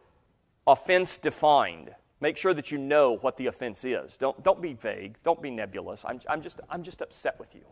offense 0.66 1.18
defined. 1.18 1.94
Make 2.20 2.36
sure 2.36 2.54
that 2.54 2.72
you 2.72 2.78
know 2.78 3.18
what 3.18 3.36
the 3.36 3.46
offense 3.46 3.84
is. 3.84 4.16
Don't, 4.16 4.42
don't 4.42 4.60
be 4.60 4.72
vague. 4.72 5.16
Don't 5.22 5.40
be 5.40 5.50
nebulous. 5.50 6.04
I'm, 6.04 6.18
I'm, 6.28 6.40
just, 6.40 6.60
I'm 6.70 6.82
just 6.82 7.02
upset 7.02 7.38
with 7.38 7.54
you. 7.54 7.62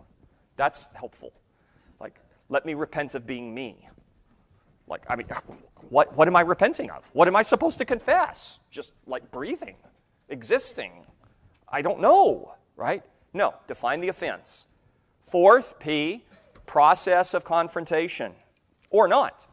That's 0.57 0.89
helpful. 0.95 1.33
Like, 1.99 2.21
let 2.49 2.65
me 2.67 2.75
repent 2.75 3.15
of 3.15 3.27
being 3.27 3.55
me. 3.55 3.89
Like, 4.87 5.03
I 5.09 5.17
mean, 5.17 5.27
what, 5.89 6.15
what 6.17 6.29
am 6.29 6.37
I 6.37 6.43
repenting 6.43 6.91
of? 6.91 7.09
What 7.15 7.27
am 7.27 7.37
I 7.37 7.43
supposed 7.43 7.79
to 7.79 7.85
confess? 7.85 8.59
Just 8.71 8.93
like 9.07 9.31
breathing, 9.31 9.77
existing. 10.29 10.93
I 11.69 11.83
don't 11.83 12.01
know, 12.01 12.55
right? 12.77 13.03
No, 13.33 13.55
define 13.67 14.01
the 14.01 14.09
offense. 14.09 14.67
Fourth, 15.25 15.79
P, 15.79 16.23
process 16.67 17.35
of 17.35 17.45
confrontation 17.45 18.33
or 18.91 19.09
not. 19.09 19.47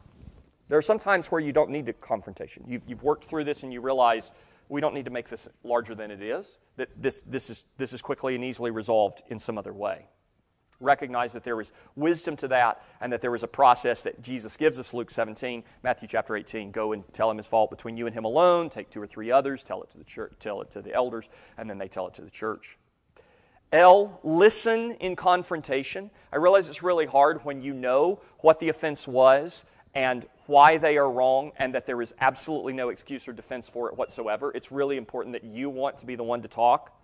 There 0.68 0.78
are 0.78 0.82
some 0.82 0.98
times 0.98 1.26
where 1.32 1.40
you 1.40 1.52
don't 1.52 1.70
need 1.70 1.92
confrontation. 2.00 2.64
You, 2.68 2.80
have 2.90 3.02
worked 3.02 3.24
through 3.24 3.44
this 3.44 3.62
and 3.62 3.72
you 3.72 3.80
realize 3.80 4.30
we 4.68 4.80
don't 4.80 4.94
need 4.94 5.06
to 5.06 5.10
make 5.10 5.28
this 5.28 5.48
larger 5.64 5.94
than 5.94 6.10
it 6.10 6.22
is, 6.22 6.58
that 6.76 6.88
this, 7.00 7.22
this, 7.22 7.50
is, 7.50 7.66
this 7.78 7.92
is 7.92 8.00
quickly 8.00 8.34
and 8.34 8.44
easily 8.44 8.70
resolved 8.70 9.22
in 9.28 9.38
some 9.38 9.58
other 9.58 9.72
way. 9.72 10.06
Recognize 10.78 11.32
that 11.32 11.44
there 11.44 11.60
is 11.60 11.72
wisdom 11.96 12.36
to 12.36 12.48
that 12.48 12.82
and 13.00 13.12
that 13.12 13.20
there 13.20 13.34
is 13.34 13.42
a 13.42 13.48
process 13.48 14.02
that 14.02 14.22
Jesus 14.22 14.56
gives 14.56 14.78
us, 14.78 14.92
Luke 14.92 15.10
17, 15.10 15.62
Matthew 15.82 16.08
chapter 16.08 16.36
18. 16.36 16.70
Go 16.70 16.92
and 16.92 17.04
tell 17.12 17.30
him 17.30 17.36
his 17.38 17.46
fault 17.46 17.70
between 17.70 17.96
you 17.96 18.06
and 18.06 18.14
him 18.14 18.24
alone. 18.24 18.68
Take 18.68 18.90
two 18.90 19.00
or 19.00 19.06
three 19.06 19.30
others, 19.30 19.62
tell 19.62 19.82
it 19.82 19.90
to 19.90 19.98
the 19.98 20.04
church, 20.04 20.34
tell 20.38 20.60
it 20.60 20.70
to 20.72 20.82
the 20.82 20.92
elders, 20.92 21.28
and 21.56 21.68
then 21.68 21.78
they 21.78 21.88
tell 21.88 22.06
it 22.08 22.14
to 22.14 22.22
the 22.22 22.30
church. 22.30 22.78
L, 23.72 24.20
listen 24.22 24.92
in 25.00 25.16
confrontation. 25.16 26.10
I 26.30 26.36
realize 26.36 26.68
it's 26.68 26.82
really 26.82 27.06
hard 27.06 27.42
when 27.44 27.62
you 27.62 27.72
know 27.72 28.20
what 28.40 28.60
the 28.60 28.68
offense 28.68 29.08
was 29.08 29.64
and 29.94 30.26
why 30.46 30.76
they 30.76 30.98
are 30.98 31.10
wrong 31.10 31.52
and 31.56 31.74
that 31.74 31.86
there 31.86 32.02
is 32.02 32.14
absolutely 32.20 32.74
no 32.74 32.90
excuse 32.90 33.26
or 33.26 33.32
defense 33.32 33.70
for 33.70 33.88
it 33.88 33.96
whatsoever. 33.96 34.52
It's 34.54 34.70
really 34.70 34.98
important 34.98 35.32
that 35.32 35.44
you 35.44 35.70
want 35.70 35.96
to 35.98 36.06
be 36.06 36.16
the 36.16 36.22
one 36.22 36.42
to 36.42 36.48
talk, 36.48 37.00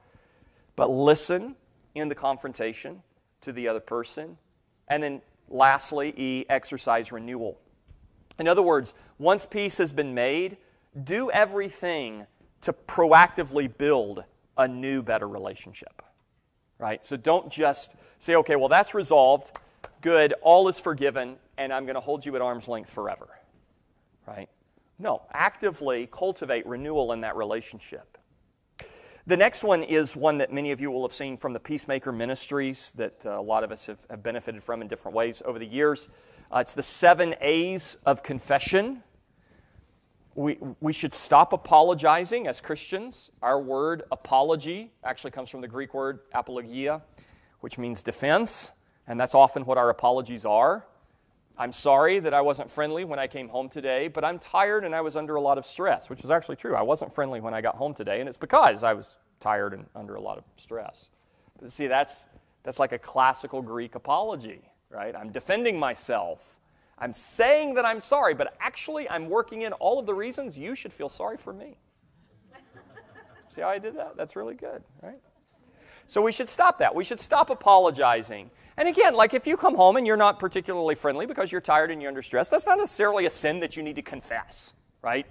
but 0.76 0.90
listen 0.90 1.56
in 1.94 2.08
the 2.08 2.14
confrontation 2.14 3.02
to 3.40 3.52
the 3.52 3.68
other 3.68 3.80
person. 3.80 4.36
And 4.88 5.02
then 5.02 5.22
lastly, 5.48 6.12
E, 6.16 6.44
exercise 6.50 7.12
renewal. 7.12 7.58
In 8.38 8.46
other 8.46 8.62
words, 8.62 8.94
once 9.18 9.46
peace 9.46 9.78
has 9.78 9.92
been 9.92 10.14
made, 10.14 10.58
do 11.02 11.30
everything 11.30 12.26
to 12.60 12.72
proactively 12.72 13.74
build 13.76 14.24
a 14.56 14.68
new, 14.68 15.02
better 15.02 15.28
relationship. 15.28 16.02
Right? 16.78 17.04
So 17.04 17.16
don't 17.16 17.50
just 17.50 17.94
say, 18.18 18.36
okay, 18.36 18.56
well, 18.56 18.68
that's 18.68 18.94
resolved. 18.94 19.58
Good. 20.00 20.34
All 20.42 20.68
is 20.68 20.78
forgiven 20.78 21.36
and 21.58 21.72
I'm 21.72 21.84
going 21.84 21.96
to 21.96 22.00
hold 22.00 22.24
you 22.24 22.34
at 22.36 22.42
arm's 22.42 22.68
length 22.68 22.88
forever. 22.88 23.28
Right? 24.26 24.48
No, 24.98 25.22
actively 25.32 26.08
cultivate 26.10 26.66
renewal 26.66 27.12
in 27.12 27.20
that 27.22 27.36
relationship. 27.36 28.16
The 29.26 29.36
next 29.36 29.62
one 29.62 29.82
is 29.82 30.16
one 30.16 30.38
that 30.38 30.52
many 30.52 30.70
of 30.70 30.80
you 30.80 30.90
will 30.90 31.02
have 31.02 31.12
seen 31.12 31.36
from 31.36 31.52
the 31.52 31.60
Peacemaker 31.60 32.12
Ministries 32.12 32.92
that 32.92 33.26
uh, 33.26 33.38
a 33.38 33.42
lot 33.42 33.62
of 33.62 33.70
us 33.70 33.86
have, 33.86 33.98
have, 34.08 34.22
benefited 34.22 34.62
from 34.62 34.80
in 34.80 34.88
different 34.88 35.14
ways 35.14 35.42
over 35.44 35.58
the 35.58 35.66
years. 35.66 36.08
Uh, 36.50 36.60
it's 36.60 36.72
the 36.72 36.82
seven 36.82 37.34
A's 37.42 37.98
of 38.06 38.22
confession. 38.22 39.02
We, 40.38 40.56
we 40.78 40.92
should 40.92 41.14
stop 41.14 41.52
apologizing 41.52 42.46
as 42.46 42.60
Christians. 42.60 43.32
Our 43.42 43.60
word 43.60 44.04
apology 44.12 44.92
actually 45.02 45.32
comes 45.32 45.50
from 45.50 45.62
the 45.62 45.66
Greek 45.66 45.94
word 45.94 46.20
apologia, 46.32 47.02
which 47.58 47.76
means 47.76 48.04
defense, 48.04 48.70
and 49.08 49.18
that's 49.18 49.34
often 49.34 49.64
what 49.64 49.78
our 49.78 49.90
apologies 49.90 50.46
are. 50.46 50.86
I'm 51.58 51.72
sorry 51.72 52.20
that 52.20 52.34
I 52.34 52.40
wasn't 52.40 52.70
friendly 52.70 53.04
when 53.04 53.18
I 53.18 53.26
came 53.26 53.48
home 53.48 53.68
today, 53.68 54.06
but 54.06 54.24
I'm 54.24 54.38
tired 54.38 54.84
and 54.84 54.94
I 54.94 55.00
was 55.00 55.16
under 55.16 55.34
a 55.34 55.40
lot 55.40 55.58
of 55.58 55.66
stress, 55.66 56.08
which 56.08 56.22
is 56.22 56.30
actually 56.30 56.54
true. 56.54 56.76
I 56.76 56.82
wasn't 56.82 57.12
friendly 57.12 57.40
when 57.40 57.52
I 57.52 57.60
got 57.60 57.74
home 57.74 57.92
today, 57.92 58.20
and 58.20 58.28
it's 58.28 58.38
because 58.38 58.84
I 58.84 58.92
was 58.92 59.16
tired 59.40 59.74
and 59.74 59.86
under 59.96 60.14
a 60.14 60.20
lot 60.20 60.38
of 60.38 60.44
stress. 60.56 61.08
But 61.60 61.72
see, 61.72 61.88
that's, 61.88 62.26
that's 62.62 62.78
like 62.78 62.92
a 62.92 62.98
classical 62.98 63.60
Greek 63.60 63.96
apology, 63.96 64.70
right? 64.88 65.16
I'm 65.16 65.32
defending 65.32 65.80
myself. 65.80 66.60
I'm 66.98 67.14
saying 67.14 67.74
that 67.74 67.84
I'm 67.84 68.00
sorry, 68.00 68.34
but 68.34 68.56
actually 68.60 69.08
I'm 69.08 69.28
working 69.28 69.62
in 69.62 69.72
all 69.74 69.98
of 69.98 70.06
the 70.06 70.14
reasons 70.14 70.58
you 70.58 70.74
should 70.74 70.92
feel 70.92 71.08
sorry 71.08 71.36
for 71.36 71.52
me. 71.52 71.76
see 73.48 73.60
how 73.60 73.68
I 73.68 73.78
did 73.78 73.96
that? 73.96 74.16
That's 74.16 74.36
really 74.36 74.54
good, 74.54 74.82
right? 75.02 75.20
So 76.06 76.22
we 76.22 76.32
should 76.32 76.48
stop 76.48 76.78
that. 76.78 76.94
We 76.94 77.04
should 77.04 77.20
stop 77.20 77.50
apologizing 77.50 78.50
and 78.78 78.88
again, 78.88 79.14
like 79.14 79.34
if 79.34 79.44
you 79.44 79.56
come 79.56 79.74
home 79.74 79.96
and 79.96 80.06
you're 80.06 80.16
not 80.16 80.38
particularly 80.38 80.94
friendly 80.94 81.26
because 81.26 81.50
you're 81.50 81.60
tired 81.60 81.90
and 81.90 82.00
you're 82.00 82.10
under 82.10 82.22
stress, 82.22 82.48
that's 82.48 82.64
not 82.64 82.78
necessarily 82.78 83.26
a 83.26 83.30
sin 83.30 83.58
that 83.58 83.76
you 83.76 83.82
need 83.82 83.96
to 83.96 84.02
confess, 84.02 84.72
right? 85.02 85.26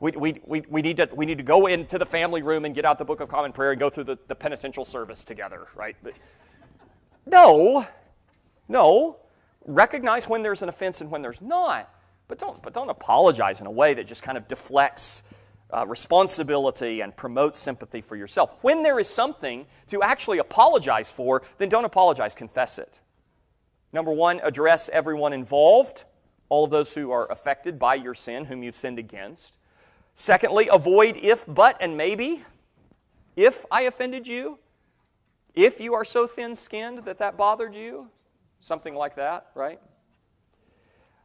We, 0.00 0.10
we, 0.12 0.40
we, 0.44 0.62
we, 0.68 0.82
need 0.82 0.96
to, 0.96 1.08
we 1.14 1.24
need 1.24 1.38
to 1.38 1.44
go 1.44 1.68
into 1.68 1.96
the 1.96 2.06
family 2.06 2.42
room 2.42 2.64
and 2.64 2.74
get 2.74 2.84
out 2.84 2.98
the 2.98 3.04
Book 3.04 3.20
of 3.20 3.28
Common 3.28 3.52
Prayer 3.52 3.70
and 3.70 3.78
go 3.78 3.88
through 3.88 4.04
the, 4.04 4.18
the 4.26 4.34
penitential 4.34 4.84
service 4.84 5.24
together, 5.24 5.68
right? 5.76 5.94
But 6.02 6.14
no, 7.24 7.86
no. 8.66 9.18
Recognize 9.68 10.26
when 10.28 10.42
there's 10.42 10.62
an 10.62 10.70
offense 10.70 11.02
and 11.02 11.10
when 11.10 11.20
there's 11.20 11.42
not, 11.42 11.94
but 12.26 12.38
don't, 12.38 12.62
but 12.62 12.72
don't 12.72 12.88
apologize 12.88 13.60
in 13.60 13.66
a 13.66 13.70
way 13.70 13.92
that 13.92 14.06
just 14.06 14.22
kind 14.22 14.38
of 14.38 14.48
deflects 14.48 15.22
uh, 15.70 15.86
responsibility 15.86 17.02
and 17.02 17.14
promotes 17.14 17.58
sympathy 17.58 18.00
for 18.00 18.16
yourself. 18.16 18.58
When 18.62 18.82
there 18.82 18.98
is 18.98 19.08
something 19.08 19.66
to 19.88 20.02
actually 20.02 20.38
apologize 20.38 21.10
for, 21.10 21.42
then 21.58 21.68
don't 21.68 21.84
apologize, 21.84 22.34
confess 22.34 22.78
it. 22.78 23.02
Number 23.92 24.10
one, 24.10 24.40
address 24.42 24.88
everyone 24.88 25.34
involved, 25.34 26.04
all 26.48 26.64
of 26.64 26.70
those 26.70 26.94
who 26.94 27.10
are 27.10 27.30
affected 27.30 27.78
by 27.78 27.94
your 27.94 28.14
sin, 28.14 28.46
whom 28.46 28.62
you've 28.62 28.74
sinned 28.74 28.98
against. 28.98 29.58
Secondly, 30.14 30.68
avoid 30.72 31.18
if, 31.18 31.44
but, 31.46 31.76
and 31.78 31.94
maybe. 31.94 32.42
If 33.36 33.66
I 33.70 33.82
offended 33.82 34.26
you, 34.26 34.58
if 35.54 35.78
you 35.78 35.92
are 35.92 36.06
so 36.06 36.26
thin 36.26 36.54
skinned 36.56 37.04
that 37.04 37.18
that 37.18 37.36
bothered 37.36 37.74
you, 37.74 38.08
something 38.60 38.94
like 38.94 39.16
that, 39.16 39.48
right? 39.54 39.80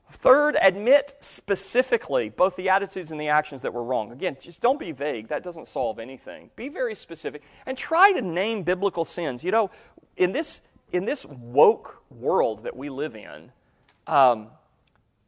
Third, 0.10 0.58
admit 0.62 1.14
specifically 1.22 2.30
both 2.30 2.56
the 2.56 2.70
attitudes 2.70 3.12
and 3.12 3.20
the 3.20 3.30
actions 3.30 3.62
that 3.64 3.74
were 3.74 3.84
wrong. 3.84 4.12
Again, 4.12 4.38
just 4.40 4.62
don't 4.62 4.80
be 4.80 4.92
vague. 4.92 5.28
That 5.30 5.44
doesn't 5.44 5.66
solve 5.66 5.98
anything. 5.98 6.52
Be 6.56 6.70
very 6.70 6.94
specific 6.94 7.42
and 7.66 7.78
try 7.78 8.12
to 8.12 8.22
name 8.22 8.64
biblical 8.64 9.06
sins. 9.06 9.44
You 9.44 9.52
know, 9.52 9.72
in 10.18 10.32
this, 10.32 10.62
in 10.92 11.06
this 11.06 11.26
woke 11.26 12.04
world 12.12 12.64
that 12.64 12.76
we 12.76 12.90
live 12.90 13.16
in, 13.16 13.52
um, 14.06 14.50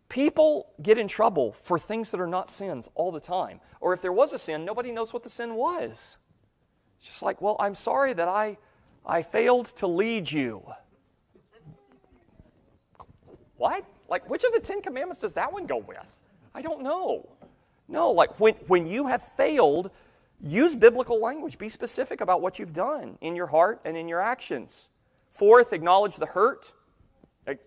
people 0.09 0.67
get 0.81 0.99
in 0.99 1.07
trouble 1.07 1.53
for 1.63 1.79
things 1.79 2.11
that 2.11 2.19
are 2.21 2.27
not 2.27 2.51
sins 2.51 2.89
all 2.93 3.11
the 3.11 3.19
time. 3.19 3.61
Or 3.79 3.93
if 3.93 4.01
there 4.01 4.13
was 4.13 4.33
a 4.33 4.37
sin, 4.37 4.65
nobody 4.65 4.91
knows 4.91 5.13
what 5.13 5.23
the 5.23 5.29
sin 5.29 5.55
was. 5.55 6.17
It's 6.97 7.07
just 7.07 7.23
like, 7.23 7.41
well, 7.41 7.55
I'm 7.59 7.75
sorry 7.75 8.13
that 8.13 8.27
I, 8.27 8.57
I 9.05 9.23
failed 9.23 9.67
to 9.77 9.87
lead 9.87 10.31
you. 10.31 10.63
What? 13.57 13.85
Like, 14.09 14.29
which 14.29 14.43
of 14.43 14.53
the 14.53 14.59
Ten 14.59 14.81
Commandments 14.81 15.21
does 15.21 15.33
that 15.33 15.51
one 15.51 15.65
go 15.65 15.77
with? 15.77 16.05
I 16.53 16.61
don't 16.61 16.81
know. 16.81 17.27
No, 17.87 18.11
like 18.11 18.39
when, 18.39 18.53
when 18.67 18.87
you 18.87 19.07
have 19.07 19.21
failed, 19.21 19.91
use 20.41 20.75
biblical 20.75 21.19
language. 21.19 21.57
Be 21.57 21.69
specific 21.69 22.21
about 22.21 22.41
what 22.41 22.59
you've 22.59 22.73
done 22.73 23.17
in 23.21 23.35
your 23.35 23.47
heart 23.47 23.81
and 23.85 23.95
in 23.95 24.07
your 24.07 24.21
actions. 24.21 24.89
Fourth, 25.31 25.73
acknowledge 25.73 26.15
the 26.15 26.25
hurt. 26.25 26.73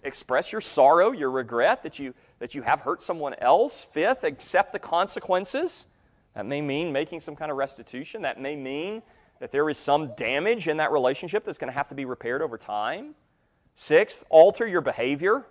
Express 0.02 0.50
your 0.50 0.60
sorrow, 0.60 1.12
your 1.12 1.30
regret 1.30 1.84
that 1.84 1.98
you, 1.98 2.14
that 2.40 2.54
you 2.54 2.62
have 2.62 2.80
hurt 2.80 3.02
someone 3.02 3.34
else. 3.34 3.84
Fifth, 3.84 4.24
accept 4.24 4.72
the 4.72 4.78
consequences. 4.78 5.86
That 6.34 6.46
may 6.46 6.60
mean 6.60 6.92
making 6.92 7.20
some 7.20 7.36
kind 7.36 7.50
of 7.50 7.56
restitution. 7.56 8.22
That 8.22 8.40
may 8.40 8.56
mean 8.56 9.02
that 9.38 9.52
there 9.52 9.70
is 9.70 9.78
some 9.78 10.14
damage 10.16 10.66
in 10.66 10.78
that 10.78 10.90
relationship 10.90 11.44
that's 11.44 11.58
going 11.58 11.70
to 11.70 11.76
have 11.76 11.88
to 11.88 11.94
be 11.94 12.04
repaired 12.04 12.42
over 12.42 12.58
time. 12.58 13.14
Sixth, 13.76 14.24
alter 14.30 14.66
your 14.66 14.80
behavior. 14.80 15.46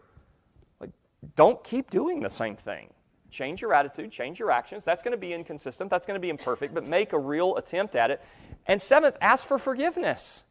Don't 1.38 1.64
keep 1.64 1.90
doing 1.90 2.20
the 2.20 2.30
same 2.30 2.58
thing. 2.58 2.90
Change 3.30 3.62
your 3.62 3.74
attitude, 3.74 4.12
change 4.12 4.40
your 4.40 4.52
actions. 4.52 4.84
That's 4.84 5.04
going 5.04 5.12
to 5.12 5.18
be 5.18 5.34
inconsistent, 5.34 5.90
that's 5.90 6.08
going 6.08 6.16
to 6.16 6.22
be 6.22 6.30
imperfect, 6.30 6.74
but 6.74 6.86
make 6.86 7.14
a 7.14 7.20
real 7.20 7.56
attempt 7.58 7.96
at 7.96 8.12
it. 8.12 8.22
And 8.66 8.82
seventh, 8.82 9.16
ask 9.22 9.48
for 9.48 9.60
forgiveness. 9.60 10.44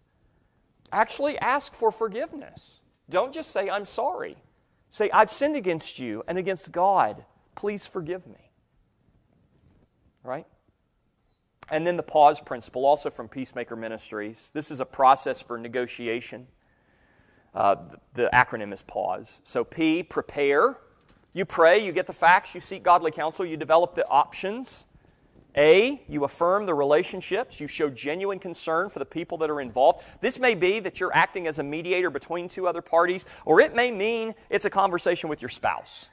Actually, 0.92 1.38
ask 1.40 1.74
for 1.74 1.90
forgiveness. 1.90 2.80
Don't 3.10 3.34
just 3.34 3.50
say, 3.50 3.68
I'm 3.68 3.84
sorry. 3.84 4.36
Say, 4.88 5.10
I've 5.10 5.30
sinned 5.30 5.56
against 5.56 5.98
you 5.98 6.22
and 6.28 6.38
against 6.38 6.70
God. 6.70 7.24
Please 7.56 7.86
forgive 7.86 8.26
me. 8.26 8.52
Right? 10.22 10.46
And 11.68 11.84
then 11.84 11.96
the 11.96 12.04
pause 12.04 12.40
principle, 12.40 12.86
also 12.86 13.10
from 13.10 13.28
Peacemaker 13.28 13.74
Ministries. 13.74 14.52
This 14.54 14.70
is 14.70 14.80
a 14.80 14.86
process 14.86 15.42
for 15.42 15.58
negotiation. 15.58 16.46
Uh, 17.56 17.76
the 18.12 18.28
acronym 18.34 18.72
is 18.72 18.82
PAUSE. 18.82 19.40
So 19.42 19.64
P, 19.64 20.02
prepare. 20.02 20.76
You 21.32 21.46
pray, 21.46 21.84
you 21.84 21.90
get 21.90 22.06
the 22.06 22.12
facts, 22.12 22.54
you 22.54 22.60
seek 22.60 22.82
godly 22.82 23.10
counsel, 23.10 23.46
you 23.46 23.56
develop 23.56 23.94
the 23.94 24.06
options. 24.08 24.86
A, 25.56 26.02
you 26.06 26.24
affirm 26.24 26.66
the 26.66 26.74
relationships, 26.74 27.58
you 27.58 27.66
show 27.66 27.88
genuine 27.88 28.38
concern 28.38 28.90
for 28.90 28.98
the 28.98 29.06
people 29.06 29.38
that 29.38 29.48
are 29.48 29.62
involved. 29.62 30.04
This 30.20 30.38
may 30.38 30.54
be 30.54 30.80
that 30.80 31.00
you're 31.00 31.14
acting 31.14 31.46
as 31.46 31.58
a 31.58 31.62
mediator 31.62 32.10
between 32.10 32.46
two 32.46 32.66
other 32.66 32.82
parties, 32.82 33.24
or 33.46 33.62
it 33.62 33.74
may 33.74 33.90
mean 33.90 34.34
it's 34.50 34.66
a 34.66 34.70
conversation 34.70 35.30
with 35.30 35.40
your 35.40 35.48
spouse, 35.48 36.10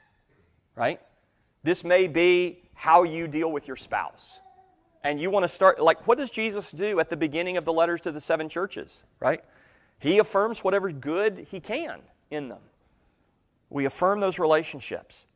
right? 0.74 0.98
This 1.62 1.84
may 1.84 2.08
be 2.08 2.62
how 2.72 3.02
you 3.02 3.28
deal 3.28 3.52
with 3.52 3.68
your 3.68 3.76
spouse. 3.76 4.40
And 5.02 5.20
you 5.20 5.28
want 5.28 5.44
to 5.44 5.48
start, 5.48 5.78
like, 5.78 6.06
what 6.06 6.16
does 6.16 6.30
Jesus 6.30 6.70
do 6.72 6.98
at 6.98 7.10
the 7.10 7.16
beginning 7.16 7.58
of 7.58 7.66
the 7.66 7.72
letters 7.72 8.00
to 8.02 8.12
the 8.12 8.22
seven 8.22 8.48
churches, 8.48 9.02
right? 9.20 9.44
He 10.04 10.18
affirms 10.18 10.62
whatever 10.62 10.92
good 10.92 11.46
he 11.50 11.60
can 11.60 11.98
in 12.30 12.50
them. 12.50 12.58
We 13.70 13.86
affirm 13.86 14.20
those 14.20 14.38
relationships. 14.38 15.26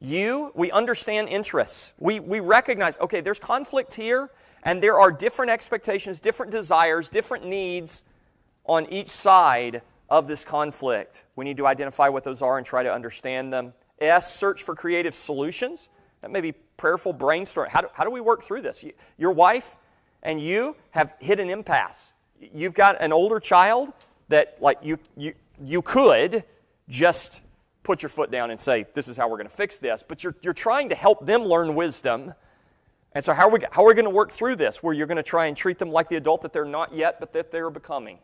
You, 0.00 0.52
we 0.54 0.70
understand 0.70 1.28
interests. 1.28 1.92
We, 1.98 2.18
we 2.18 2.40
recognize, 2.40 2.96
okay, 2.98 3.20
there's 3.20 3.38
conflict 3.38 3.92
here, 3.92 4.30
and 4.62 4.82
there 4.82 4.98
are 4.98 5.12
different 5.12 5.50
expectations, 5.50 6.18
different 6.18 6.50
desires, 6.50 7.10
different 7.10 7.44
needs 7.44 8.04
on 8.64 8.90
each 8.90 9.10
side 9.10 9.82
of 10.08 10.28
this 10.28 10.46
conflict. 10.46 11.26
We 11.36 11.44
need 11.44 11.58
to 11.58 11.66
identify 11.66 12.08
what 12.08 12.24
those 12.24 12.40
are 12.40 12.56
and 12.56 12.64
try 12.64 12.84
to 12.84 12.92
understand 12.92 13.52
them. 13.52 13.74
S, 13.98 14.34
search 14.34 14.62
for 14.62 14.74
creative 14.74 15.14
solutions. 15.14 15.90
That 16.22 16.30
may 16.30 16.40
be 16.40 16.52
prayerful 16.78 17.12
brainstorm. 17.12 17.68
How 17.68 17.82
do, 17.82 17.88
how 17.92 18.04
do 18.04 18.10
we 18.10 18.22
work 18.22 18.44
through 18.44 18.62
this? 18.62 18.82
Your 19.18 19.32
wife 19.32 19.76
and 20.22 20.40
you 20.40 20.74
have 20.92 21.12
hit 21.20 21.38
an 21.38 21.50
impasse 21.50 22.13
you've 22.54 22.74
got 22.74 23.00
an 23.00 23.12
older 23.12 23.40
child 23.40 23.92
that 24.28 24.56
like 24.60 24.78
you 24.82 24.98
you 25.16 25.34
you 25.64 25.82
could 25.82 26.44
just 26.88 27.40
put 27.82 28.02
your 28.02 28.08
foot 28.08 28.30
down 28.30 28.50
and 28.50 28.60
say 28.60 28.86
this 28.94 29.08
is 29.08 29.16
how 29.16 29.28
we're 29.28 29.36
going 29.36 29.48
to 29.48 29.54
fix 29.54 29.78
this 29.78 30.02
but 30.06 30.24
you're, 30.24 30.34
you're 30.42 30.54
trying 30.54 30.88
to 30.88 30.94
help 30.94 31.24
them 31.24 31.42
learn 31.42 31.74
wisdom. 31.74 32.34
And 33.12 33.24
so 33.24 33.32
how 33.32 33.48
are 33.48 33.50
we, 33.50 33.60
how 33.70 33.84
are 33.84 33.88
we 33.88 33.94
going 33.94 34.06
to 34.06 34.10
work 34.10 34.32
through 34.32 34.56
this 34.56 34.82
where 34.82 34.92
you're 34.92 35.06
going 35.06 35.18
to 35.18 35.22
try 35.22 35.46
and 35.46 35.56
treat 35.56 35.78
them 35.78 35.90
like 35.90 36.08
the 36.08 36.16
adult 36.16 36.42
that 36.42 36.52
they're 36.52 36.64
not 36.64 36.92
yet 36.94 37.20
but 37.20 37.32
that 37.34 37.52
they're 37.52 37.70
becoming 37.70 38.18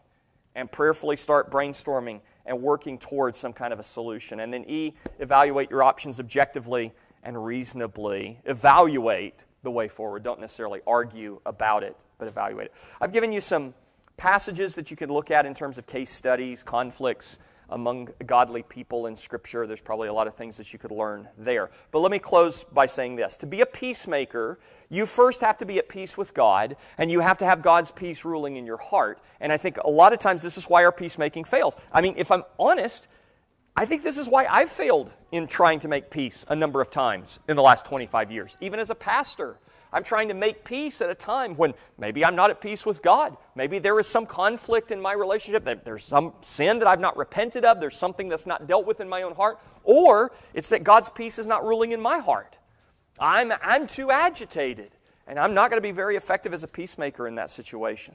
and 0.56 0.70
prayerfully 0.70 1.16
start 1.16 1.50
brainstorming 1.50 2.20
and 2.44 2.60
working 2.60 2.98
towards 2.98 3.38
some 3.38 3.52
kind 3.52 3.72
of 3.72 3.78
a 3.78 3.84
solution? 3.84 4.40
And 4.40 4.52
then 4.52 4.64
e 4.68 4.94
evaluate 5.20 5.70
your 5.70 5.84
options 5.84 6.18
objectively 6.18 6.92
and 7.22 7.44
reasonably. 7.44 8.40
Evaluate 8.46 9.44
the 9.62 9.70
way 9.70 9.86
forward. 9.86 10.24
Don't 10.24 10.40
necessarily 10.40 10.80
argue 10.88 11.40
about 11.46 11.84
it 11.84 11.96
but 12.20 12.28
evaluate 12.28 12.66
it. 12.66 12.74
I've 13.00 13.12
given 13.12 13.32
you 13.32 13.40
some 13.40 13.74
passages 14.20 14.74
that 14.74 14.90
you 14.90 14.98
can 14.98 15.08
look 15.08 15.30
at 15.30 15.46
in 15.46 15.54
terms 15.54 15.78
of 15.78 15.86
case 15.86 16.10
studies, 16.10 16.62
conflicts 16.62 17.38
among 17.70 18.10
godly 18.26 18.62
people 18.62 19.06
in 19.06 19.16
Scripture. 19.16 19.66
There's 19.66 19.80
probably 19.80 20.08
a 20.08 20.12
lot 20.12 20.26
of 20.26 20.34
things 20.34 20.58
that 20.58 20.74
you 20.74 20.78
could 20.78 20.90
learn 20.90 21.26
there. 21.38 21.70
But 21.90 22.00
let 22.00 22.10
me 22.12 22.18
close 22.18 22.62
by 22.62 22.84
saying 22.84 23.16
this 23.16 23.38
To 23.38 23.46
be 23.46 23.62
a 23.62 23.66
peacemaker, 23.66 24.58
you 24.90 25.06
first 25.06 25.40
have 25.40 25.56
to 25.56 25.64
be 25.64 25.78
at 25.78 25.88
peace 25.88 26.18
with 26.18 26.34
God, 26.34 26.76
and 26.98 27.10
you 27.10 27.20
have 27.20 27.38
to 27.38 27.46
have 27.46 27.62
God's 27.62 27.90
peace 27.90 28.22
ruling 28.22 28.56
in 28.56 28.66
your 28.66 28.76
heart. 28.76 29.22
And 29.40 29.50
I 29.50 29.56
think 29.56 29.78
a 29.78 29.90
lot 29.90 30.12
of 30.12 30.18
times 30.18 30.42
this 30.42 30.58
is 30.58 30.68
why 30.68 30.84
our 30.84 30.92
peacemaking 30.92 31.44
fails. 31.44 31.74
I 31.90 32.02
mean, 32.02 32.12
if 32.18 32.30
I'm 32.30 32.44
honest, 32.58 33.08
I 33.74 33.86
think 33.86 34.02
this 34.02 34.18
is 34.18 34.28
why 34.28 34.44
I've 34.50 34.70
failed 34.70 35.14
in 35.32 35.46
trying 35.46 35.78
to 35.78 35.88
make 35.88 36.10
peace 36.10 36.44
a 36.48 36.56
number 36.56 36.82
of 36.82 36.90
times 36.90 37.38
in 37.48 37.56
the 37.56 37.62
last 37.62 37.86
25 37.86 38.30
years. 38.30 38.58
Even 38.60 38.80
as 38.80 38.90
a 38.90 38.94
pastor, 38.94 39.56
I'm 39.92 40.04
trying 40.04 40.28
to 40.28 40.34
make 40.34 40.64
peace 40.64 41.00
at 41.00 41.10
a 41.10 41.14
time 41.14 41.56
when 41.56 41.74
maybe 41.98 42.24
I'm 42.24 42.36
not 42.36 42.50
at 42.50 42.60
peace 42.60 42.86
with 42.86 43.02
God. 43.02 43.36
Maybe 43.54 43.78
there 43.78 43.98
is 43.98 44.06
some 44.06 44.24
conflict 44.24 44.92
in 44.92 45.00
my 45.00 45.12
relationship. 45.12 45.64
There's 45.84 46.04
some 46.04 46.34
sin 46.42 46.78
that 46.78 46.86
I've 46.86 47.00
not 47.00 47.16
repented 47.16 47.64
of. 47.64 47.80
There's 47.80 47.96
something 47.96 48.28
that's 48.28 48.46
not 48.46 48.66
dealt 48.66 48.86
with 48.86 49.00
in 49.00 49.08
my 49.08 49.22
own 49.22 49.34
heart. 49.34 49.58
Or 49.82 50.32
it's 50.54 50.68
that 50.68 50.84
God's 50.84 51.10
peace 51.10 51.38
is 51.38 51.48
not 51.48 51.66
ruling 51.66 51.92
in 51.92 52.00
my 52.00 52.18
heart. 52.18 52.58
I'm, 53.18 53.52
I'm 53.62 53.86
too 53.86 54.10
agitated, 54.10 54.92
and 55.26 55.38
I'm 55.38 55.54
not 55.54 55.70
going 55.70 55.78
to 55.78 55.86
be 55.86 55.92
very 55.92 56.16
effective 56.16 56.54
as 56.54 56.62
a 56.62 56.68
peacemaker 56.68 57.26
in 57.26 57.34
that 57.34 57.50
situation. 57.50 58.14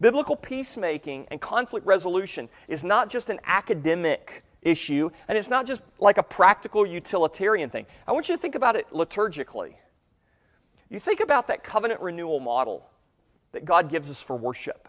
Biblical 0.00 0.36
peacemaking 0.36 1.26
and 1.30 1.40
conflict 1.40 1.86
resolution 1.86 2.48
is 2.68 2.82
not 2.84 3.10
just 3.10 3.30
an 3.30 3.40
academic 3.44 4.42
issue, 4.62 5.10
and 5.28 5.36
it's 5.36 5.48
not 5.48 5.66
just 5.66 5.82
like 5.98 6.18
a 6.18 6.22
practical 6.22 6.86
utilitarian 6.86 7.68
thing. 7.68 7.86
I 8.06 8.12
want 8.12 8.28
you 8.28 8.34
to 8.34 8.40
think 8.40 8.54
about 8.54 8.76
it 8.76 8.90
liturgically. 8.90 9.74
You 10.94 11.00
think 11.00 11.18
about 11.18 11.48
that 11.48 11.64
covenant 11.64 12.00
renewal 12.00 12.38
model 12.38 12.88
that 13.50 13.64
God 13.64 13.90
gives 13.90 14.08
us 14.12 14.22
for 14.22 14.36
worship, 14.36 14.88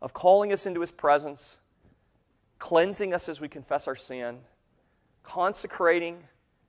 of 0.00 0.12
calling 0.14 0.52
us 0.52 0.66
into 0.66 0.80
His 0.80 0.92
presence, 0.92 1.58
cleansing 2.60 3.12
us 3.12 3.28
as 3.28 3.40
we 3.40 3.48
confess 3.48 3.88
our 3.88 3.96
sin, 3.96 4.38
consecrating, 5.24 6.22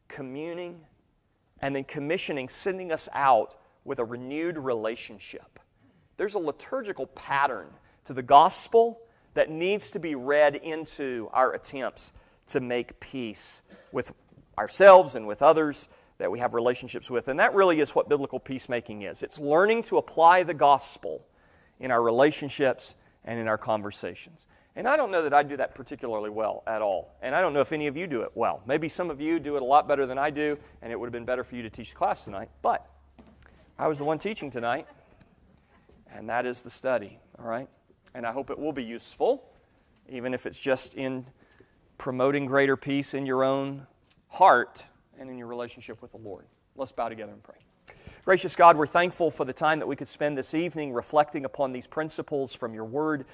communing, 0.07 0.79
and 1.59 1.75
then 1.75 1.83
commissioning, 1.83 2.49
sending 2.49 2.91
us 2.91 3.07
out 3.13 3.53
with 3.85 3.99
a 3.99 4.05
renewed 4.05 4.57
relationship. 4.57 5.59
There's 6.17 6.33
a 6.33 6.39
liturgical 6.39 7.05
pattern 7.05 7.67
to 8.05 8.13
the 8.13 8.23
gospel 8.23 9.01
that 9.35 9.51
needs 9.51 9.91
to 9.91 9.99
be 9.99 10.15
read 10.15 10.55
into 10.55 11.29
our 11.31 11.53
attempts 11.53 12.11
to 12.47 12.59
make 12.59 12.99
peace 12.99 13.61
with 13.91 14.15
ourselves 14.57 15.13
and 15.13 15.27
with 15.27 15.43
others 15.43 15.89
that 16.17 16.31
we 16.31 16.39
have 16.39 16.53
relationships 16.53 17.09
with. 17.09 17.27
And 17.27 17.39
that 17.39 17.53
really 17.53 17.79
is 17.79 17.95
what 17.95 18.09
biblical 18.09 18.39
peacemaking 18.39 19.03
is 19.03 19.23
it's 19.23 19.39
learning 19.39 19.83
to 19.83 19.97
apply 19.97 20.43
the 20.43 20.53
gospel 20.53 21.25
in 21.79 21.91
our 21.91 22.01
relationships 22.01 22.95
and 23.25 23.39
in 23.39 23.47
our 23.47 23.57
conversations. 23.57 24.47
And 24.75 24.87
I 24.87 24.97
don't 24.97 25.11
know 25.11 25.21
that 25.21 25.33
I 25.33 25.43
do 25.43 25.55
that 25.57 25.75
particularly 25.75 26.31
well 26.31 26.63
at 26.65 26.81
all. 26.81 27.15
And 27.21 27.35
I 27.35 27.41
don't 27.41 27.53
know 27.53 27.61
if 27.61 27.71
any 27.71 27.87
of 27.87 27.95
you 27.95 28.07
do 28.07 28.21
it 28.21 28.31
well. 28.33 28.61
Maybe 28.65 28.89
some 28.89 29.11
of 29.11 29.21
you 29.21 29.39
do 29.39 29.55
it 29.55 29.61
a 29.61 29.65
lot 29.65 29.87
better 29.87 30.05
than 30.05 30.17
I 30.17 30.31
do, 30.31 30.57
and 30.81 30.91
it 30.91 30.99
would 30.99 31.05
have 31.05 31.13
been 31.13 31.25
better 31.25 31.43
for 31.43 31.55
you 31.55 31.61
to 31.61 31.69
teach 31.69 31.91
the 31.91 31.95
class 31.95 32.23
tonight. 32.23 32.49
But 32.63 32.87
I 33.77 33.87
was 33.87 33.99
the 33.99 34.03
one 34.03 34.17
teaching 34.17 34.49
tonight, 34.49 34.87
and 36.11 36.27
that 36.29 36.45
is 36.45 36.61
the 36.61 36.71
study, 36.71 37.19
all 37.37 37.45
right? 37.45 37.67
And 38.15 38.25
I 38.25 38.31
hope 38.31 38.49
it 38.49 38.57
will 38.57 38.73
be 38.73 38.83
useful, 38.83 39.47
even 40.09 40.33
if 40.33 40.45
it's 40.45 40.59
just 40.59 40.95
in 40.95 41.25
promoting 41.99 42.47
greater 42.47 42.75
peace 42.75 43.13
in 43.13 43.25
your 43.25 43.43
own 43.43 43.85
heart 44.27 44.85
and 45.19 45.29
in 45.29 45.37
your 45.37 45.47
relationship 45.47 46.01
with 46.01 46.11
the 46.11 46.17
Lord. 46.17 46.45
Let's 46.75 46.91
bow 46.91 47.09
together 47.09 47.31
and 47.31 47.43
pray. 47.43 47.57
Gracious 48.25 48.55
God, 48.55 48.77
we're 48.77 48.87
thankful 48.87 49.29
for 49.31 49.45
the 49.45 49.53
time 49.53 49.79
that 49.79 49.87
we 49.87 49.95
could 49.95 50.07
spend 50.07 50.37
this 50.37 50.53
evening 50.53 50.93
reflecting 50.93 51.45
upon 51.45 51.71
these 51.71 51.87
principles 51.87 52.53
from 52.53 52.73
your 52.73 52.85
word. 52.85 53.25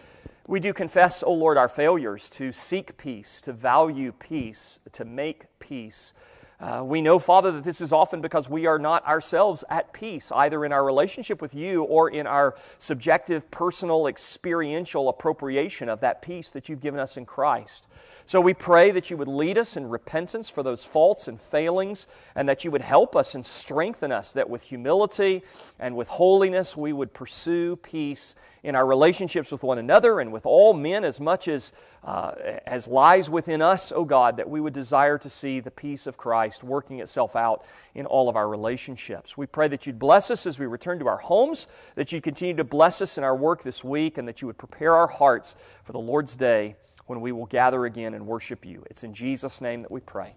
We 0.47 0.59
do 0.59 0.73
confess, 0.73 1.21
O 1.21 1.27
oh 1.27 1.33
Lord, 1.33 1.57
our 1.57 1.69
failures 1.69 2.29
to 2.31 2.51
seek 2.51 2.97
peace, 2.97 3.39
to 3.41 3.53
value 3.53 4.11
peace, 4.11 4.79
to 4.93 5.05
make 5.05 5.45
peace. 5.59 6.13
Uh, 6.59 6.83
we 6.83 7.01
know, 7.01 7.19
Father, 7.19 7.51
that 7.53 7.63
this 7.63 7.79
is 7.79 7.93
often 7.93 8.19
because 8.19 8.49
we 8.49 8.65
are 8.65 8.79
not 8.79 9.07
ourselves 9.07 9.63
at 9.69 9.93
peace, 9.93 10.29
either 10.35 10.65
in 10.65 10.73
our 10.73 10.83
relationship 10.83 11.41
with 11.41 11.55
you 11.55 11.83
or 11.83 12.09
in 12.09 12.27
our 12.27 12.55
subjective, 12.79 13.49
personal, 13.49 14.07
experiential 14.07 15.07
appropriation 15.07 15.87
of 15.87 16.01
that 16.01 16.21
peace 16.21 16.49
that 16.51 16.67
you've 16.67 16.81
given 16.81 16.99
us 16.99 17.15
in 17.15 17.25
Christ. 17.25 17.87
So 18.29 18.39
we 18.39 18.53
pray 18.53 18.91
that 18.91 19.09
you 19.09 19.17
would 19.17 19.27
lead 19.27 19.57
us 19.57 19.75
in 19.75 19.89
repentance 19.89 20.51
for 20.51 20.61
those 20.61 20.83
faults 20.83 21.27
and 21.27 21.41
failings, 21.41 22.05
and 22.35 22.47
that 22.47 22.63
you 22.63 22.69
would 22.69 22.83
help 22.83 23.15
us 23.15 23.33
and 23.33 23.43
strengthen 23.43 24.11
us, 24.11 24.33
that 24.33 24.47
with 24.47 24.61
humility 24.61 25.41
and 25.79 25.95
with 25.95 26.07
holiness 26.09 26.77
we 26.77 26.93
would 26.93 27.11
pursue 27.11 27.75
peace 27.77 28.35
in 28.61 28.75
our 28.75 28.85
relationships 28.85 29.51
with 29.51 29.63
one 29.63 29.79
another 29.79 30.19
and 30.19 30.31
with 30.31 30.45
all 30.45 30.75
men 30.75 31.03
as 31.03 31.19
much 31.19 31.47
as, 31.47 31.73
uh, 32.03 32.33
as 32.67 32.87
lies 32.87 33.31
within 33.31 33.63
us, 33.63 33.91
O 33.91 33.95
oh 33.95 34.05
God, 34.05 34.37
that 34.37 34.47
we 34.47 34.61
would 34.61 34.73
desire 34.73 35.17
to 35.17 35.29
see 35.29 35.59
the 35.59 35.71
peace 35.71 36.05
of 36.05 36.15
Christ 36.15 36.63
working 36.63 36.99
itself 36.99 37.35
out 37.35 37.65
in 37.95 38.05
all 38.05 38.29
of 38.29 38.35
our 38.35 38.47
relationships. 38.47 39.37
We 39.37 39.47
pray 39.47 39.69
that 39.69 39.87
you'd 39.87 39.97
bless 39.97 40.29
us 40.29 40.45
as 40.45 40.59
we 40.59 40.67
return 40.67 40.99
to 40.99 41.07
our 41.07 41.17
homes, 41.17 41.65
that 41.95 42.11
you 42.11 42.21
continue 42.21 42.55
to 42.57 42.63
bless 42.63 43.01
us 43.01 43.17
in 43.17 43.23
our 43.23 43.35
work 43.35 43.63
this 43.63 43.83
week, 43.83 44.19
and 44.19 44.27
that 44.27 44.39
you 44.39 44.45
would 44.45 44.59
prepare 44.59 44.93
our 44.93 45.07
hearts 45.07 45.55
for 45.83 45.93
the 45.93 45.99
Lord's 45.99 46.35
day 46.35 46.75
when 47.09 47.21
we 47.21 47.31
will 47.31 47.47
gather 47.47 47.85
again 47.85 48.13
and 48.13 48.27
worship 48.27 48.63
you. 48.63 48.83
It's 48.91 49.03
in 49.03 49.15
Jesus' 49.15 49.61
name 49.61 49.81
that 49.81 49.89
we 49.89 49.99
pray. 49.99 50.35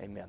Amen. 0.00 0.28